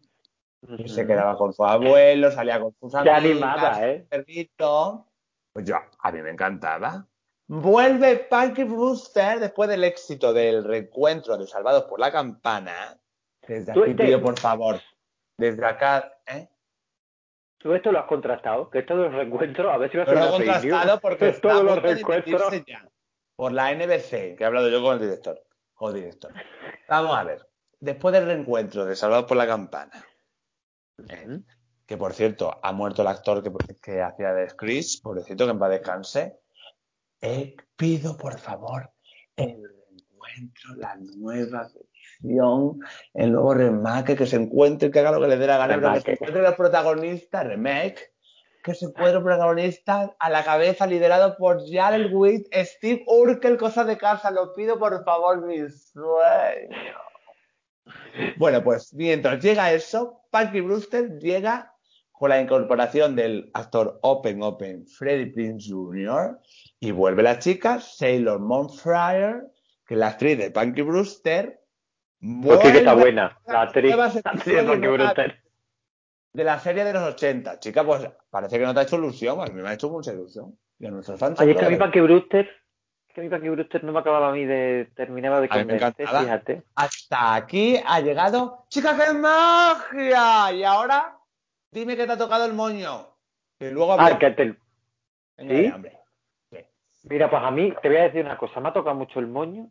que 0.76 0.88
se 0.88 1.06
quedaba 1.06 1.36
con 1.36 1.52
su 1.52 1.62
abuelo, 1.64 2.30
salía 2.30 2.58
con 2.58 2.74
sus 2.80 2.92
Qué 2.92 2.98
amigas, 2.98 3.20
animada, 3.22 3.86
¿eh? 3.88 4.06
perrito. 4.08 5.06
Pues 5.52 5.66
yo, 5.66 5.76
a 6.00 6.10
mí 6.12 6.22
me 6.22 6.30
encantaba. 6.30 7.06
Vuelve 7.48 8.16
Punky 8.28 8.64
Brewster 8.64 9.38
después 9.38 9.68
del 9.68 9.84
éxito 9.84 10.32
del 10.32 10.64
reencuentro 10.64 11.36
de 11.36 11.46
Salvados 11.46 11.84
por 11.84 12.00
la 12.00 12.10
Campana. 12.10 12.98
Desde 13.46 13.72
aquí 13.72 13.94
pido, 13.94 14.20
por 14.20 14.38
favor, 14.38 14.80
desde 15.36 15.64
acá. 15.64 16.15
¿Tú 17.58 17.74
esto 17.74 17.90
lo 17.90 18.00
has 18.00 18.06
contrastado? 18.06 18.70
Que 18.70 18.80
esto 18.80 18.96
de 18.96 19.04
los 19.04 19.14
reencuentros, 19.14 19.72
a 19.72 19.78
ver 19.78 19.90
si 19.90 19.96
va 19.96 20.02
a 20.02 20.06
ser 20.06 20.14
lo 20.16 20.24
he 20.26 20.30
contrastado 20.30 21.00
porque 21.00 21.28
está 21.28 21.48
Todos 21.48 21.64
los 21.64 21.82
reencuentros. 21.82 22.64
ya 22.66 22.88
por 23.36 23.52
la 23.52 23.72
NBC, 23.72 24.34
que 24.34 24.38
he 24.40 24.44
hablado 24.44 24.68
yo 24.70 24.82
con 24.82 24.94
el 24.94 25.00
director. 25.00 25.40
El 25.80 25.94
director. 25.94 26.32
Vamos 26.88 27.16
a 27.16 27.24
ver. 27.24 27.46
Después 27.78 28.14
del 28.14 28.24
reencuentro 28.24 28.86
de 28.86 28.96
Salvados 28.96 29.26
por 29.26 29.36
la 29.36 29.46
Campana, 29.46 30.04
¿eh? 31.10 31.40
que 31.84 31.96
por 31.98 32.14
cierto 32.14 32.58
ha 32.62 32.72
muerto 32.72 33.02
el 33.02 33.08
actor 33.08 33.42
que, 33.42 33.52
que 33.82 34.00
hacía 34.00 34.32
de 34.32 34.48
Chris, 34.56 35.00
pobrecito, 35.02 35.44
que 35.44 35.50
en 35.50 35.58
paz 35.58 35.70
descanse, 35.70 36.40
eh, 37.20 37.54
pido 37.76 38.16
por 38.16 38.38
favor 38.38 38.90
el 39.36 39.62
reencuentro, 39.62 40.74
la 40.76 40.96
nueva 40.96 41.68
versión, 42.20 42.80
el 43.14 43.32
nuevo 43.32 43.54
remake, 43.54 44.16
que 44.16 44.26
se 44.26 44.36
encuentre, 44.36 44.90
que 44.90 44.98
haga 45.00 45.12
lo 45.12 45.20
que 45.20 45.28
le 45.28 45.36
dé 45.36 45.46
la 45.46 45.58
gana, 45.58 45.76
pero 45.76 45.92
que 45.94 46.00
se 46.00 46.06
Remake. 46.06 46.12
encuentre 46.12 46.42
los 46.42 46.54
protagonistas, 46.54 47.46
remake, 47.46 48.12
que 48.62 48.74
se 48.74 48.86
encuentre 48.86 49.18
el 49.18 49.22
protagonista 49.22 50.14
a 50.18 50.30
la 50.30 50.44
cabeza, 50.44 50.86
liderado 50.86 51.36
por 51.36 51.62
Jared 51.70 52.12
Witt, 52.12 52.48
Steve 52.52 53.04
Urkel, 53.06 53.56
cosa 53.58 53.84
de 53.84 53.96
casa, 53.96 54.30
lo 54.30 54.54
pido 54.54 54.78
por 54.78 55.04
favor, 55.04 55.44
mi 55.46 55.58
sueño. 55.68 56.96
Bueno, 58.38 58.62
pues 58.64 58.92
mientras 58.94 59.42
llega 59.42 59.72
eso, 59.72 60.22
Punky 60.30 60.60
Brewster 60.60 61.18
llega 61.18 61.72
con 62.10 62.30
la 62.30 62.40
incorporación 62.40 63.14
del 63.14 63.50
actor 63.54 63.98
Open 64.02 64.42
Open 64.42 64.86
Freddie 64.86 65.32
Prinze 65.32 65.70
Jr. 65.70 66.38
y 66.80 66.90
vuelve 66.90 67.22
la 67.22 67.38
chica 67.38 67.78
Sailor 67.80 68.40
Moon 68.40 68.70
Fryer, 68.70 69.42
que 69.86 69.94
es 69.94 70.00
la 70.00 70.08
actriz 70.08 70.38
de 70.38 70.50
Punky 70.50 70.82
Brewster. 70.82 71.60
Pues 72.20 72.60
sí 72.62 72.72
que 72.72 72.78
está 72.78 72.94
buena. 72.94 73.38
La 73.46 73.62
actriz, 73.62 73.94
de 76.32 76.44
la 76.44 76.58
serie 76.58 76.84
de 76.84 76.92
los 76.92 77.02
80. 77.02 77.58
Chica, 77.60 77.84
pues 77.84 78.08
parece 78.30 78.58
que 78.58 78.64
no 78.64 78.74
te 78.74 78.80
ha 78.80 78.82
hecho 78.82 78.96
ilusión, 78.96 79.40
a 79.40 79.46
mí 79.46 79.60
me 79.62 79.68
ha 79.68 79.72
hecho 79.74 79.88
mucha 79.88 80.12
ilusión. 80.12 80.58
Y 80.78 80.86
a 80.86 80.90
nuestros 80.90 81.18
fans. 81.18 81.40
Oye, 81.40 81.52
es 81.52 81.56
que 81.56 81.64
a 81.64 81.68
mí 81.68 81.74
seguro 81.76 81.90
Punky 81.90 82.00
Brewster, 82.00 82.50
es 83.08 83.14
que 83.14 83.20
a 83.34 83.38
mí 83.38 83.48
Brewster 83.48 83.82
no 83.84 83.92
me 83.92 84.00
acababa 84.00 84.28
a 84.28 84.32
mí 84.32 84.44
de, 84.44 84.90
terminaba 84.94 85.40
de 85.40 85.48
convencer, 85.48 86.06
fíjate. 86.06 86.62
Hasta 86.74 87.34
aquí 87.34 87.80
ha 87.84 88.00
llegado. 88.00 88.66
¡Chica, 88.68 88.94
qué 88.96 89.14
magia! 89.14 90.52
Y 90.52 90.64
ahora, 90.64 91.16
dime 91.70 91.96
que 91.96 92.06
te 92.06 92.12
ha 92.12 92.18
tocado 92.18 92.44
el 92.44 92.52
moño. 92.52 93.08
Y 93.58 93.70
luego 93.70 93.96
Ah, 93.98 94.18
que 94.18 94.30
te- 94.32 94.56
¿sí? 95.38 95.62
ya, 95.68 95.74
hombre. 95.74 95.98
Sí. 96.50 96.58
Mira, 97.04 97.30
pues 97.30 97.42
a 97.42 97.50
mí 97.50 97.72
te 97.80 97.88
voy 97.88 97.96
a 97.96 98.02
decir 98.02 98.22
una 98.22 98.36
cosa, 98.36 98.60
me 98.60 98.68
ha 98.68 98.72
tocado 98.74 98.94
mucho 98.96 99.18
el 99.18 99.28
moño, 99.28 99.70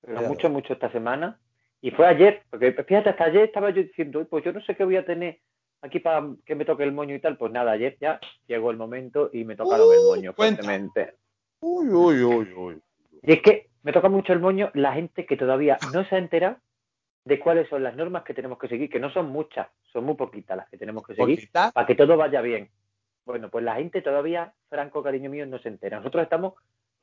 pero 0.00 0.22
mucho, 0.28 0.48
mucho 0.48 0.72
esta 0.72 0.92
semana, 0.92 1.40
y 1.80 1.90
fue 1.92 2.06
ayer, 2.06 2.42
porque 2.50 2.72
fíjate, 2.72 3.10
hasta 3.10 3.24
ayer 3.24 3.44
estaba 3.44 3.70
yo 3.70 3.82
diciendo, 3.82 4.18
"Uy, 4.20 4.24
pues 4.26 4.44
yo 4.44 4.52
no 4.52 4.60
sé 4.62 4.74
qué 4.76 4.84
voy 4.84 4.96
a 4.96 5.04
tener 5.06 5.38
aquí 5.82 6.00
para 6.00 6.24
que 6.44 6.54
me 6.54 6.64
toque 6.64 6.82
el 6.84 6.92
moño 6.92 7.14
y 7.14 7.20
tal, 7.20 7.36
pues 7.36 7.52
nada, 7.52 7.72
ayer 7.72 7.96
ya 8.00 8.18
llegó 8.46 8.70
el 8.70 8.76
momento 8.76 9.30
y 9.32 9.44
me 9.44 9.54
tocaron 9.56 9.92
el 9.92 10.00
Uh, 10.00 10.08
moño 10.16 10.34
cuenta. 10.34 10.62
fuertemente. 10.62 11.14
Uy, 11.60 11.88
uy, 11.88 12.22
uy, 12.24 12.52
uy. 12.56 12.80
Y 13.22 13.32
es 13.32 13.42
que 13.42 13.68
me 13.82 13.92
toca 13.92 14.08
mucho 14.08 14.32
el 14.32 14.40
moño 14.40 14.70
la 14.74 14.92
gente 14.92 15.24
que 15.26 15.36
todavía 15.36 15.78
no 15.92 16.04
se 16.04 16.16
ha 16.16 16.18
enterado 16.18 16.56
de 17.24 17.38
cuáles 17.38 17.68
son 17.68 17.82
las 17.82 17.94
normas 17.94 18.22
que 18.24 18.34
tenemos 18.34 18.58
que 18.58 18.68
seguir, 18.68 18.88
que 18.90 18.98
no 19.00 19.10
son 19.10 19.28
muchas, 19.28 19.68
son 19.92 20.04
muy 20.04 20.14
poquitas 20.14 20.56
las 20.56 20.68
que 20.68 20.78
tenemos 20.78 21.06
que 21.06 21.14
seguir 21.14 21.36
Poquita. 21.40 21.70
para 21.72 21.86
que 21.86 21.94
todo 21.94 22.16
vaya 22.16 22.40
bien. 22.40 22.70
Bueno, 23.26 23.50
pues 23.50 23.62
la 23.64 23.74
gente 23.76 24.00
todavía, 24.00 24.52
Franco, 24.70 25.02
cariño 25.02 25.28
mío, 25.28 25.44
no 25.46 25.58
se 25.58 25.68
entera. 25.68 25.98
Nosotros 25.98 26.22
estamos, 26.22 26.54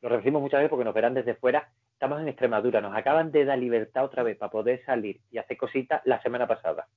lo 0.02 0.10
recibimos 0.10 0.41
muchas 0.41 0.60
veces 0.60 0.70
porque 0.70 0.86
nos 0.86 0.93
verán 0.93 1.14
desde 1.14 1.36
fuera, 1.36 1.70
estamos 1.93 2.22
en 2.22 2.28
Extremadura, 2.28 2.82
nos 2.82 2.96
acaban 2.96 3.32
de 3.32 3.46
dar 3.46 3.58
libertad 3.58 4.06
otra 4.06 4.24
vez 4.24 4.38
para 4.38 4.52
poder 4.52 4.84
salir 4.86 5.22
y 5.32 5.38
hacer 5.38 5.58
cositas 5.58 6.02
la 6.06 6.22
semana 6.22 6.48
pasada. 6.48 6.88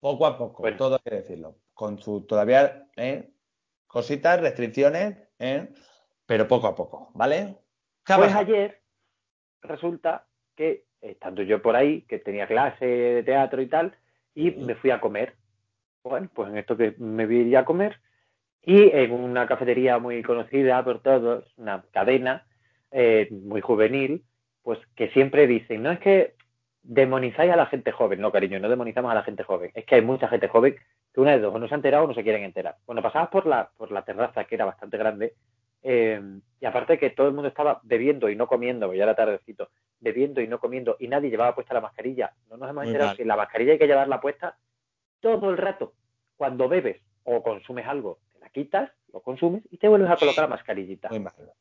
Poco 0.00 0.26
a 0.26 0.36
poco, 0.38 0.62
Bueno. 0.62 0.76
todo 0.76 0.94
hay 0.96 1.10
que 1.10 1.16
decirlo. 1.16 1.56
Con 1.74 1.98
su 1.98 2.22
todavía 2.26 2.86
¿eh? 2.96 3.30
cositas, 3.86 4.40
restricciones, 4.40 5.16
¿eh? 5.38 5.68
pero 6.26 6.46
poco 6.48 6.66
a 6.66 6.74
poco, 6.74 7.10
¿vale? 7.14 7.56
¿Qué 8.04 8.12
ha 8.12 8.16
Pues 8.16 8.28
pasado? 8.28 8.44
ayer 8.46 8.80
resulta 9.62 10.26
que, 10.54 10.84
estando 11.00 11.42
yo 11.42 11.60
por 11.62 11.76
ahí, 11.76 12.02
que 12.02 12.18
tenía 12.18 12.46
clase 12.46 12.84
de 12.86 13.22
teatro 13.22 13.60
y 13.62 13.66
tal, 13.68 13.94
y 14.34 14.50
Sí. 14.50 14.56
me 14.58 14.74
fui 14.74 14.90
a 14.90 15.00
comer. 15.00 15.34
Bueno, 16.02 16.28
pues 16.34 16.50
en 16.50 16.58
esto 16.58 16.76
que 16.76 16.94
me 16.98 17.26
vi 17.26 17.54
a 17.56 17.64
comer, 17.64 17.98
y 18.66 18.90
en 18.92 19.12
una 19.12 19.46
cafetería 19.46 19.98
muy 19.98 20.22
conocida 20.22 20.82
por 20.84 21.00
todos, 21.00 21.44
una 21.56 21.84
cadena 21.92 22.46
eh, 22.90 23.28
muy 23.30 23.60
juvenil, 23.60 24.24
pues 24.62 24.78
que 24.96 25.10
siempre 25.10 25.46
dicen, 25.46 25.82
no 25.82 25.90
es 25.90 25.98
que 25.98 26.34
demonizáis 26.82 27.52
a 27.52 27.56
la 27.56 27.66
gente 27.66 27.92
joven, 27.92 28.20
no 28.20 28.32
cariño, 28.32 28.58
no 28.58 28.68
demonizamos 28.68 29.10
a 29.10 29.14
la 29.14 29.22
gente 29.22 29.42
joven, 29.42 29.70
es 29.74 29.84
que 29.84 29.96
hay 29.96 30.02
mucha 30.02 30.28
gente 30.28 30.48
joven 30.48 30.76
que 31.12 31.20
una 31.20 31.32
de 31.32 31.40
dos, 31.40 31.54
o 31.54 31.58
no 31.58 31.68
se 31.68 31.74
ha 31.74 31.76
enterado 31.76 32.04
o 32.04 32.08
no 32.08 32.14
se 32.14 32.22
quieren 32.22 32.42
enterar. 32.42 32.76
Bueno, 32.86 33.02
pasabas 33.02 33.28
por 33.28 33.46
la, 33.46 33.70
por 33.76 33.92
la 33.92 34.02
terraza, 34.02 34.44
que 34.44 34.54
era 34.54 34.64
bastante 34.64 34.96
grande, 34.96 35.34
eh, 35.82 36.20
y 36.60 36.66
aparte 36.66 36.98
que 36.98 37.10
todo 37.10 37.28
el 37.28 37.34
mundo 37.34 37.48
estaba 37.48 37.80
bebiendo 37.84 38.30
y 38.30 38.36
no 38.36 38.46
comiendo, 38.46 38.92
ya 38.94 39.02
era 39.02 39.14
tardecito, 39.14 39.68
bebiendo 40.00 40.40
y 40.40 40.48
no 40.48 40.58
comiendo, 40.58 40.96
y 40.98 41.08
nadie 41.08 41.30
llevaba 41.30 41.54
puesta 41.54 41.74
la 41.74 41.82
mascarilla. 41.82 42.32
No 42.48 42.56
nos 42.56 42.70
hemos 42.70 42.86
enterado 42.86 43.16
que 43.16 43.24
la 43.26 43.36
mascarilla 43.36 43.72
hay 43.72 43.78
que 43.78 43.86
llevarla 43.86 44.20
puesta 44.20 44.56
todo 45.20 45.50
el 45.50 45.58
rato. 45.58 45.92
Cuando 46.36 46.68
bebes 46.68 47.00
o 47.24 47.42
consumes 47.42 47.86
algo, 47.86 48.18
quitas, 48.54 48.90
lo 49.12 49.20
consumes 49.20 49.62
y 49.70 49.76
te 49.76 49.88
vuelves 49.88 50.10
a 50.10 50.16
colocar 50.16 50.44
la 50.44 50.56
mascarillita. 50.56 51.10
Muy 51.10 51.20
malo. 51.20 51.52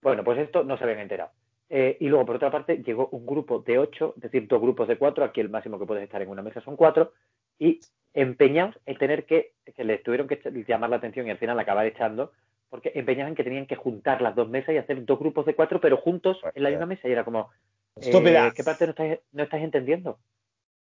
Bueno, 0.00 0.24
pues 0.24 0.38
esto 0.38 0.64
no 0.64 0.78
se 0.78 0.84
habían 0.84 1.00
enterado. 1.00 1.30
Eh, 1.68 1.96
y 2.00 2.08
luego, 2.08 2.26
por 2.26 2.36
otra 2.36 2.50
parte, 2.50 2.82
llegó 2.82 3.08
un 3.12 3.26
grupo 3.26 3.60
de 3.60 3.78
ocho, 3.78 4.14
es 4.16 4.22
decir, 4.22 4.46
dos 4.46 4.60
grupos 4.60 4.88
de 4.88 4.98
cuatro, 4.98 5.24
aquí 5.24 5.40
el 5.40 5.48
máximo 5.48 5.78
que 5.78 5.86
puedes 5.86 6.04
estar 6.04 6.20
en 6.22 6.28
una 6.28 6.42
mesa 6.42 6.60
son 6.60 6.76
cuatro, 6.76 7.12
y 7.58 7.80
empeñados 8.14 8.78
en 8.84 8.98
tener 8.98 9.24
que, 9.24 9.52
que 9.74 9.84
les 9.84 10.02
tuvieron 10.02 10.28
que 10.28 10.40
llamar 10.66 10.90
la 10.90 10.96
atención 10.96 11.26
y 11.26 11.30
al 11.30 11.38
final 11.38 11.58
acabar 11.58 11.86
echando, 11.86 12.32
porque 12.68 12.92
empeñados 12.94 13.30
en 13.30 13.36
que 13.36 13.44
tenían 13.44 13.66
que 13.66 13.76
juntar 13.76 14.20
las 14.20 14.34
dos 14.34 14.48
mesas 14.48 14.74
y 14.74 14.78
hacer 14.78 15.04
dos 15.04 15.18
grupos 15.18 15.46
de 15.46 15.54
cuatro, 15.54 15.80
pero 15.80 15.96
juntos 15.96 16.40
en 16.54 16.62
la 16.62 16.70
misma 16.70 16.86
mesa, 16.86 17.08
y 17.08 17.12
era 17.12 17.24
como, 17.24 17.50
eh, 17.96 18.52
¿qué 18.54 18.64
parte 18.64 18.84
no 18.86 18.90
estáis, 18.90 19.18
no 19.32 19.42
estáis 19.42 19.64
entendiendo? 19.64 20.18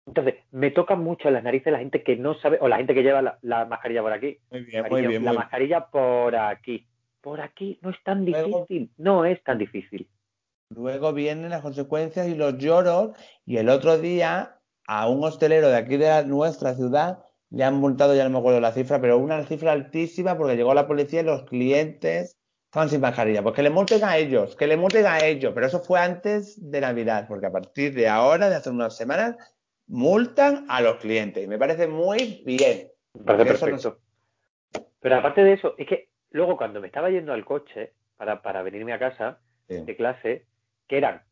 Entonces, 0.07 0.35
me 0.51 0.71
toca 0.71 0.95
mucho 0.95 1.27
en 1.27 1.33
las 1.33 1.43
narices 1.43 1.73
la 1.73 1.79
gente 1.79 2.03
que 2.03 2.15
no 2.15 2.35
sabe, 2.39 2.57
o 2.61 2.67
la 2.67 2.77
gente 2.77 2.93
que 2.93 3.01
lleva 3.01 3.21
la, 3.21 3.39
la 3.41 3.65
mascarilla 3.65 4.01
por 4.03 4.13
aquí, 4.13 4.37
Muy 4.51 4.61
bien, 4.61 4.85
muy 4.89 5.01
la 5.01 5.07
bien. 5.09 5.23
mascarilla 5.23 5.87
por 5.87 6.35
aquí. 6.35 6.87
Por 7.21 7.41
aquí 7.41 7.79
no 7.81 7.89
es 7.89 7.97
tan 8.03 8.23
Luego- 8.23 8.59
difícil. 8.67 8.91
No 8.97 9.25
es 9.25 9.43
tan 9.43 9.57
difícil. 9.57 10.07
Luego 10.69 11.11
vienen 11.13 11.49
las 11.49 11.61
consecuencias 11.61 12.27
y 12.27 12.35
los 12.35 12.57
lloros. 12.57 13.11
Y 13.45 13.57
el 13.57 13.69
otro 13.69 13.97
día, 13.97 14.59
a 14.87 15.09
un 15.09 15.23
hostelero 15.23 15.69
de 15.69 15.77
aquí 15.77 15.97
de 15.97 16.05
la- 16.07 16.23
nuestra 16.23 16.75
ciudad, 16.75 17.23
le 17.49 17.63
han 17.63 17.75
multado, 17.75 18.15
ya 18.15 18.23
no 18.25 18.29
me 18.29 18.37
acuerdo 18.39 18.59
la 18.59 18.71
cifra, 18.73 19.01
pero 19.01 19.17
una 19.17 19.43
cifra 19.43 19.71
altísima 19.71 20.37
porque 20.37 20.55
llegó 20.55 20.73
la 20.75 20.87
policía 20.87 21.21
y 21.21 21.23
los 21.23 21.43
clientes 21.45 22.37
estaban 22.65 22.89
sin 22.89 23.01
mascarilla. 23.01 23.41
Pues 23.41 23.55
que 23.55 23.63
le 23.63 23.69
multen 23.71 24.03
a 24.03 24.17
ellos, 24.17 24.55
que 24.55 24.67
le 24.67 24.77
multen 24.77 25.07
a 25.07 25.19
ellos. 25.25 25.51
Pero 25.55 25.65
eso 25.65 25.79
fue 25.79 25.99
antes 25.99 26.69
de 26.69 26.81
Navidad, 26.81 27.25
porque 27.27 27.47
a 27.47 27.51
partir 27.51 27.95
de 27.95 28.07
ahora, 28.07 28.49
de 28.49 28.55
hace 28.55 28.69
unas 28.69 28.95
semanas, 28.95 29.35
multan 29.87 30.65
a 30.69 30.81
los 30.81 30.97
clientes. 30.97 31.43
Y 31.43 31.47
me 31.47 31.57
parece 31.57 31.87
muy 31.87 32.43
bien. 32.45 32.87
Me 33.13 33.23
parece 33.23 33.43
no 33.45 33.59
perfecto. 33.59 33.99
Pero 34.99 35.15
aparte 35.15 35.43
de 35.43 35.53
eso, 35.53 35.75
es 35.77 35.87
que 35.87 36.09
luego 36.31 36.57
cuando 36.57 36.81
me 36.81 36.87
estaba 36.87 37.09
yendo 37.09 37.33
al 37.33 37.45
coche 37.45 37.93
para, 38.17 38.41
para 38.41 38.61
venirme 38.63 38.93
a 38.93 38.99
casa 38.99 39.39
Sí. 39.67 39.81
de 39.81 39.95
clase, 39.95 40.45
que 40.87 40.97
eran 40.97 41.23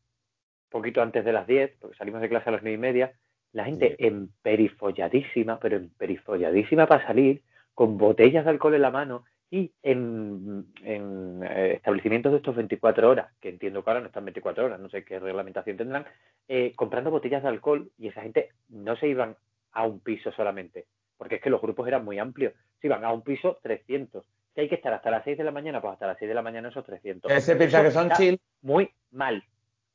poquito 0.70 1.04
antes 1.04 1.24
de 1.24 1.32
las 1.34 1.46
10, 1.46 1.78
porque 1.80 1.96
salimos 1.98 2.20
de 2.20 2.30
clase 2.30 2.50
a 2.50 2.54
las 2.54 2.64
nueve 2.64 2.76
y 2.76 2.80
media, 2.80 3.14
la 3.52 3.66
gente 3.66 3.96
emperifolladísima, 4.00 5.60
pero 5.60 5.78
emperifolladísima 5.78 6.88
para 6.88 7.06
salir, 7.06 7.44
con 7.76 7.98
botellas 8.00 8.46
de 8.46 8.50
alcohol 8.50 8.74
en 8.74 8.82
la 8.82 8.90
mano 8.90 9.26
y 9.54 9.72
en, 9.84 10.66
en, 10.82 11.44
eh, 11.44 11.74
establecimientos 11.76 12.32
de 12.32 12.40
estos 12.40 12.56
24 12.56 13.08
horas, 13.08 13.32
que 13.40 13.50
entiendo 13.50 13.84
que 13.84 13.90
ahora 13.92 14.00
no 14.00 14.08
están 14.08 14.26
24 14.26 14.66
horas, 14.66 14.80
no 14.80 14.90
sé 14.90 15.06
qué 15.06 15.20
reglamentación 15.20 15.78
tendrán, 15.78 16.08
eh, 16.48 16.74
comprando 16.76 17.12
botellas 17.12 17.44
de 17.44 17.50
alcohol 17.50 17.92
y 18.00 18.08
esa 18.08 18.24
gente 18.24 18.50
no 18.70 18.96
se 18.96 19.10
iban 19.10 19.38
a 19.74 19.86
un 19.86 20.00
piso 20.00 20.32
solamente, 20.32 20.88
porque 21.18 21.36
es 21.36 21.42
que 21.44 21.52
los 21.52 21.62
grupos 21.62 21.88
eran 21.88 22.04
muy 22.04 22.18
amplios, 22.18 22.52
se 22.82 22.88
iban 22.88 23.06
a 23.06 23.14
un 23.14 23.22
piso 23.22 23.60
300. 23.62 24.26
Si 24.56 24.62
hay 24.62 24.70
que 24.70 24.74
estar 24.74 24.92
hasta 24.92 25.12
las 25.12 25.24
6 25.24 25.38
de 25.38 25.44
la 25.44 25.52
mañana, 25.52 25.82
pues 25.82 25.94
hasta 25.94 26.08
las 26.08 26.18
6 26.18 26.30
de 26.30 26.34
la 26.36 26.42
mañana 26.42 26.70
esos 26.70 26.84
300. 26.84 27.32
Ese 27.32 27.56
piensa 27.56 27.82
Eso 27.82 27.86
que 27.88 27.92
son 27.92 28.10
chill. 28.18 28.42
Muy 28.64 28.90
mal. 29.12 29.44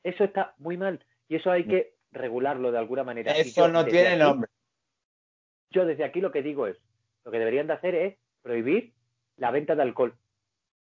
Eso 0.05 0.23
está 0.23 0.55
muy 0.59 0.77
mal. 0.77 1.05
Y 1.29 1.35
eso 1.35 1.51
hay 1.51 1.65
que 1.65 1.95
regularlo 2.13 2.71
de 2.71 2.79
alguna 2.79 3.03
manera. 3.03 3.33
Eso 3.33 3.67
yo, 3.67 3.73
no 3.73 3.85
tiene 3.85 4.11
aquí- 4.11 4.19
nombre. 4.21 4.51
Yo 5.71 5.85
desde 5.85 6.05
aquí 6.05 6.21
lo 6.21 6.31
que 6.31 6.43
digo 6.43 6.69
es, 6.69 6.77
lo 7.25 7.33
que 7.33 7.41
deberían 7.41 7.67
de 7.67 7.73
hacer 7.73 7.97
es 7.97 8.17
prohibir 8.43 8.93
la 9.39 9.51
venta 9.51 9.75
de 9.75 9.83
alcohol. 9.83 10.15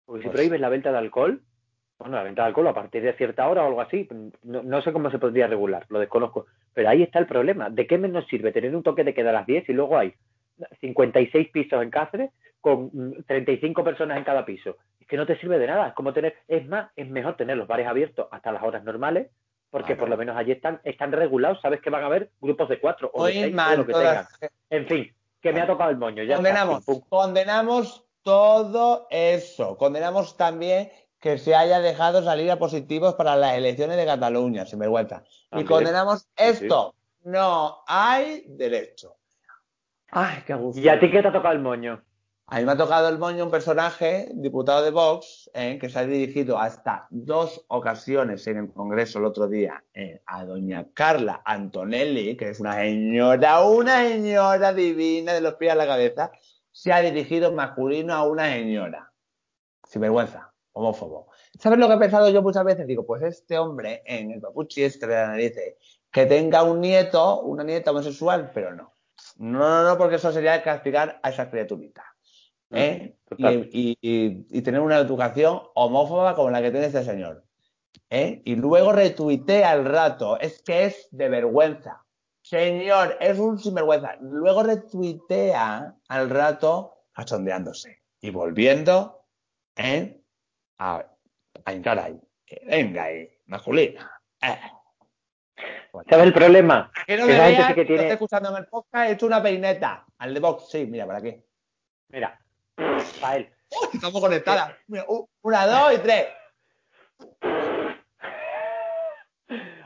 Porque 0.04 0.22
si 0.22 0.28
Pues- 0.28 0.34
prohíbes 0.36 0.60
la 0.60 0.68
venta 0.68 0.92
de 0.92 0.98
alcohol, 0.98 1.42
bueno, 1.98 2.16
la 2.16 2.22
venta 2.22 2.42
de 2.42 2.48
alcohol 2.48 2.68
a 2.68 2.74
partir 2.74 3.02
de 3.02 3.12
cierta 3.14 3.48
hora 3.48 3.64
o 3.64 3.66
algo 3.66 3.80
así, 3.80 4.08
no, 4.44 4.62
no 4.62 4.82
sé 4.82 4.92
cómo 4.92 5.10
se 5.10 5.18
podría 5.18 5.46
regular, 5.48 5.84
lo 5.88 5.98
desconozco. 5.98 6.46
Pero 6.72 6.88
ahí 6.88 7.02
está 7.02 7.18
el 7.18 7.26
problema. 7.26 7.70
¿De 7.70 7.86
qué 7.86 7.98
nos 7.98 8.26
sirve 8.28 8.52
tener 8.52 8.74
un 8.76 8.82
toque 8.84 9.02
de 9.04 9.14
queda 9.14 9.30
a 9.30 9.32
las 9.32 9.46
10 9.46 9.68
y 9.68 9.72
luego 9.72 9.98
hay 9.98 10.14
56 10.80 11.48
pisos 11.50 11.82
en 11.82 11.90
Cáceres 11.90 12.30
con 12.60 12.90
mm, 12.92 13.22
35 13.26 13.82
personas 13.84 14.16
en 14.18 14.24
cada 14.24 14.44
piso? 14.44 14.76
Es 15.00 15.06
que 15.06 15.16
no 15.16 15.26
te 15.26 15.38
sirve 15.38 15.58
de 15.58 15.66
nada. 15.66 15.88
Es 15.88 15.94
como 15.94 16.12
tener, 16.12 16.36
es 16.46 16.66
más, 16.68 16.90
es 16.96 17.08
mejor 17.08 17.36
tener 17.36 17.56
los 17.56 17.66
bares 17.68 17.86
abiertos 17.86 18.28
hasta 18.30 18.52
las 18.52 18.62
horas 18.62 18.84
normales, 18.84 19.28
porque 19.70 19.88
Claro. 19.94 20.00
por 20.00 20.08
lo 20.10 20.16
menos 20.16 20.36
allí 20.36 20.52
están, 20.52 20.80
están 20.84 21.12
regulados, 21.12 21.60
sabes 21.60 21.80
que 21.80 21.90
van 21.90 22.02
a 22.02 22.06
haber 22.06 22.30
grupos 22.40 22.68
de 22.68 22.78
cuatro 22.80 23.10
o 23.12 23.26
de 23.26 23.32
seis, 23.32 23.56
o 23.56 23.76
lo 23.76 23.86
que 23.86 23.92
todas- 23.92 24.38
tengan. 24.38 24.50
En 24.70 24.86
fin, 24.86 25.12
que 25.42 25.52
me 25.52 25.60
ha 25.60 25.66
tocado 25.66 25.90
el 25.90 25.96
moño. 25.98 26.22
Ya 26.22 26.36
está, 26.36 26.36
Condenamos, 26.36 26.84
condenamos 27.08 28.04
todo 28.22 29.06
eso. 29.10 29.76
Condenamos 29.76 30.36
también 30.36 30.90
que 31.20 31.38
se 31.38 31.54
haya 31.54 31.80
dejado 31.80 32.22
salir 32.22 32.50
a 32.50 32.58
positivos 32.58 33.14
para 33.14 33.36
las 33.36 33.56
elecciones 33.56 33.96
de 33.96 34.06
Cataluña, 34.06 34.66
sin 34.66 34.78
vergüenza. 34.78 35.24
Y 35.52 35.64
condenamos 35.64 36.20
Sí, 36.20 36.28
esto. 36.36 36.94
No 37.24 37.82
hay 37.86 38.44
derecho. 38.46 39.16
Ay, 40.10 40.42
qué 40.46 40.54
gusto. 40.54 40.80
¿Y 40.80 40.88
a 40.88 40.98
ti 40.98 41.10
qué 41.10 41.20
te 41.20 41.28
ha 41.28 41.32
tocado 41.32 41.54
el 41.54 41.60
moño? 41.60 42.02
A 42.50 42.60
mí 42.60 42.64
me 42.64 42.72
ha 42.72 42.76
tocado 42.78 43.10
el 43.10 43.18
moño 43.18 43.44
un 43.44 43.50
personaje, 43.50 44.30
diputado 44.32 44.82
de 44.82 44.90
Vox, 44.90 45.50
eh, 45.52 45.76
que 45.78 45.90
se 45.90 45.98
ha 45.98 46.06
dirigido 46.06 46.58
hasta 46.58 47.06
dos 47.10 47.62
ocasiones 47.68 48.46
en 48.46 48.56
el 48.56 48.72
Congreso 48.72 49.18
el 49.18 49.26
otro 49.26 49.48
día 49.48 49.84
eh, 49.92 50.22
a 50.24 50.46
doña 50.46 50.86
Carla 50.94 51.42
Antonelli, 51.44 52.38
que 52.38 52.48
es 52.48 52.60
una 52.60 52.76
señora, 52.76 53.60
una 53.60 54.02
señora 54.02 54.72
divina 54.72 55.34
de 55.34 55.42
los 55.42 55.56
pies 55.56 55.72
a 55.72 55.74
la 55.74 55.86
cabeza, 55.86 56.32
se 56.78 56.92
ha 56.92 57.00
dirigido 57.00 57.50
masculino 57.52 58.14
a 58.14 58.22
una 58.22 58.52
señora. 58.52 59.12
Sin 59.84 60.00
vergüenza, 60.00 60.52
homófobo. 60.72 61.28
¿Sabes 61.58 61.76
lo 61.80 61.88
que 61.88 61.94
he 61.94 61.98
pensado 61.98 62.28
yo 62.30 62.40
muchas 62.40 62.62
veces? 62.64 62.86
Digo, 62.86 63.04
pues 63.04 63.20
este 63.22 63.58
hombre 63.58 64.02
en 64.06 64.30
el 64.30 64.40
papuchi 64.40 64.84
este 64.84 65.08
de 65.08 65.14
la 65.14 65.26
nariz, 65.26 65.54
que 66.12 66.26
tenga 66.26 66.62
un 66.62 66.80
nieto, 66.80 67.40
una 67.40 67.64
nieta 67.64 67.90
homosexual, 67.90 68.52
pero 68.54 68.76
no. 68.76 68.94
No, 69.38 69.58
no, 69.58 69.82
no, 69.82 69.98
porque 69.98 70.16
eso 70.16 70.30
sería 70.30 70.62
castigar 70.62 71.18
a 71.24 71.30
esa 71.30 71.50
criaturita. 71.50 72.04
¿eh? 72.70 73.16
Total. 73.28 73.68
Y, 73.72 73.98
y- 74.00 74.08
y- 74.08 74.46
y 74.58 74.62
tener 74.62 74.80
una 74.80 74.98
educación 74.98 75.60
homófoba 75.74 76.36
como 76.36 76.50
la 76.50 76.62
que 76.62 76.70
tiene 76.70 76.86
este 76.86 77.02
señor. 77.02 77.44
¿eh? 78.08 78.40
Y 78.44 78.54
luego 78.54 78.92
retuitea 78.92 79.72
al 79.72 79.84
rato. 79.84 80.38
Es 80.38 80.62
que 80.62 80.84
es 80.84 81.08
de 81.10 81.28
vergüenza. 81.28 82.04
Señor, 82.48 83.18
es 83.20 83.38
un 83.38 83.58
sinvergüenza. 83.58 84.16
Luego 84.22 84.62
retuitea 84.62 85.94
al 86.08 86.30
rato 86.30 87.04
cachondeándose 87.12 88.02
y 88.22 88.30
volviendo 88.30 89.26
¿eh? 89.76 90.18
a, 90.78 91.04
a 91.66 91.72
hincar 91.74 91.98
ahí. 91.98 92.18
Venga 92.66 93.04
ahí, 93.04 93.28
masculina. 93.46 94.10
Eh. 94.40 94.58
¿Sabes 96.08 96.26
el 96.26 96.32
problema? 96.32 96.90
Que 97.06 97.18
no 97.18 97.26
me 97.26 97.32
veas, 97.38 97.66
sí 97.66 97.74
que 97.74 97.74
que 97.74 97.84
tiene- 97.84 98.02
estoy 98.02 98.12
escuchando 98.14 98.48
en 98.48 98.56
el 98.56 98.66
podcast, 98.66 99.10
he 99.10 99.12
hecho 99.12 99.26
una 99.26 99.42
peineta. 99.42 100.06
Al 100.16 100.32
de 100.32 100.40
Vox, 100.40 100.70
sí, 100.70 100.86
mira, 100.86 101.04
por 101.04 101.16
aquí. 101.16 101.36
Mira, 102.08 102.40
para 103.20 103.36
él. 103.36 103.52
¡Uy, 103.70 103.88
estamos 103.92 104.20
conectadas. 104.22 104.72
Mira, 104.86 105.04
una, 105.42 105.66
dos 105.66 105.92
y 105.94 105.98
tres. 105.98 106.28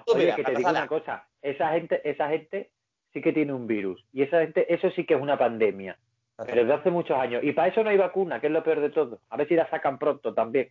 Tú 0.04 0.12
Oye, 0.14 0.24
mira, 0.24 0.36
que 0.36 0.44
te 0.44 0.54
digo 0.54 0.70
una 0.70 0.86
cosa, 0.86 1.26
esa 1.42 1.70
gente, 1.72 2.00
esa 2.08 2.28
gente 2.28 2.70
sí 3.12 3.20
que 3.20 3.32
tiene 3.32 3.52
un 3.52 3.66
virus 3.66 4.04
y 4.12 4.22
esa 4.22 4.40
gente, 4.40 4.72
eso 4.72 4.90
sí 4.92 5.04
que 5.04 5.14
es 5.14 5.20
una 5.20 5.36
pandemia, 5.38 5.98
pero 6.36 6.62
desde 6.62 6.72
hace 6.74 6.90
muchos 6.90 7.18
años 7.18 7.42
y 7.44 7.52
para 7.52 7.68
eso 7.68 7.82
no 7.84 7.90
hay 7.90 7.96
vacuna, 7.98 8.40
que 8.40 8.46
es 8.46 8.52
lo 8.52 8.62
peor 8.62 8.80
de 8.80 8.90
todo. 8.90 9.20
A 9.28 9.36
ver 9.36 9.46
si 9.48 9.54
la 9.54 9.68
sacan 9.68 9.98
pronto 9.98 10.32
también. 10.34 10.68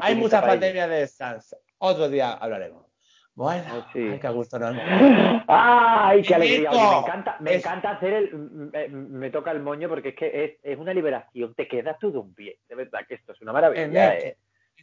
Hay 0.00 0.14
muchas 0.14 0.42
pandemias 0.42 0.88
de 0.88 1.02
estas. 1.02 1.56
Otro 1.78 2.08
día 2.08 2.32
hablaremos. 2.34 2.86
Bueno, 3.34 3.64
Oh, 3.76 3.86
sí. 3.92 4.08
ay, 4.12 4.18
qué 4.18 4.28
gusto 4.30 4.58
nos 4.58 4.74
¡Ay, 5.46 6.22
qué 6.22 6.34
alegría! 6.34 6.70
Oye, 6.70 6.80
me 6.80 6.98
encanta, 7.00 7.36
me 7.40 7.54
es- 7.54 7.64
encanta 7.66 7.90
hacer 7.90 8.12
el. 8.14 8.34
Me, 8.34 8.88
me 8.88 9.30
toca 9.30 9.50
el 9.50 9.60
moño 9.60 9.90
porque 9.90 10.10
es 10.10 10.14
que 10.14 10.44
es, 10.44 10.52
es 10.62 10.78
una 10.78 10.94
liberación. 10.94 11.54
Te 11.54 11.68
queda 11.68 11.98
todo 11.98 12.22
un 12.22 12.34
bien. 12.34 12.54
De 12.66 12.74
verdad 12.74 13.00
que 13.06 13.14
esto 13.16 13.32
es 13.32 13.40
una 13.42 13.52
maravilla. 13.52 14.16
Eh. 14.16 14.38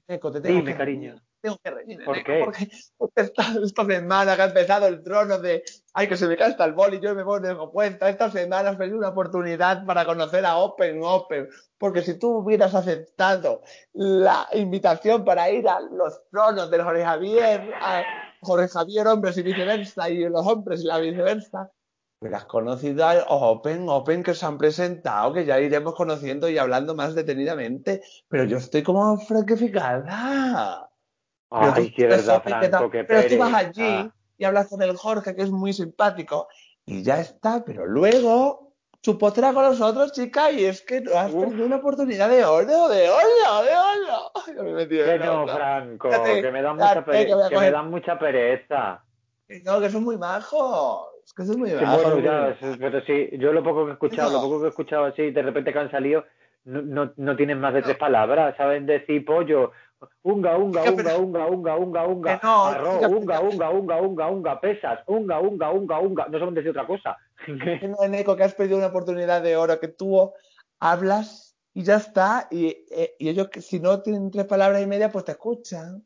Nico, 0.07 0.31
te 0.31 0.39
tengo 0.41 0.57
Dime, 0.57 0.71
que 0.73 0.77
cariño. 0.77 1.15
Tengo 1.43 1.59
que 1.61 1.71
reír, 1.71 2.05
¿Por 2.05 2.23
qué? 2.23 2.41
Porque, 2.97 3.21
esta, 3.21 3.43
esta 3.61 3.85
semana 3.85 4.37
que 4.37 4.41
ha 4.43 4.45
empezado 4.45 4.87
el 4.87 5.03
trono 5.03 5.39
de 5.39 5.61
ay 5.93 6.07
que 6.07 6.15
se 6.15 6.25
me 6.25 6.37
cae 6.37 6.51
hasta 6.51 6.63
el 6.63 6.71
boli 6.71 6.97
y 6.97 7.01
yo 7.01 7.13
me 7.13 7.25
pongo 7.25 7.69
cuenta. 7.69 8.07
Esta 8.07 8.31
semana 8.31 8.69
has 8.69 8.77
perdido 8.77 8.97
una 8.97 9.09
oportunidad 9.09 9.85
para 9.85 10.05
conocer 10.05 10.45
a 10.45 10.55
Open 10.55 11.01
Open. 11.03 11.49
Porque 11.77 12.01
si 12.01 12.17
tú 12.17 12.37
hubieras 12.37 12.73
aceptado 12.73 13.61
la 13.91 14.47
invitación 14.53 15.25
para 15.25 15.49
ir 15.49 15.67
a 15.67 15.81
los 15.81 16.21
tronos 16.31 16.71
de 16.71 16.81
Jorge 16.81 17.03
Javier, 17.03 17.73
a 17.81 18.03
Jorge 18.41 18.69
Javier 18.69 19.07
hombres 19.07 19.37
y 19.37 19.43
viceversa, 19.43 20.09
y 20.09 20.19
los 20.29 20.47
hombres 20.47 20.81
y 20.81 20.87
la 20.87 20.99
viceversa, 20.99 21.69
hubieras 22.21 22.45
conocido 22.45 23.05
a 23.05 23.21
Open 23.27 23.89
Open 23.89 24.23
que 24.23 24.33
se 24.33 24.45
han 24.45 24.57
presentado, 24.57 25.33
que 25.33 25.43
ya 25.43 25.59
iremos 25.59 25.93
conociendo 25.93 26.47
y 26.47 26.57
hablando 26.57 26.95
más 26.95 27.15
detenidamente. 27.15 28.01
Pero 28.29 28.45
yo 28.45 28.59
estoy 28.59 28.81
como 28.81 29.17
franquificada. 29.17 30.89
Ay, 31.53 31.89
tú- 31.89 31.95
qué 31.95 32.07
verdad. 32.07 32.41
Franco, 32.43 32.89
qué 32.89 33.03
Pero 33.03 33.27
tú 33.29 33.37
vas 33.37 33.53
allí 33.53 33.73
pereza. 33.81 34.15
y 34.37 34.43
hablas 34.45 34.67
con 34.67 34.81
el 34.81 34.95
Jorge, 34.97 35.35
que 35.35 35.41
es 35.43 35.51
muy 35.51 35.73
simpático, 35.73 36.47
y 36.85 37.03
ya 37.03 37.19
está. 37.19 37.63
Pero 37.65 37.85
luego 37.85 38.71
chupotea 39.01 39.53
con 39.53 39.63
nosotros, 39.63 40.13
chica, 40.13 40.49
y 40.51 40.65
es 40.65 40.81
que 40.81 41.01
no 41.01 41.17
has 41.17 41.33
Uf. 41.33 41.43
perdido 41.45 41.65
una 41.65 41.75
oportunidad 41.77 42.29
de 42.29 42.43
oro, 42.45 42.65
de 42.65 42.75
oro, 42.75 42.89
de 42.89 43.09
oro. 43.09 44.31
Me 44.77 44.87
Que 44.87 45.19
no, 45.19 45.43
otra. 45.43 45.55
Franco, 45.55 46.09
Fíjate, 46.09 46.41
que 46.41 46.51
me 46.51 46.61
dan 46.61 46.75
mucha, 46.77 47.05
pere- 47.05 47.49
que 47.49 47.57
me 47.57 47.71
dan 47.71 47.89
mucha 47.89 48.17
pereza. 48.19 49.03
No, 49.65 49.79
que 49.81 49.89
son 49.89 50.03
muy 50.03 50.17
majos. 50.17 51.07
Es 51.25 51.33
que 51.33 51.43
es 51.43 51.55
muy 51.57 51.69
Sí, 51.69 51.75
bajo. 51.75 51.95
bueno, 51.97 52.15
muy 52.15 52.23
ya, 52.23 52.31
bajo. 52.31 52.55
sí, 52.59 52.77
pero 52.79 53.01
sí, 53.01 53.29
yo 53.33 53.53
lo 53.53 53.63
poco 53.63 53.85
que 53.85 53.91
he 53.91 53.93
escuchado, 53.93 54.31
No. 54.31 54.37
lo 54.37 54.43
poco 54.43 54.59
que 54.61 54.65
he 54.65 54.69
escuchado 54.69 55.05
así, 55.05 55.31
de 55.31 55.41
repente 55.41 55.71
que 55.73 55.79
han 55.79 55.91
salido, 55.91 56.23
no, 56.65 56.81
no, 56.81 57.13
no 57.17 57.35
tienen 57.35 57.59
más 57.59 57.73
de 57.73 57.81
tres 57.81 57.97
palabras, 57.97 58.55
saben 58.57 58.85
decir 58.85 59.23
pollo, 59.25 59.71
unga, 60.23 60.57
unga, 60.57 60.83
unga, 60.83 61.17
unga, 61.17 61.47
unga, 61.47 61.75
unga, 61.77 62.07
unga, 62.07 62.33
arroz, 62.43 63.05
unga, 63.07 63.39
unga, 63.39 63.69
unga, 63.69 64.01
unga, 64.01 64.27
unga, 64.29 64.61
pesas, 64.61 64.99
unga, 65.07 65.39
unga, 65.39 65.71
unga, 65.71 65.99
unga, 65.99 66.25
no 66.29 66.39
saben 66.39 66.53
decir 66.53 66.71
otra 66.71 66.87
cosa. 66.87 67.17
No, 67.47 68.03
Eneco, 68.03 68.35
que 68.35 68.43
has 68.43 68.55
perdido 68.55 68.77
una 68.77 68.87
oportunidad 68.87 69.41
de 69.41 69.57
oro, 69.57 69.79
que 69.79 69.89
tú 69.89 70.31
hablas 70.79 71.57
y 71.73 71.83
ya 71.83 71.95
está. 71.95 72.47
Y, 72.51 72.67
eh, 72.91 73.15
y 73.19 73.29
ellos, 73.29 73.49
si 73.59 73.79
no 73.79 74.01
tienen 74.01 74.31
tres 74.31 74.45
palabras 74.45 74.81
y 74.81 74.87
media, 74.87 75.11
pues 75.11 75.25
te 75.25 75.31
escuchan. 75.33 76.05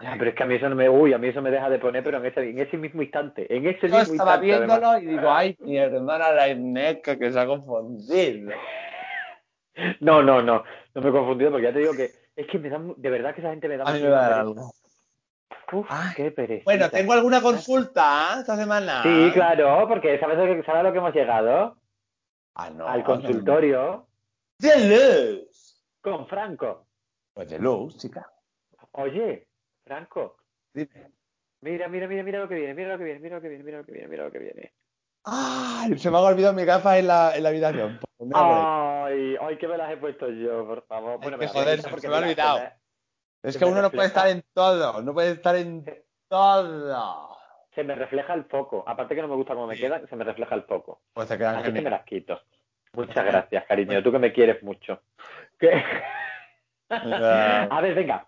Pero 0.00 0.30
es 0.30 0.34
que 0.36 0.42
a 0.42 0.46
mí 0.46 0.56
eso 0.56 0.68
no 0.68 0.74
me, 0.74 0.88
uy, 0.88 1.12
a 1.12 1.18
mí 1.18 1.28
eso 1.28 1.40
me 1.40 1.50
deja 1.50 1.70
de 1.70 1.78
poner, 1.78 2.02
pero 2.02 2.18
en 2.18 2.26
ese, 2.26 2.40
en 2.50 2.58
ese 2.58 2.76
mismo 2.76 3.00
instante, 3.00 3.46
en 3.54 3.66
ese 3.66 3.88
Yo 3.88 3.98
mismo 3.98 4.14
estaba 4.14 4.44
instante, 4.44 4.52
además. 4.54 4.80
viéndolo 4.80 4.98
y 4.98 5.16
digo, 5.16 5.30
ay, 5.30 5.56
mi 5.60 5.78
hermana 5.78 6.32
la 6.32 6.48
Eneco, 6.48 7.16
que 7.16 7.32
se 7.32 7.38
ha 7.38 7.46
confundido. 7.46 8.50
No, 9.98 10.22
no, 10.22 10.40
no, 10.40 10.62
no 10.94 11.02
me 11.02 11.08
he 11.08 11.12
confundido 11.12 11.50
porque 11.50 11.66
ya 11.66 11.72
te 11.72 11.80
digo 11.80 11.94
que 11.94 12.10
es 12.36 12.46
que 12.48 12.58
me 12.58 12.68
da, 12.68 12.80
de 12.96 13.10
verdad 13.10 13.34
que 13.34 13.40
esa 13.40 13.50
gente 13.50 13.68
me 13.68 13.76
da 13.76 13.84
A 13.84 13.92
mí 13.92 14.00
me 14.00 14.08
va 14.08 14.18
a 14.18 14.20
dar 14.22 14.30
pereza. 14.30 14.40
algo. 14.40 14.72
Uf, 15.72 15.86
Ay. 15.88 16.14
qué 16.16 16.30
pereza. 16.30 16.62
Bueno, 16.64 16.90
¿tengo 16.90 17.12
alguna 17.14 17.40
consulta 17.40 18.36
esta 18.40 18.56
semana? 18.56 19.02
Sí, 19.02 19.30
claro, 19.32 19.86
porque 19.88 20.18
¿sabes, 20.20 20.38
a 20.38 20.44
lo- 20.44 20.62
¿sabes 20.64 20.80
a 20.80 20.82
lo 20.82 20.92
que 20.92 20.98
hemos 20.98 21.14
llegado? 21.14 21.76
Ah, 22.54 22.70
no. 22.70 22.86
Al 22.86 23.02
consultorio 23.02 24.06
De 24.58 24.88
luz. 24.88 25.82
con 26.00 26.26
Franco. 26.28 26.86
Pues 27.32 27.48
de 27.50 27.58
luz, 27.58 27.96
chica. 27.98 28.30
Oye, 28.92 29.48
Franco, 29.84 30.36
Dime. 30.72 31.10
mira, 31.62 31.88
mira, 31.88 32.06
mira, 32.06 32.22
mira 32.22 32.38
lo 32.40 32.48
que 32.48 32.54
viene, 32.54 32.74
mira 32.74 32.90
lo 32.90 32.98
que 32.98 33.04
viene, 33.04 33.18
mira 33.20 33.36
lo 33.36 33.42
que 33.42 33.48
viene, 33.48 33.64
mira 33.64 33.78
lo 33.78 33.84
que 33.84 33.92
viene, 33.92 34.08
mira 34.08 34.24
lo 34.24 34.30
que 34.30 34.38
viene. 34.38 34.72
Ay, 35.24 35.98
se 35.98 36.10
me 36.10 36.18
ha 36.18 36.20
olvidado 36.20 36.52
mi 36.54 36.64
gafa 36.64 36.98
en 36.98 37.06
la, 37.08 37.34
en 37.36 37.42
la 37.42 37.48
habitación. 37.48 37.98
Pues. 38.30 38.42
Ay, 38.42 39.36
ay, 39.40 39.58
que 39.58 39.68
me 39.68 39.76
las 39.76 39.92
he 39.92 39.96
puesto 39.96 40.28
yo, 40.30 40.66
por 40.66 40.86
favor. 40.86 41.18
Bueno, 41.20 41.36
me 41.36 41.46
que 41.46 41.52
joder, 41.52 41.80
se 41.80 41.90
porque 41.90 42.08
me 42.08 42.16
ha 42.16 42.18
olvidado. 42.18 42.60
Es 43.42 43.54
se 43.54 43.58
que 43.58 43.64
uno 43.64 43.82
no 43.82 43.90
puede 43.90 44.08
estar 44.08 44.28
en 44.28 44.42
todo, 44.54 45.02
no 45.02 45.12
puede 45.12 45.32
estar 45.32 45.56
en 45.56 45.84
todo. 46.28 47.36
Se 47.74 47.84
me 47.84 47.94
refleja 47.94 48.34
el 48.34 48.44
foco. 48.44 48.84
Aparte 48.86 49.14
que 49.14 49.22
no 49.22 49.28
me 49.28 49.34
gusta 49.34 49.54
cómo 49.54 49.66
me 49.66 49.74
Sí. 49.76 49.82
quedan, 49.82 50.06
se 50.08 50.16
me 50.16 50.24
refleja 50.24 50.54
el 50.54 50.62
foco. 50.62 51.00
Pues 51.12 51.28
te 51.28 51.36
quedan 51.36 51.56
Así 51.56 51.72
que 51.72 51.82
me 51.82 51.90
las 51.90 52.04
quito. 52.04 52.40
Muchas 52.94 53.24
gracias, 53.24 53.64
cariño. 53.66 54.02
Tú 54.02 54.12
que 54.12 54.18
me 54.18 54.32
quieres 54.32 54.62
mucho. 54.62 55.00
A 56.88 57.80
ver, 57.80 57.94
venga. 57.94 58.26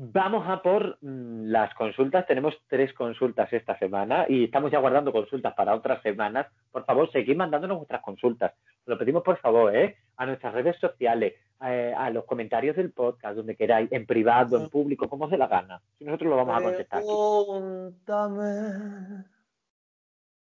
Vamos 0.00 0.48
a 0.48 0.62
por 0.62 0.98
mm, 1.00 1.50
las 1.50 1.74
consultas. 1.74 2.26
Tenemos 2.26 2.54
tres 2.68 2.92
consultas 2.92 3.52
esta 3.52 3.76
semana 3.78 4.26
y 4.28 4.44
estamos 4.44 4.70
ya 4.70 4.78
guardando 4.78 5.10
consultas 5.10 5.54
para 5.54 5.74
otras 5.74 6.00
semanas. 6.02 6.46
Por 6.70 6.84
favor, 6.84 7.10
seguid 7.10 7.36
mandándonos 7.36 7.78
vuestras 7.78 8.02
consultas. 8.02 8.52
Lo 8.88 8.96
pedimos, 8.96 9.22
por 9.22 9.36
favor, 9.36 9.76
¿eh? 9.76 9.96
A 10.16 10.24
nuestras 10.24 10.54
redes 10.54 10.78
sociales, 10.80 11.34
eh, 11.60 11.92
a 11.94 12.08
los 12.08 12.24
comentarios 12.24 12.74
del 12.74 12.90
podcast, 12.90 13.36
donde 13.36 13.54
queráis, 13.54 13.92
en 13.92 14.06
privado, 14.06 14.56
en 14.56 14.70
público, 14.70 15.10
como 15.10 15.28
dé 15.28 15.36
la 15.36 15.46
gana. 15.46 15.82
Y 15.98 16.06
nosotros 16.06 16.30
lo 16.30 16.36
vamos 16.36 16.56
a 16.58 16.62
contestar 16.62 17.00
aquí. 17.00 17.08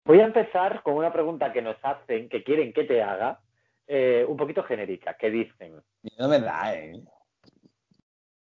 Voy 0.04 0.18
a 0.18 0.24
empezar 0.24 0.82
con 0.82 0.94
una 0.94 1.12
pregunta 1.12 1.52
que 1.52 1.62
nos 1.62 1.76
hacen, 1.84 2.28
que 2.28 2.42
quieren 2.42 2.72
que 2.72 2.82
te 2.82 3.00
haga, 3.00 3.38
eh, 3.86 4.26
un 4.28 4.36
poquito 4.36 4.64
genérica, 4.64 5.16
que 5.16 5.30
dicen, 5.30 5.80
No 6.18 6.28
me 6.28 6.40
da, 6.40 6.74
¿eh? 6.74 7.00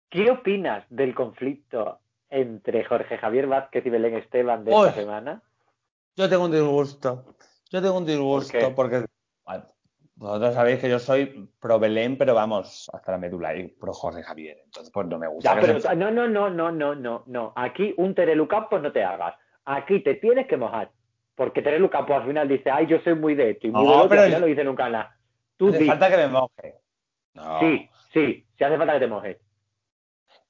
¿qué 0.09 0.31
opinas 0.31 0.83
del 0.89 1.13
conflicto 1.13 1.99
entre 2.31 2.83
Jorge 2.83 3.19
Javier 3.19 3.45
Vázquez 3.45 3.85
y 3.85 3.91
Belén 3.91 4.15
Esteban 4.15 4.65
de 4.65 4.71
Uy. 4.71 4.87
esta 4.87 5.01
semana? 5.01 5.43
Yo 6.15 6.27
tengo 6.27 6.45
un 6.45 6.51
disgusto. 6.51 7.25
Yo 7.69 7.79
tengo 7.79 7.97
un 7.99 8.07
disgusto 8.07 8.73
porque 8.75 9.05
bueno, 9.45 9.65
vosotros 10.23 10.53
sabéis 10.53 10.79
que 10.79 10.89
yo 10.89 10.99
soy 10.99 11.49
pro 11.59 11.79
Belén, 11.79 12.17
pero 12.17 12.33
vamos, 12.33 12.89
hasta 12.93 13.11
la 13.11 13.17
médula 13.17 13.55
y 13.55 13.67
pro 13.67 13.93
Jorge 13.93 14.23
Javier. 14.23 14.57
Entonces, 14.65 14.91
pues 14.93 15.07
no 15.07 15.19
me 15.19 15.27
gusta. 15.27 15.53
Ya, 15.53 15.59
que 15.59 15.67
pero 15.67 15.79
se- 15.79 15.95
no, 15.95 16.11
no, 16.11 16.27
no, 16.27 16.49
no, 16.49 16.71
no, 16.71 16.95
no, 16.95 17.23
no. 17.27 17.53
Aquí 17.55 17.93
un 17.97 18.15
Terelu 18.15 18.47
Campos 18.47 18.81
no 18.81 18.91
te 18.91 19.03
hagas. 19.03 19.35
Aquí 19.65 20.01
te 20.01 20.15
tienes 20.15 20.47
que 20.47 20.57
mojar. 20.57 20.91
Porque 21.35 21.61
Terelu 21.61 21.89
Campos 21.89 22.15
al 22.17 22.27
final 22.27 22.47
dice, 22.47 22.69
ay, 22.71 22.85
yo 22.87 22.99
soy 23.03 23.15
muy 23.15 23.35
de 23.35 23.51
esto 23.51 23.67
y 23.67 23.71
muy 23.71 23.83
No, 23.83 23.89
de 23.91 23.95
otro, 23.97 24.09
pero 24.09 24.21
al 24.21 24.27
final 24.27 24.37
el- 24.37 24.41
lo 24.41 24.47
dice 24.47 24.63
nunca 24.63 24.89
nada. 24.89 25.17
Tú 25.57 25.69
Hace 25.69 25.85
falta 25.85 26.09
que 26.09 26.17
me 26.17 26.27
moje. 26.27 26.75
No. 27.33 27.59
sí, 27.59 27.89
sí, 28.13 28.47
si 28.57 28.63
hace 28.63 28.77
falta 28.77 28.93
que 28.93 28.99
te 28.99 29.07
mojes. 29.07 29.37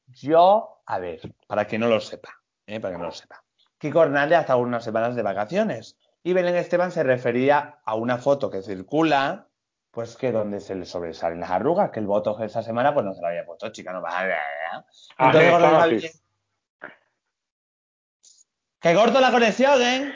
Yo, 0.08 0.82
a 0.86 1.00
ver, 1.00 1.20
para 1.48 1.66
que 1.66 1.78
no 1.80 1.88
lo 1.88 2.00
sepa, 2.00 2.30
¿eh? 2.68 2.80
para 2.80 2.94
que 2.94 3.00
no 3.00 3.06
lo 3.06 3.12
sepa. 3.12 3.44
Kiko 3.78 4.04
Hernández 4.04 4.38
ha 4.38 4.42
estado 4.42 4.60
unas 4.60 4.84
semanas 4.84 5.16
de 5.16 5.24
vacaciones 5.24 5.98
y 6.24 6.34
Belén 6.34 6.56
Esteban 6.56 6.92
se 6.92 7.04
refería 7.04 7.80
a 7.86 7.96
una 7.96 8.18
foto 8.18 8.50
que 8.50 8.62
circula, 8.62 9.48
pues 9.94 10.18
que 10.18 10.32
donde 10.32 10.60
se 10.60 10.74
le 10.74 10.86
sobresalen 10.86 11.40
las 11.40 11.52
arrugas, 11.52 11.92
que 11.92 12.00
el 12.00 12.08
voto 12.08 12.42
esa 12.44 12.64
semana 12.64 12.96
pues 12.96 13.06
no 13.06 13.14
se 13.14 13.22
lo 13.22 13.28
había 13.28 13.46
puesto, 13.46 13.70
chica, 13.72 13.94
no 13.94 14.02
va 14.02 14.10
a 14.10 14.44
Ah, 15.18 15.28
Entonces, 15.28 15.52
Javier- 15.54 16.02
sí. 16.02 16.20
Que 18.82 18.96
corto 18.96 19.22
la 19.22 19.32
conexión, 19.32 19.80
¿eh? 19.84 20.12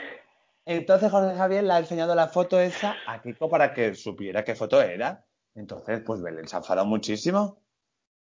Entonces 0.66 1.10
Jorge 1.12 1.36
Javier 1.36 1.62
le 1.62 1.72
ha 1.74 1.78
enseñado 1.78 2.16
la 2.16 2.26
foto 2.26 2.60
esa 2.60 2.96
a 3.06 3.22
Kiko 3.22 3.48
para 3.48 3.72
que 3.72 3.94
supiera 3.94 4.42
qué 4.44 4.56
foto 4.56 4.82
era. 4.82 5.24
Entonces, 5.54 6.02
pues 6.04 6.20
Belén 6.22 6.48
se 6.48 6.56
ha 6.56 6.58
enfadado 6.58 6.84
muchísimo. 6.86 7.62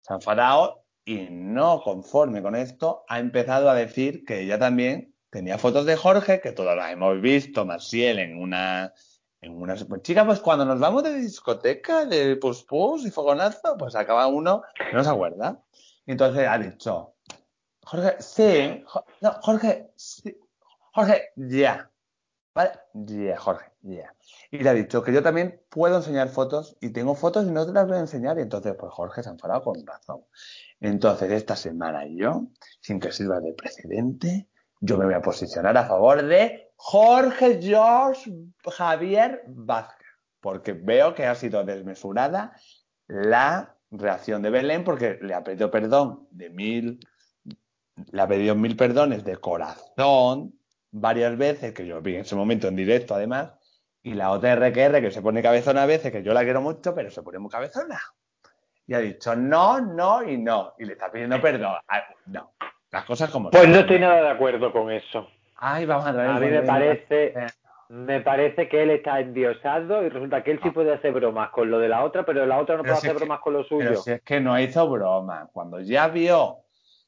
Se 0.01 0.11
ha 0.11 0.15
enfadado 0.15 0.83
y 1.05 1.27
no 1.29 1.81
conforme 1.83 2.41
con 2.41 2.55
esto, 2.55 3.05
ha 3.07 3.19
empezado 3.19 3.69
a 3.69 3.75
decir 3.75 4.25
que 4.25 4.39
ella 4.41 4.57
también 4.57 5.13
tenía 5.29 5.59
fotos 5.59 5.85
de 5.85 5.97
Jorge, 5.97 6.41
que 6.41 6.51
todas 6.51 6.75
las 6.75 6.91
hemos 6.91 7.21
visto, 7.21 7.63
Maciel 7.63 8.17
en 8.17 8.41
una... 8.41 8.91
En 9.43 9.61
una 9.61 9.75
pues, 9.75 10.01
chica, 10.03 10.25
pues 10.25 10.39
cuando 10.39 10.63
nos 10.63 10.79
vamos 10.79 11.03
de 11.03 11.15
discoteca, 11.15 12.05
de 12.05 12.37
pus 12.37 12.65
y 13.05 13.11
fogonazo, 13.11 13.75
pues 13.77 13.93
acaba 13.95 14.27
uno 14.27 14.63
no 14.93 15.03
se 15.03 15.09
acuerda. 15.09 15.61
Y 16.05 16.11
entonces 16.11 16.47
ha 16.47 16.57
dicho, 16.57 17.15
Jorge, 17.83 18.15
sí, 18.19 18.83
no, 19.21 19.33
Jorge, 19.41 19.91
sí, 19.95 20.37
Jorge, 20.93 21.31
ya. 21.35 21.89
¿Vale? 22.55 22.71
Ya, 22.93 23.37
Jorge, 23.37 23.71
ya. 23.81 24.13
Y 24.51 24.59
le 24.59 24.69
ha 24.69 24.73
dicho 24.73 25.03
que 25.03 25.11
yo 25.11 25.23
también 25.23 25.61
puedo 25.69 25.97
enseñar 25.97 26.29
fotos 26.29 26.77
y 26.79 26.91
tengo 26.91 27.15
fotos 27.15 27.45
y 27.45 27.51
no 27.51 27.65
te 27.65 27.73
las 27.73 27.87
voy 27.87 27.97
a 27.97 28.01
enseñar. 28.01 28.37
Y 28.37 28.43
entonces, 28.43 28.75
pues 28.79 28.93
Jorge 28.93 29.23
se 29.23 29.29
ha 29.29 29.31
enfadado 29.31 29.63
con 29.63 29.85
razón. 29.85 30.21
Entonces, 30.79 31.31
esta 31.31 31.55
semana 31.55 32.05
yo, 32.05 32.43
sin 32.79 32.99
que 32.99 33.11
sirva 33.11 33.39
de 33.39 33.53
precedente, 33.53 34.47
yo 34.79 34.97
me 34.97 35.05
voy 35.05 35.15
a 35.15 35.21
posicionar 35.21 35.75
a 35.77 35.87
favor 35.87 36.23
de 36.23 36.72
Jorge 36.85 37.61
George 37.61 38.29
Javier 38.65 39.43
Vázquez. 39.47 40.05
Porque 40.41 40.73
veo 40.73 41.15
que 41.15 41.25
ha 41.25 41.33
sido 41.33 41.63
desmesurada 41.63 42.57
la 43.07 43.77
reacción 43.89 44.41
de 44.41 44.49
Belén 44.49 44.83
porque 44.83 45.17
le 45.21 45.33
ha 45.33 45.45
pedido 45.45 45.71
perdón 45.71 46.27
de 46.31 46.49
mil, 46.49 46.99
le 48.11 48.21
ha 48.21 48.27
pedido 48.27 48.55
mil 48.55 48.75
perdones 48.75 49.23
de 49.23 49.37
corazón 49.37 50.59
varias 50.91 51.37
veces, 51.37 51.73
que 51.73 51.87
yo 51.87 52.01
vi 52.01 52.15
en 52.15 52.21
ese 52.21 52.35
momento 52.35 52.67
en 52.67 52.75
directo 52.75 53.15
además, 53.15 53.53
y 54.03 54.13
la 54.13 54.31
otra 54.31 54.53
RQR 54.53 54.99
que 54.99 55.11
se 55.11 55.21
pone 55.21 55.41
cabezona 55.41 55.83
a 55.83 55.87
veces, 55.87 56.11
que 56.11 56.21
yo 56.21 56.33
la 56.33 56.43
quiero 56.43 56.59
mucho, 56.59 56.93
pero 56.93 57.09
se 57.09 57.23
pone 57.23 57.39
muy 57.39 57.49
cabezona. 57.49 58.01
Y 58.85 58.93
ha 58.93 58.99
dicho 58.99 59.37
no, 59.37 59.79
no 59.79 60.21
y 60.21 60.37
no. 60.37 60.73
Y 60.77 60.83
le 60.83 60.93
está 60.93 61.09
pidiendo 61.09 61.39
perdón. 61.39 61.77
Ah, 61.87 62.03
No, 62.25 62.51
las 62.91 63.05
cosas 63.05 63.29
como 63.29 63.51
Pues 63.51 63.69
no 63.69 63.79
estoy 63.79 64.01
nada 64.01 64.21
de 64.21 64.29
acuerdo 64.31 64.73
con 64.73 64.91
eso. 64.91 65.29
Ay, 65.65 65.85
vamos 65.85 66.05
a 66.05 66.11
traer 66.11 66.29
A 66.29 66.39
mí 66.39 66.47
me 66.47 66.61
parece, 66.63 67.33
me 67.87 68.19
parece 68.19 68.67
que 68.67 68.83
él 68.83 68.89
está 68.89 69.21
endiosado 69.21 70.03
y 70.03 70.09
resulta 70.09 70.43
que 70.43 70.51
él 70.51 70.59
sí 70.61 70.71
puede 70.71 70.93
hacer 70.93 71.13
bromas 71.13 71.51
con 71.51 71.71
lo 71.71 71.79
de 71.79 71.87
la 71.87 72.03
otra, 72.03 72.25
pero 72.25 72.45
la 72.45 72.59
otra 72.59 72.75
no 72.75 72.83
Pero 72.83 72.95
puede 72.95 73.01
si 73.01 73.07
hacer 73.07 73.13
que- 73.17 73.19
bromas 73.25 73.39
con 73.39 73.53
lo 73.53 73.63
suyo. 73.63 73.79
Pero 73.87 74.01
si 74.01 74.11
es 74.11 74.21
que 74.23 74.41
no 74.41 74.59
hizo 74.59 74.89
broma. 74.89 75.47
Cuando 75.53 75.79
ya 75.79 76.09
vio 76.09 76.57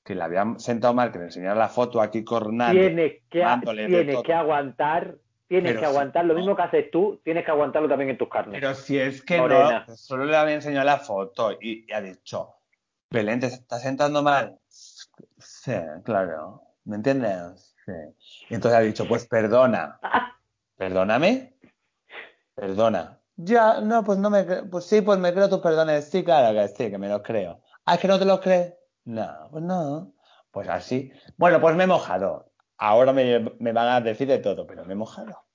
que 0.05 0.15
le 0.15 0.23
habían 0.23 0.57
sentado 0.59 0.93
mal, 0.93 1.11
que 1.11 1.17
le 1.19 1.25
enseñara 1.25 1.55
la 1.55 1.67
foto 1.67 1.99
aquí 1.99 2.23
Cornal. 2.23 2.71
tienes 2.77 3.23
que, 3.29 3.45
tienes 3.87 4.21
que 4.23 4.33
aguantar, 4.33 5.15
tienes 5.49 5.71
Pero 5.73 5.79
que 5.81 5.85
si 5.87 5.91
aguantar 5.91 6.25
lo 6.25 6.33
no- 6.33 6.39
mismo 6.39 6.55
que 6.55 6.61
haces 6.61 6.91
tú, 6.91 7.19
tienes 7.25 7.43
que 7.43 7.51
aguantarlo 7.51 7.89
también 7.89 8.11
en 8.11 8.17
tus 8.17 8.29
carnes. 8.29 8.61
Pero 8.61 8.73
si 8.73 8.97
es 8.97 9.21
que 9.21 9.37
Morena. 9.37 9.83
no, 9.85 9.95
solo 9.97 10.23
le 10.23 10.37
había 10.37 10.55
enseñado 10.55 10.85
la 10.85 10.97
foto 10.99 11.51
y, 11.59 11.85
y 11.89 11.91
ha 11.91 11.99
dicho, 11.99 12.53
Belén, 13.09 13.41
¿te 13.41 13.47
está 13.47 13.79
sentando 13.79 14.23
mal? 14.23 14.57
Sí, 14.69 15.73
claro. 16.05 16.61
¿Me 16.85 16.95
entiendes? 16.95 17.74
Sí. 17.85 17.91
Y 18.49 18.55
entonces 18.55 18.79
ha 18.79 18.81
dicho, 18.83 19.07
pues 19.07 19.27
perdona. 19.27 19.99
¿Perdóname? 20.77 21.53
Perdona. 22.55 23.19
Ya, 23.37 23.81
no, 23.81 24.03
pues 24.03 24.17
no 24.17 24.29
me 24.29 24.43
Pues 24.43 24.85
sí, 24.85 25.01
pues 25.01 25.19
me 25.19 25.33
creo 25.33 25.49
tus 25.49 25.59
perdones. 25.59 26.09
Sí, 26.09 26.23
claro 26.23 26.53
que 26.57 26.67
sí, 26.69 26.89
que 26.89 26.97
me 26.97 27.09
los 27.09 27.21
creo. 27.21 27.61
Ah, 27.85 27.95
¿es 27.95 27.99
que 28.01 28.07
no 28.07 28.17
te 28.17 28.25
los 28.25 28.39
crees? 28.39 28.73
No, 29.03 29.47
pues 29.51 29.63
no. 29.63 30.13
Pues 30.51 30.67
así. 30.69 31.11
Bueno, 31.37 31.59
pues 31.61 31.75
me 31.75 31.83
he 31.83 31.87
mojado. 31.87 32.51
Ahora 32.77 33.13
me, 33.13 33.39
me 33.59 33.71
van 33.73 33.87
a 33.89 34.01
decir 34.01 34.27
de 34.27 34.39
todo, 34.39 34.65
pero 34.65 34.85
me 34.85 34.93
he 34.93 34.95
mojado. 34.95 35.45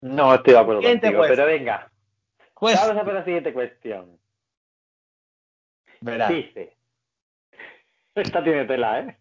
No 0.00 0.34
estoy 0.34 0.54
de 0.54 0.58
acuerdo 0.60 0.80
Siguiente 0.82 1.06
contigo, 1.08 1.20
cuestión. 1.22 1.46
pero 1.46 1.58
venga, 1.58 1.92
Pues, 2.54 2.76
vamos 2.80 2.96
a 3.02 3.04
por 3.04 3.14
la 3.14 3.24
siguiente 3.24 3.52
cuestión. 3.52 4.18
Dice, 6.00 6.76
esta 8.14 8.44
tiene 8.44 8.64
tela, 8.66 9.00
¿eh? 9.00 9.18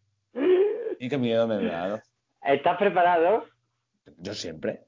Y 0.99 1.09
qué 1.09 1.17
miedo 1.17 1.47
me 1.47 1.55
he 1.55 1.67
dado. 1.67 2.01
¿Estás 2.45 2.77
preparado? 2.77 3.45
Yo 4.17 4.33
siempre. 4.35 4.85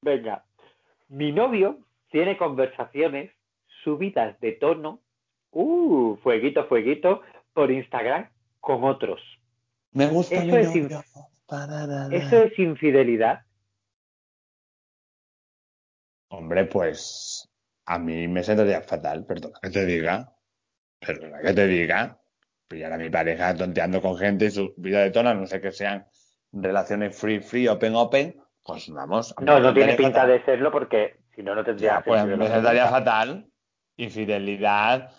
Venga. 0.00 0.44
Mi 1.08 1.30
novio 1.30 1.78
tiene 2.10 2.38
conversaciones 2.38 3.30
subidas 3.84 4.40
de 4.40 4.52
tono, 4.52 5.02
uh, 5.50 6.16
fueguito, 6.22 6.66
fueguito, 6.66 7.20
por 7.52 7.70
Instagram 7.70 8.30
con 8.58 8.84
otros. 8.84 9.20
Me 9.92 10.06
gusta 10.06 10.36
Eso 10.36 10.46
mi 10.46 10.56
es 10.56 10.68
novio. 10.68 11.04
¿Eso 12.10 12.42
es 12.44 12.58
infidelidad? 12.58 13.42
Hombre, 16.28 16.64
pues 16.64 17.50
a 17.84 17.98
mí 17.98 18.26
me 18.28 18.42
sentaría 18.42 18.80
fatal, 18.80 19.26
perdona 19.26 19.58
que 19.60 19.68
te 19.68 19.84
diga. 19.84 20.32
Perdona 20.98 21.42
que 21.42 21.52
te 21.52 21.66
diga. 21.66 22.18
Pillar 22.66 22.94
a 22.94 22.96
mi 22.96 23.10
pareja 23.10 23.54
tonteando 23.54 24.00
con 24.00 24.16
gente 24.16 24.46
y 24.46 24.50
su 24.50 24.72
vida 24.78 25.00
de 25.00 25.10
tono, 25.10 25.34
no 25.34 25.46
sé 25.46 25.60
que 25.60 25.72
sean 25.72 26.06
relaciones 26.52 27.18
free, 27.18 27.40
free, 27.40 27.68
open, 27.68 27.94
open, 27.96 28.42
pues 28.64 28.88
vamos. 28.90 29.34
No, 29.40 29.58
no 29.60 29.74
tiene 29.74 29.94
pinta 29.94 30.20
fatal. 30.20 30.28
de 30.28 30.44
serlo 30.44 30.70
porque 30.70 31.16
si 31.34 31.42
no, 31.42 31.54
no 31.54 31.64
tendría 31.64 31.94
Ya, 31.94 32.00
pues 32.04 32.24
me 32.24 32.48
sentaría 32.48 32.86
fatal. 32.88 33.50
Infidelidad. 33.96 35.10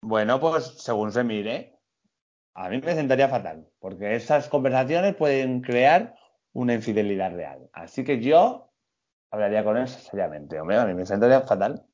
Bueno, 0.00 0.40
pues 0.40 0.64
según 0.78 1.12
se 1.12 1.24
mire. 1.24 1.72
A 2.54 2.70
mí 2.70 2.80
me 2.80 2.94
sentaría 2.94 3.28
fatal, 3.28 3.68
porque 3.80 4.14
esas 4.14 4.48
conversaciones 4.48 5.14
pueden 5.14 5.60
crear 5.60 6.14
una 6.54 6.72
infidelidad 6.72 7.34
real. 7.34 7.68
Así 7.74 8.02
que 8.02 8.18
yo 8.22 8.70
hablaría 9.30 9.62
con 9.62 9.76
él 9.76 9.86
seriamente. 9.88 10.58
Hombre, 10.58 10.78
a 10.78 10.86
mí 10.86 10.94
me 10.94 11.04
sentaría 11.04 11.42
fatal. 11.42 11.84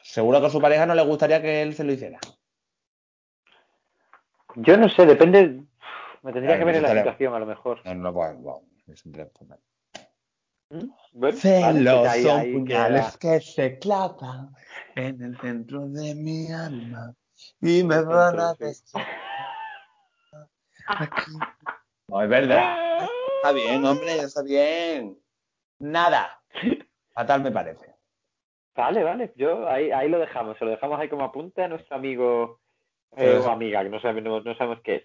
Seguro 0.00 0.40
que 0.40 0.46
a 0.46 0.50
su 0.50 0.62
pareja 0.62 0.86
no 0.86 0.94
le 0.94 1.02
gustaría 1.02 1.42
que 1.42 1.60
él 1.60 1.74
se 1.74 1.84
lo 1.84 1.92
hiciera. 1.92 2.18
Yo 4.56 4.78
no 4.78 4.88
sé, 4.88 5.04
depende. 5.04 5.62
Me 6.22 6.32
tendría 6.32 6.56
Claro, 6.56 6.58
que 6.58 6.64
ver 6.64 6.76
en 6.76 6.82
la 6.82 6.88
situación, 6.96 7.34
a 7.34 7.38
lo 7.38 7.46
mejor. 7.46 7.80
No, 7.84 7.94
no, 7.94 8.12
bueno, 8.12 8.38
bueno, 8.40 8.60
me 8.86 8.96
sentaría 8.96 9.30
fatal. 9.38 9.60
¿Mm? 10.70 10.90
Bueno, 11.12 11.36
Celos 11.38 12.02
vale, 12.06 12.22
son 12.22 12.40
ahí 12.40 12.52
puñales 12.52 13.16
que 13.16 13.40
se 13.40 13.78
clavan 13.78 14.54
en 14.96 15.22
el 15.22 15.38
centro 15.38 15.88
de 15.88 16.14
mi 16.14 16.52
alma 16.52 17.14
y 17.60 17.82
me 17.84 18.02
van 18.02 18.38
a 18.40 18.54
destrozar. 18.54 19.06
Aquí. 20.86 21.32
No, 22.10 22.22
es 22.22 22.28
verdad. 22.30 23.06
Está 23.36 23.52
bien, 23.52 23.84
hombre, 23.84 24.16
está 24.20 24.42
bien. 24.42 25.18
Nada. 25.78 26.40
Fatal 27.12 27.42
me 27.42 27.52
parece. 27.52 27.94
Vale, 28.74 29.04
vale, 29.04 29.32
yo 29.36 29.68
ahí, 29.68 29.90
ahí 29.90 30.08
lo 30.08 30.18
dejamos, 30.18 30.56
se 30.56 30.64
lo 30.64 30.70
dejamos 30.70 30.98
ahí 30.98 31.10
como 31.10 31.24
apunte 31.24 31.62
a 31.64 31.68
nuestro 31.68 31.96
amigo 31.96 32.60
eh, 33.16 33.34
lo 33.34 33.44
o 33.44 33.50
amiga, 33.50 33.82
que 33.82 33.90
no 33.90 34.00
sabemos, 34.00 34.44
no 34.44 34.54
sabemos 34.56 34.80
qué 34.82 34.96
es. 34.96 35.04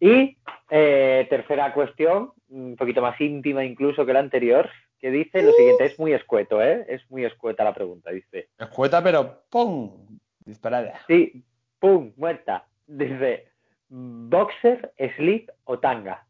Y 0.00 0.36
eh, 0.70 1.26
tercera 1.30 1.72
cuestión, 1.72 2.32
un 2.48 2.76
poquito 2.76 3.02
más 3.02 3.20
íntima 3.20 3.64
incluso 3.64 4.04
que 4.06 4.12
la 4.12 4.20
anterior, 4.20 4.68
que 4.98 5.10
dice 5.10 5.42
lo 5.42 5.52
siguiente, 5.52 5.84
es 5.86 5.98
muy 5.98 6.12
escueto, 6.12 6.62
¿eh? 6.62 6.86
Es 6.88 7.08
muy 7.10 7.24
escueta 7.24 7.64
la 7.64 7.74
pregunta, 7.74 8.10
dice. 8.10 8.48
Escueta, 8.58 9.02
pero 9.02 9.44
¡pum! 9.50 10.18
Disparada. 10.44 11.00
Sí, 11.06 11.44
pum, 11.78 12.12
muerta. 12.16 12.66
Dice, 12.86 13.48
boxer, 13.88 14.92
slip 15.16 15.50
o 15.64 15.78
tanga. 15.78 16.26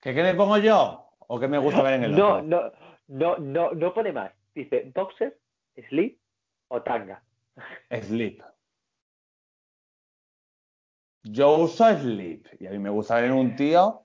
¿Qué, 0.00 0.14
qué 0.14 0.22
me 0.22 0.34
pongo 0.34 0.58
yo? 0.58 1.08
¿O 1.26 1.40
qué 1.40 1.48
me 1.48 1.58
gusta 1.58 1.82
ver 1.82 1.94
en 1.94 2.04
el 2.04 2.16
No, 2.16 2.34
otro? 2.34 2.42
no, 2.42 2.72
no, 3.08 3.36
no, 3.38 3.70
no 3.72 3.94
pone 3.94 4.12
más. 4.12 4.32
Dice, 4.54 4.90
boxer, 4.94 5.36
slip 5.88 6.18
o 6.68 6.82
tanga. 6.82 7.22
Sleep. 8.02 8.42
Yo 11.24 11.56
uso 11.58 11.86
sleep 11.98 12.46
y 12.60 12.66
a 12.66 12.70
mí 12.70 12.78
me 12.78 12.90
gusta 12.90 13.16
ver 13.16 13.24
en 13.24 13.32
un 13.32 13.56
tío 13.56 14.04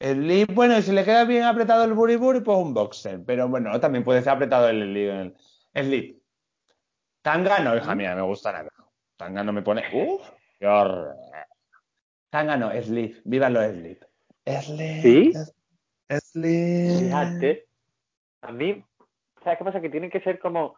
sleep, 0.00 0.54
bueno, 0.54 0.78
y 0.78 0.82
si 0.82 0.92
le 0.92 1.04
queda 1.04 1.24
bien 1.24 1.44
apretado 1.44 1.84
el 1.84 1.92
buriburi, 1.92 2.40
pues 2.40 2.56
un 2.56 2.72
boxer, 2.72 3.22
pero 3.24 3.48
bueno, 3.48 3.78
también 3.80 4.04
puede 4.04 4.22
ser 4.22 4.32
apretado 4.32 4.68
el, 4.68 4.96
el, 4.96 5.36
el 5.74 5.84
sleep. 5.84 6.22
Tanga 7.22 7.58
no, 7.58 7.76
hija 7.76 7.94
mía, 7.94 8.14
me 8.14 8.22
gusta 8.22 8.52
nada. 8.52 8.70
Tanga 9.16 9.44
no 9.44 9.52
me 9.52 9.62
pone, 9.62 9.82
uff, 9.92 10.26
qué 10.58 10.66
horror. 10.66 11.14
Tanga 12.30 12.56
no, 12.56 12.70
sleep, 12.82 13.20
viva 13.24 13.50
los 13.50 13.72
sleep. 13.72 14.02
Sleep. 14.46 15.02
¿Sí? 15.02 15.32
Sleep. 16.08 16.98
Fíjate. 16.98 17.66
A 18.40 18.52
mí, 18.52 18.82
¿sabes 19.44 19.58
qué 19.58 19.64
pasa? 19.64 19.80
Que 19.82 19.90
tienen 19.90 20.10
que 20.10 20.20
ser 20.20 20.38
como. 20.38 20.76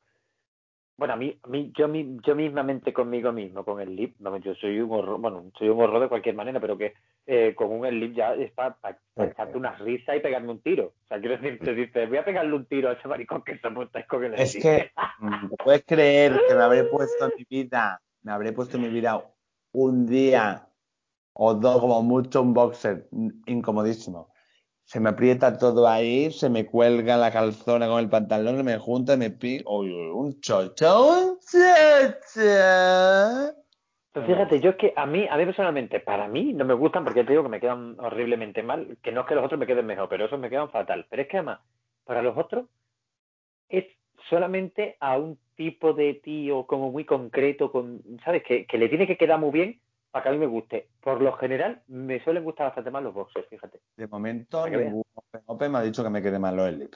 Bueno, 1.02 1.14
a 1.14 1.16
mí, 1.16 1.36
a 1.42 1.48
mí 1.48 1.72
yo, 1.76 1.88
yo 2.24 2.36
mismamente 2.36 2.92
conmigo 2.92 3.32
mismo, 3.32 3.64
con 3.64 3.80
el 3.80 3.96
lip, 3.96 4.14
vamos, 4.20 4.40
yo 4.44 4.54
soy 4.54 4.78
un 4.78 4.92
horror, 4.92 5.20
bueno, 5.20 5.50
soy 5.58 5.68
un 5.68 5.80
horror 5.80 6.02
de 6.02 6.08
cualquier 6.08 6.36
manera, 6.36 6.60
pero 6.60 6.78
que 6.78 6.94
eh, 7.26 7.56
con 7.56 7.72
un 7.72 7.98
lip 7.98 8.14
ya 8.14 8.34
es 8.34 8.52
para 8.52 8.76
echarte 9.16 9.58
una 9.58 9.74
risa 9.78 10.14
y 10.14 10.20
pegarme 10.20 10.52
un 10.52 10.60
tiro. 10.60 10.92
O 11.04 11.08
sea, 11.08 11.18
quiero 11.18 11.38
decir, 11.38 11.58
te 11.58 11.74
dices, 11.74 12.08
voy 12.08 12.18
a 12.18 12.24
pegarle 12.24 12.54
un 12.54 12.66
tiro 12.66 12.88
a 12.88 12.92
ese 12.92 13.08
maricón 13.08 13.42
que 13.42 13.58
se 13.58 13.68
monta 13.68 14.06
con 14.06 14.22
el 14.22 14.34
Es 14.34 14.54
que, 14.54 14.92
mm, 15.18 15.48
¿te 15.48 15.56
puedes 15.56 15.84
creer 15.84 16.40
que 16.46 16.54
me 16.54 16.62
habré 16.62 16.84
puesto 16.84 17.24
en 17.24 17.32
mi 17.36 17.46
vida, 17.50 18.00
me 18.22 18.30
habré 18.30 18.52
puesto 18.52 18.76
en 18.76 18.84
mi 18.84 18.88
vida 18.88 19.20
un 19.72 20.06
día 20.06 20.68
o 21.32 21.54
dos, 21.54 21.80
como 21.80 22.00
mucho, 22.04 22.42
un 22.42 22.54
boxer 22.54 23.08
incomodísimo? 23.46 24.31
Se 24.92 25.00
me 25.00 25.08
aprieta 25.08 25.56
todo 25.56 25.88
ahí, 25.88 26.30
se 26.30 26.50
me 26.50 26.66
cuelga 26.66 27.16
la 27.16 27.32
calzona 27.32 27.88
con 27.88 27.98
el 27.98 28.10
pantalón, 28.10 28.62
me 28.62 28.76
junta, 28.76 29.16
me 29.16 29.30
pica. 29.30 29.64
Uy, 29.66 29.90
un 29.90 30.38
chocho, 30.42 31.08
un 31.08 31.38
chocho. 31.40 32.42
Pues 34.12 34.26
fíjate, 34.26 34.60
yo 34.60 34.68
es 34.68 34.76
que 34.76 34.92
a 34.94 35.06
mí, 35.06 35.26
a 35.30 35.38
mí 35.38 35.46
personalmente, 35.46 36.00
para 36.00 36.28
mí 36.28 36.52
no 36.52 36.66
me 36.66 36.74
gustan 36.74 37.04
porque 37.04 37.24
te 37.24 37.32
digo 37.32 37.42
que 37.42 37.48
me 37.48 37.58
quedan 37.58 37.98
horriblemente 38.00 38.62
mal, 38.62 38.98
que 39.02 39.12
no 39.12 39.22
es 39.22 39.26
que 39.26 39.34
los 39.34 39.46
otros 39.46 39.58
me 39.58 39.66
queden 39.66 39.86
mejor, 39.86 40.10
pero 40.10 40.26
esos 40.26 40.38
me 40.38 40.50
quedan 40.50 40.68
fatal. 40.68 41.06
Pero 41.08 41.22
es 41.22 41.28
que 41.28 41.38
además, 41.38 41.60
para 42.04 42.20
los 42.20 42.36
otros, 42.36 42.66
es 43.70 43.86
solamente 44.28 44.98
a 45.00 45.16
un 45.16 45.38
tipo 45.56 45.94
de 45.94 46.20
tío 46.22 46.66
como 46.66 46.92
muy 46.92 47.06
concreto, 47.06 47.72
con, 47.72 48.02
¿sabes? 48.26 48.42
Que, 48.42 48.66
que 48.66 48.76
le 48.76 48.90
tiene 48.90 49.06
que 49.06 49.16
quedar 49.16 49.40
muy 49.40 49.52
bien 49.52 49.80
para 50.12 50.22
que 50.22 50.28
a 50.28 50.32
mí 50.32 50.38
me 50.38 50.46
guste. 50.46 50.90
Por 51.00 51.20
lo 51.20 51.32
general, 51.38 51.82
me 51.88 52.22
suelen 52.22 52.44
gustar 52.44 52.66
bastante 52.66 52.90
más 52.90 53.02
los 53.02 53.14
boxers, 53.14 53.48
fíjate. 53.48 53.80
De 53.96 54.06
momento, 54.06 54.68
ningún 54.68 55.02
Open 55.14 55.42
Open 55.46 55.72
me 55.72 55.78
ha 55.78 55.82
dicho 55.82 56.04
que 56.04 56.10
me 56.10 56.22
quede 56.22 56.38
mal 56.38 56.54
los 56.54 56.68
elip. 56.68 56.94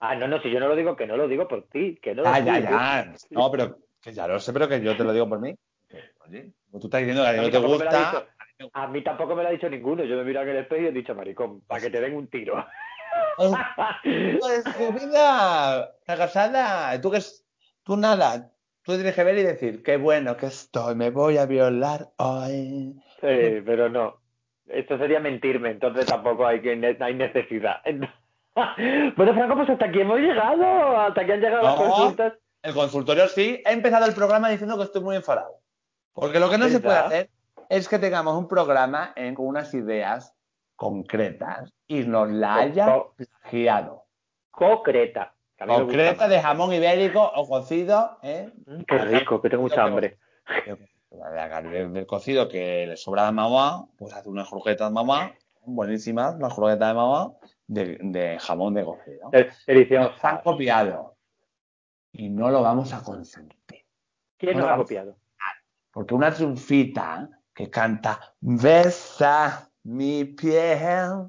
Ah, 0.00 0.16
no, 0.16 0.26
no, 0.26 0.40
si 0.40 0.50
yo 0.50 0.58
no 0.58 0.66
lo 0.68 0.74
digo, 0.74 0.96
que 0.96 1.06
no 1.06 1.16
lo 1.16 1.28
digo 1.28 1.46
por 1.46 1.68
ti, 1.68 1.96
que 2.02 2.14
no. 2.14 2.24
Ah, 2.26 2.38
sí, 2.38 2.44
ya, 2.46 2.54
tú- 2.56 2.62
ya. 2.62 3.14
No, 3.30 3.50
pero 3.52 3.78
que 4.00 4.12
ya 4.12 4.26
lo 4.26 4.40
sé, 4.40 4.52
pero 4.52 4.68
que 4.68 4.80
yo 4.82 4.96
te 4.96 5.04
lo 5.04 5.12
digo 5.12 5.28
por 5.28 5.38
mí. 5.38 5.54
Oye, 6.26 6.52
como 6.66 6.80
tú 6.80 6.86
estás 6.88 7.00
diciendo 7.02 7.22
que 7.22 7.28
a 7.28 7.32
ti 7.34 7.38
no 7.38 7.50
te 7.50 7.60
lo 7.60 7.68
gusta. 7.68 8.26
A 8.72 8.86
mí 8.88 9.04
tampoco 9.04 9.36
me 9.36 9.42
lo 9.42 9.48
ha 9.48 9.52
dicho 9.52 9.68
ninguno. 9.68 10.02
Yo 10.04 10.16
me 10.16 10.24
miro 10.24 10.40
en 10.42 10.48
el 10.48 10.56
espejo 10.58 10.82
y 10.82 10.86
he 10.86 10.92
dicho, 10.92 11.14
maricón, 11.14 11.60
para 11.62 11.80
que 11.82 11.90
te 11.90 12.00
den 12.00 12.16
un 12.16 12.26
tiro. 12.28 12.64
Pues 13.36 14.64
su 14.64 14.92
vida, 14.92 15.90
está 16.00 16.16
casada. 16.16 17.00
Tú 17.00 17.10
que 17.10 17.18
es, 17.18 17.44
tú 17.84 17.96
nada. 17.96 18.50
Tú 18.84 18.94
tienes 18.94 19.14
que 19.14 19.24
ver 19.24 19.38
y 19.38 19.42
decir, 19.42 19.82
qué 19.82 19.96
bueno 19.96 20.36
que 20.36 20.46
estoy, 20.46 20.94
me 20.96 21.10
voy 21.10 21.38
a 21.38 21.46
violar 21.46 22.08
hoy. 22.16 22.94
Sí, 23.20 23.62
pero 23.64 23.88
no. 23.88 24.16
Esto 24.66 24.98
sería 24.98 25.20
mentirme, 25.20 25.70
entonces 25.70 26.06
tampoco 26.06 26.46
hay, 26.46 26.60
que, 26.60 26.96
hay 27.00 27.14
necesidad. 27.14 27.76
bueno, 29.16 29.34
Franco, 29.34 29.56
pues 29.56 29.70
hasta 29.70 29.86
aquí 29.86 30.00
hemos 30.00 30.18
llegado. 30.18 30.64
Hasta 31.00 31.20
aquí 31.20 31.32
han 31.32 31.40
llegado 31.40 31.62
las 31.62 31.74
consultas. 31.76 32.32
El 32.62 32.74
consultorio 32.74 33.28
sí, 33.28 33.60
he 33.64 33.72
empezado 33.72 34.06
el 34.06 34.14
programa 34.14 34.48
diciendo 34.48 34.76
que 34.76 34.84
estoy 34.84 35.02
muy 35.02 35.16
enfadado. 35.16 35.58
Porque 36.12 36.38
lo 36.40 36.50
que 36.50 36.58
no 36.58 36.68
se 36.68 36.80
puede 36.80 36.98
hacer 36.98 37.30
es 37.68 37.88
que 37.88 37.98
tengamos 37.98 38.36
un 38.36 38.48
programa 38.48 39.12
en- 39.16 39.34
con 39.34 39.46
unas 39.46 39.72
ideas 39.74 40.34
concretas 40.76 41.72
y 41.86 42.00
nos 42.00 42.30
la 42.30 42.56
hayan 42.56 42.90
Co- 42.90 43.14
plagiado. 43.16 44.04
Concreta. 44.50 45.34
A 45.62 45.66
Concreta 45.66 46.28
de 46.28 46.40
jamón 46.40 46.72
ibérico 46.72 47.22
o 47.22 47.48
cocido, 47.48 48.18
¿eh? 48.22 48.50
Qué 48.86 48.98
rico, 48.98 49.40
que 49.40 49.50
tengo 49.50 49.62
mucha 49.62 49.84
hambre. 49.84 50.18
Del 51.10 52.06
cocido 52.06 52.48
que 52.48 52.86
le 52.86 52.96
sobra 52.96 53.26
de 53.26 53.32
mamá, 53.32 53.86
pues 53.98 54.12
hace 54.14 54.28
unas 54.28 54.48
croquetas 54.48 54.88
de 54.88 54.94
mamá, 54.94 55.32
buenísimas, 55.64 56.34
unas 56.36 56.54
croquetas 56.54 56.88
de 56.88 56.94
mamá 56.94 57.32
de, 57.66 57.98
de 58.00 58.38
jamón 58.38 58.74
de 58.74 58.84
cocido. 58.84 59.30
Eh, 59.32 59.50
Nos 59.90 60.24
han 60.24 60.38
copiado 60.38 61.16
y 62.12 62.28
no 62.28 62.50
lo 62.50 62.62
vamos 62.62 62.92
a 62.92 63.02
consentir. 63.02 63.84
¿Quién 64.38 64.58
nos 64.58 64.68
ha 64.68 64.76
copiado? 64.76 65.16
Porque 65.90 66.14
una 66.14 66.32
triunfita 66.32 67.28
que 67.54 67.68
canta 67.68 68.18
Besa 68.40 69.68
mi 69.84 70.24
piel 70.24 71.28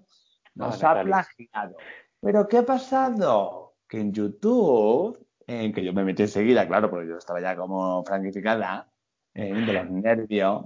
nos 0.55 0.83
Ah, 0.83 0.91
ha 0.91 1.03
plagiado. 1.03 1.75
Pero 2.21 2.47
¿qué 2.47 2.59
ha 2.59 2.65
pasado? 2.65 3.62
Que 3.93 3.99
en 3.99 4.11
YouTube, 4.11 5.23
en 5.45 5.71
que 5.71 5.83
yo 5.85 5.93
me 5.93 6.03
metí 6.03 6.23
enseguida, 6.23 6.67
claro, 6.67 6.89
porque 6.89 7.07
yo 7.09 7.15
estaba 7.19 7.39
ya 7.39 7.55
como 7.55 8.03
franquificada, 8.03 8.89
eh, 9.35 9.53
de 9.53 9.71
los 9.71 9.87
nervios, 9.91 10.65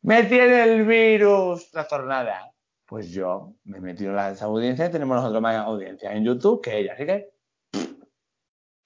me 0.00 0.22
tiene 0.22 0.62
el 0.62 0.86
virus 0.86 1.68
la 1.74 1.84
jornada. 1.84 2.50
Pues 2.86 3.10
yo 3.10 3.52
me 3.64 3.80
metí 3.80 4.06
en 4.06 4.16
las 4.16 4.40
audiencias 4.40 4.88
y 4.88 4.92
tenemos 4.92 5.14
nosotros 5.18 5.42
más 5.42 5.56
audiencias 5.56 6.14
en 6.14 6.24
YouTube 6.24 6.62
que 6.62 6.78
ella. 6.78 6.94
Así 6.94 7.04
que, 7.04 7.34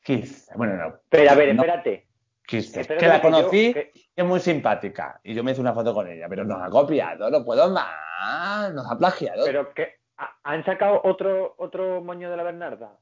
Kiss. 0.03 0.51
Bueno, 0.57 0.75
no, 0.77 0.95
Pero 1.09 1.31
a 1.31 1.35
ver, 1.37 1.55
No. 1.55 1.63
espérate. 1.63 2.09
Kiss. 2.49 2.77
Espérate 2.77 3.05
Que 3.05 3.09
la 3.09 3.23
conocí 3.23 3.73
que- 3.75 3.93
es 4.17 4.25
muy 4.25 4.41
simpática. 4.41 5.21
Y 5.23 5.35
yo 5.35 5.45
me 5.45 5.53
hice 5.53 5.61
una 5.61 5.73
foto 5.73 5.95
con 5.95 6.09
ella, 6.09 6.27
pero 6.29 6.45
nos 6.45 6.61
ha 6.61 6.69
copiado, 6.69 7.31
no 7.31 7.45
puedo 7.45 7.71
más, 7.71 8.75
nos 8.75 8.91
ha 8.91 8.99
plagiado. 8.99 9.45
Pero 9.47 9.73
que 9.73 10.01
¿ha- 10.17 10.37
han 10.43 10.65
sacado 10.65 11.01
otro 11.05 11.55
otro 11.59 12.03
moño 12.03 12.29
de 12.29 12.37
la 12.37 12.43
Bernarda. 12.43 12.99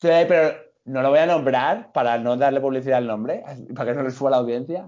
Sí, 0.00 0.08
pero 0.26 0.54
no 0.86 1.02
lo 1.02 1.10
voy 1.10 1.18
a 1.18 1.26
nombrar 1.26 1.92
para 1.92 2.18
no 2.18 2.36
darle 2.36 2.60
publicidad 2.60 2.98
al 2.98 3.06
nombre, 3.06 3.42
para 3.76 3.90
que 3.90 3.96
no 3.96 4.02
le 4.02 4.10
suba 4.10 4.30
la 4.30 4.38
audiencia. 4.38 4.86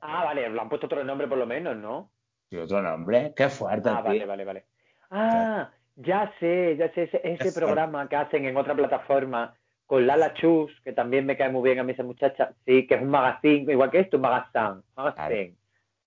Ah, 0.00 0.24
vale, 0.24 0.48
lo 0.48 0.60
han 0.60 0.68
puesto 0.68 0.86
otro 0.86 1.04
nombre 1.04 1.28
por 1.28 1.38
lo 1.38 1.46
menos, 1.46 1.76
¿no? 1.76 2.10
Sí, 2.50 2.56
otro 2.56 2.82
nombre. 2.82 3.32
Qué 3.36 3.48
fuerte. 3.48 3.88
Ah, 3.88 4.00
vale, 4.00 4.26
vale, 4.26 4.44
vale. 4.44 4.64
Ah, 5.10 5.70
ya 5.96 6.32
sé, 6.38 6.76
ya 6.76 6.92
sé, 6.92 7.04
ese, 7.04 7.20
ese 7.24 7.52
programa 7.52 8.08
que 8.08 8.16
hacen 8.16 8.44
en 8.44 8.56
otra 8.56 8.74
plataforma 8.74 9.54
con 9.86 10.06
Lala 10.06 10.34
Chus, 10.34 10.70
que 10.84 10.92
también 10.92 11.24
me 11.24 11.36
cae 11.36 11.50
muy 11.50 11.62
bien 11.62 11.78
a 11.78 11.82
mí 11.82 11.92
esa 11.92 12.02
muchacha, 12.02 12.52
sí, 12.66 12.86
que 12.86 12.96
es 12.96 13.02
un 13.02 13.08
magazine, 13.08 13.72
igual 13.72 13.90
que 13.90 14.00
esto, 14.00 14.16
un 14.16 14.22
magazine, 14.22 14.82
magazine. 14.94 15.56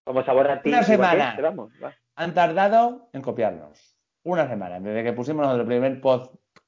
Como 0.04 0.24
sabor 0.24 0.50
a 0.50 0.62
ti. 0.62 0.70
Una 0.70 0.84
semana. 0.84 1.30
Este, 1.30 1.42
vamos, 1.42 1.72
Han 2.16 2.34
tardado 2.34 3.10
en 3.14 3.22
copiarnos. 3.22 3.98
Una 4.24 4.48
semana, 4.48 4.80
desde 4.80 5.04
que 5.04 5.14
pusimos 5.14 5.52
el 5.58 5.66
primer 5.66 6.00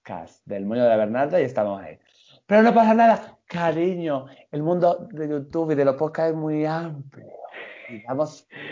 podcast 0.04 0.46
del 0.46 0.66
Moño 0.66 0.84
de 0.84 0.90
la 0.90 0.98
Bernarda 0.98 1.40
y 1.40 1.46
estamos 1.46 1.82
ahí. 1.82 1.98
Pero 2.46 2.62
no 2.62 2.74
pasa 2.74 2.94
nada, 2.94 3.38
cariño. 3.46 4.26
El 4.52 4.62
mundo 4.62 5.08
de 5.12 5.30
YouTube 5.30 5.72
y 5.72 5.76
de 5.76 5.86
los 5.86 5.96
podcasts 5.96 6.32
es 6.32 6.36
muy 6.36 6.66
amplio. 6.66 7.26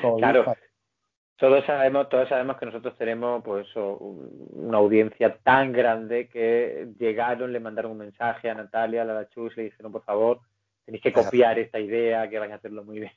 Con 0.02 0.18
claro. 0.18 0.54
Todos 1.38 1.66
sabemos, 1.66 2.10
todos 2.10 2.28
sabemos 2.28 2.58
que 2.58 2.66
nosotros 2.66 2.98
tenemos 2.98 3.42
pues 3.44 3.66
una 3.76 4.78
audiencia 4.78 5.38
tan 5.42 5.72
grande 5.72 6.28
que 6.28 6.90
llegaron, 7.00 7.52
le 7.52 7.60
mandaron 7.60 7.94
un 7.94 8.00
mensaje 8.00 8.50
a 8.50 8.54
Natalia, 8.54 9.04
a 9.04 9.06
la 9.06 9.30
Chus, 9.30 9.56
le 9.56 9.64
dijeron 9.64 9.92
por 9.92 10.04
favor, 10.04 10.42
tenéis 10.86 11.02
que 11.02 11.14
copiar 11.14 11.58
esta 11.58 11.80
idea, 11.80 12.30
que 12.30 12.40
vais 12.40 12.52
a 12.52 12.56
hacerlo 12.56 12.84
muy 12.84 13.00
bien. 13.00 13.12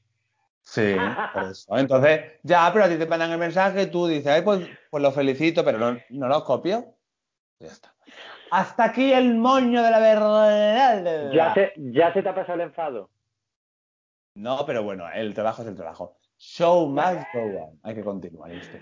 Sí, 0.63 0.97
por 1.35 1.43
eso. 1.51 1.77
Entonces, 1.77 2.21
ya, 2.43 2.71
pero 2.73 2.87
a 2.87 2.89
ti 2.89 2.97
te 2.97 3.07
mandan 3.07 3.33
el 3.33 3.39
mensaje, 3.39 3.89
tú 3.89 4.07
dices, 4.07 4.29
ay, 4.29 4.43
pues, 4.43 4.67
pues 4.89 5.03
lo 5.03 5.11
felicito, 5.11 5.63
pero 5.65 5.79
no, 5.79 5.99
no 6.09 6.29
lo 6.29 6.45
copio. 6.45 6.95
Ya 7.59 7.69
está. 7.69 7.94
Hasta 8.55 8.85
aquí 8.85 9.13
el 9.13 9.35
moño 9.35 9.83
de 9.83 9.91
la 9.91 9.99
verdad. 9.99 11.33
¿Ya 11.33 11.53
se, 11.55 11.73
¿Ya 11.77 12.13
se 12.13 12.23
te 12.23 12.29
ha 12.29 12.35
pasado 12.37 12.55
el 12.55 12.61
enfado? 12.61 13.11
No, 14.37 14.65
pero 14.65 14.85
bueno, 14.85 15.11
el 15.13 15.35
trabajo 15.35 15.63
es 15.63 15.69
el 15.69 15.75
trabajo. 15.75 16.17
Show 16.39 16.87
must 16.87 17.27
go 17.33 17.41
on. 17.41 17.81
Hay 17.83 17.97
que 17.97 18.05
continuar 18.05 18.53
esto. 18.53 18.79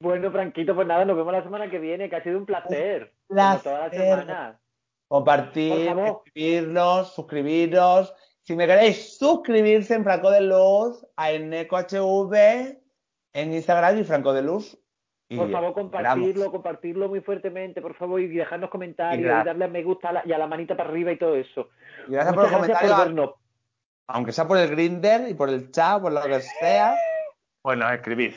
Bueno, 0.00 0.30
Franquito, 0.30 0.74
pues 0.74 0.86
nada, 0.86 1.04
nos 1.04 1.14
vemos 1.14 1.30
la 1.30 1.42
semana 1.42 1.70
que 1.70 1.78
viene, 1.78 2.08
que 2.08 2.16
ha 2.16 2.22
sido 2.22 2.38
un 2.38 2.46
placer. 2.46 3.12
Un 3.28 3.36
placer. 3.36 3.62
Toda 3.64 3.88
la 3.88 3.90
semana. 3.90 4.60
Compartir, 5.08 5.94
suscribirnos, 5.94 7.12
suscribiros. 7.12 8.14
Si 8.44 8.56
me 8.56 8.66
queréis 8.66 9.18
suscribirse 9.18 9.92
en 9.92 10.04
Franco 10.04 10.30
de 10.30 10.40
Luz, 10.40 11.06
a 11.16 11.32
Eneco 11.32 11.76
HV, 11.76 12.78
en 13.34 13.52
Instagram 13.52 13.98
y 13.98 14.04
Franco 14.04 14.32
de 14.32 14.40
Luz 14.40 14.79
por 15.36 15.50
favor, 15.50 15.72
compartirlo, 15.72 16.50
compartirlo 16.50 17.08
muy 17.08 17.20
fuertemente, 17.20 17.80
por 17.80 17.94
favor, 17.94 18.20
y 18.20 18.28
dejarnos 18.28 18.70
comentarios, 18.70 19.24
y, 19.24 19.44
darle 19.44 19.64
a 19.64 19.68
me 19.68 19.82
gusta 19.82 20.22
y 20.24 20.32
a 20.32 20.38
la 20.38 20.46
manita 20.46 20.76
para 20.76 20.88
arriba 20.88 21.12
y 21.12 21.18
todo 21.18 21.36
eso. 21.36 21.68
Y 22.08 22.12
gracias 22.12 22.34
por 22.34 22.44
los 22.44 22.52
comentarios. 22.52 23.30
Aunque 24.08 24.32
sea 24.32 24.48
por 24.48 24.58
el 24.58 24.70
Grinder 24.70 25.28
y 25.28 25.34
por 25.34 25.48
el 25.48 25.70
chat, 25.70 26.02
por 26.02 26.10
lo 26.10 26.20
que 26.22 26.40
sea, 26.40 26.96
bueno, 27.62 27.88
escribid. 27.90 28.32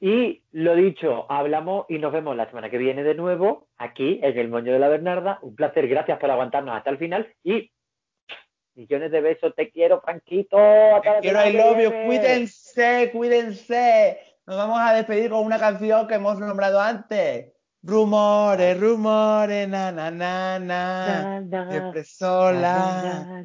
Y 0.00 0.42
lo 0.52 0.76
dicho, 0.76 1.26
hablamos 1.30 1.86
y 1.88 1.98
nos 1.98 2.12
vemos 2.12 2.36
la 2.36 2.46
semana 2.46 2.70
que 2.70 2.78
viene 2.78 3.02
de 3.02 3.14
nuevo 3.14 3.66
aquí 3.76 4.20
en 4.22 4.38
el 4.38 4.48
Moño 4.48 4.72
de 4.72 4.78
la 4.78 4.88
Bernarda. 4.88 5.38
Un 5.42 5.56
placer, 5.56 5.88
gracias 5.88 6.18
por 6.18 6.30
aguantarnos 6.30 6.76
hasta 6.76 6.90
el 6.90 6.98
final 6.98 7.34
y 7.42 7.70
millones 8.74 9.10
de 9.10 9.20
besos. 9.20 9.54
Te 9.56 9.70
quiero, 9.70 10.00
Franquito. 10.00 10.56
Te 11.02 11.20
quiero, 11.20 11.46
I 11.46 11.52
love 11.52 12.06
Cuídense, 12.06 13.10
cuídense. 13.12 14.27
Nos 14.48 14.56
vamos 14.56 14.78
a 14.80 14.94
despedir 14.94 15.28
con 15.28 15.44
una 15.44 15.58
canción 15.58 16.08
que 16.08 16.14
hemos 16.14 16.38
nombrado 16.38 16.80
antes. 16.80 17.52
Rumores, 17.82 18.80
rumores, 18.80 19.68
na, 19.68 19.92
na, 19.92 20.10
na, 20.10 20.58
na. 20.58 21.68
Siempre 21.70 22.02
sola. 22.02 23.44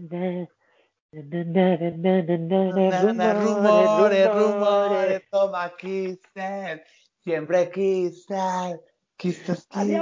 Rumores, 3.34 4.34
rumores, 4.34 5.22
toma 5.30 5.74
quise. 5.76 6.86
Siempre 7.22 7.70
quise. 7.70 8.80
Quizás, 9.18 9.68
quizás. 9.68 9.97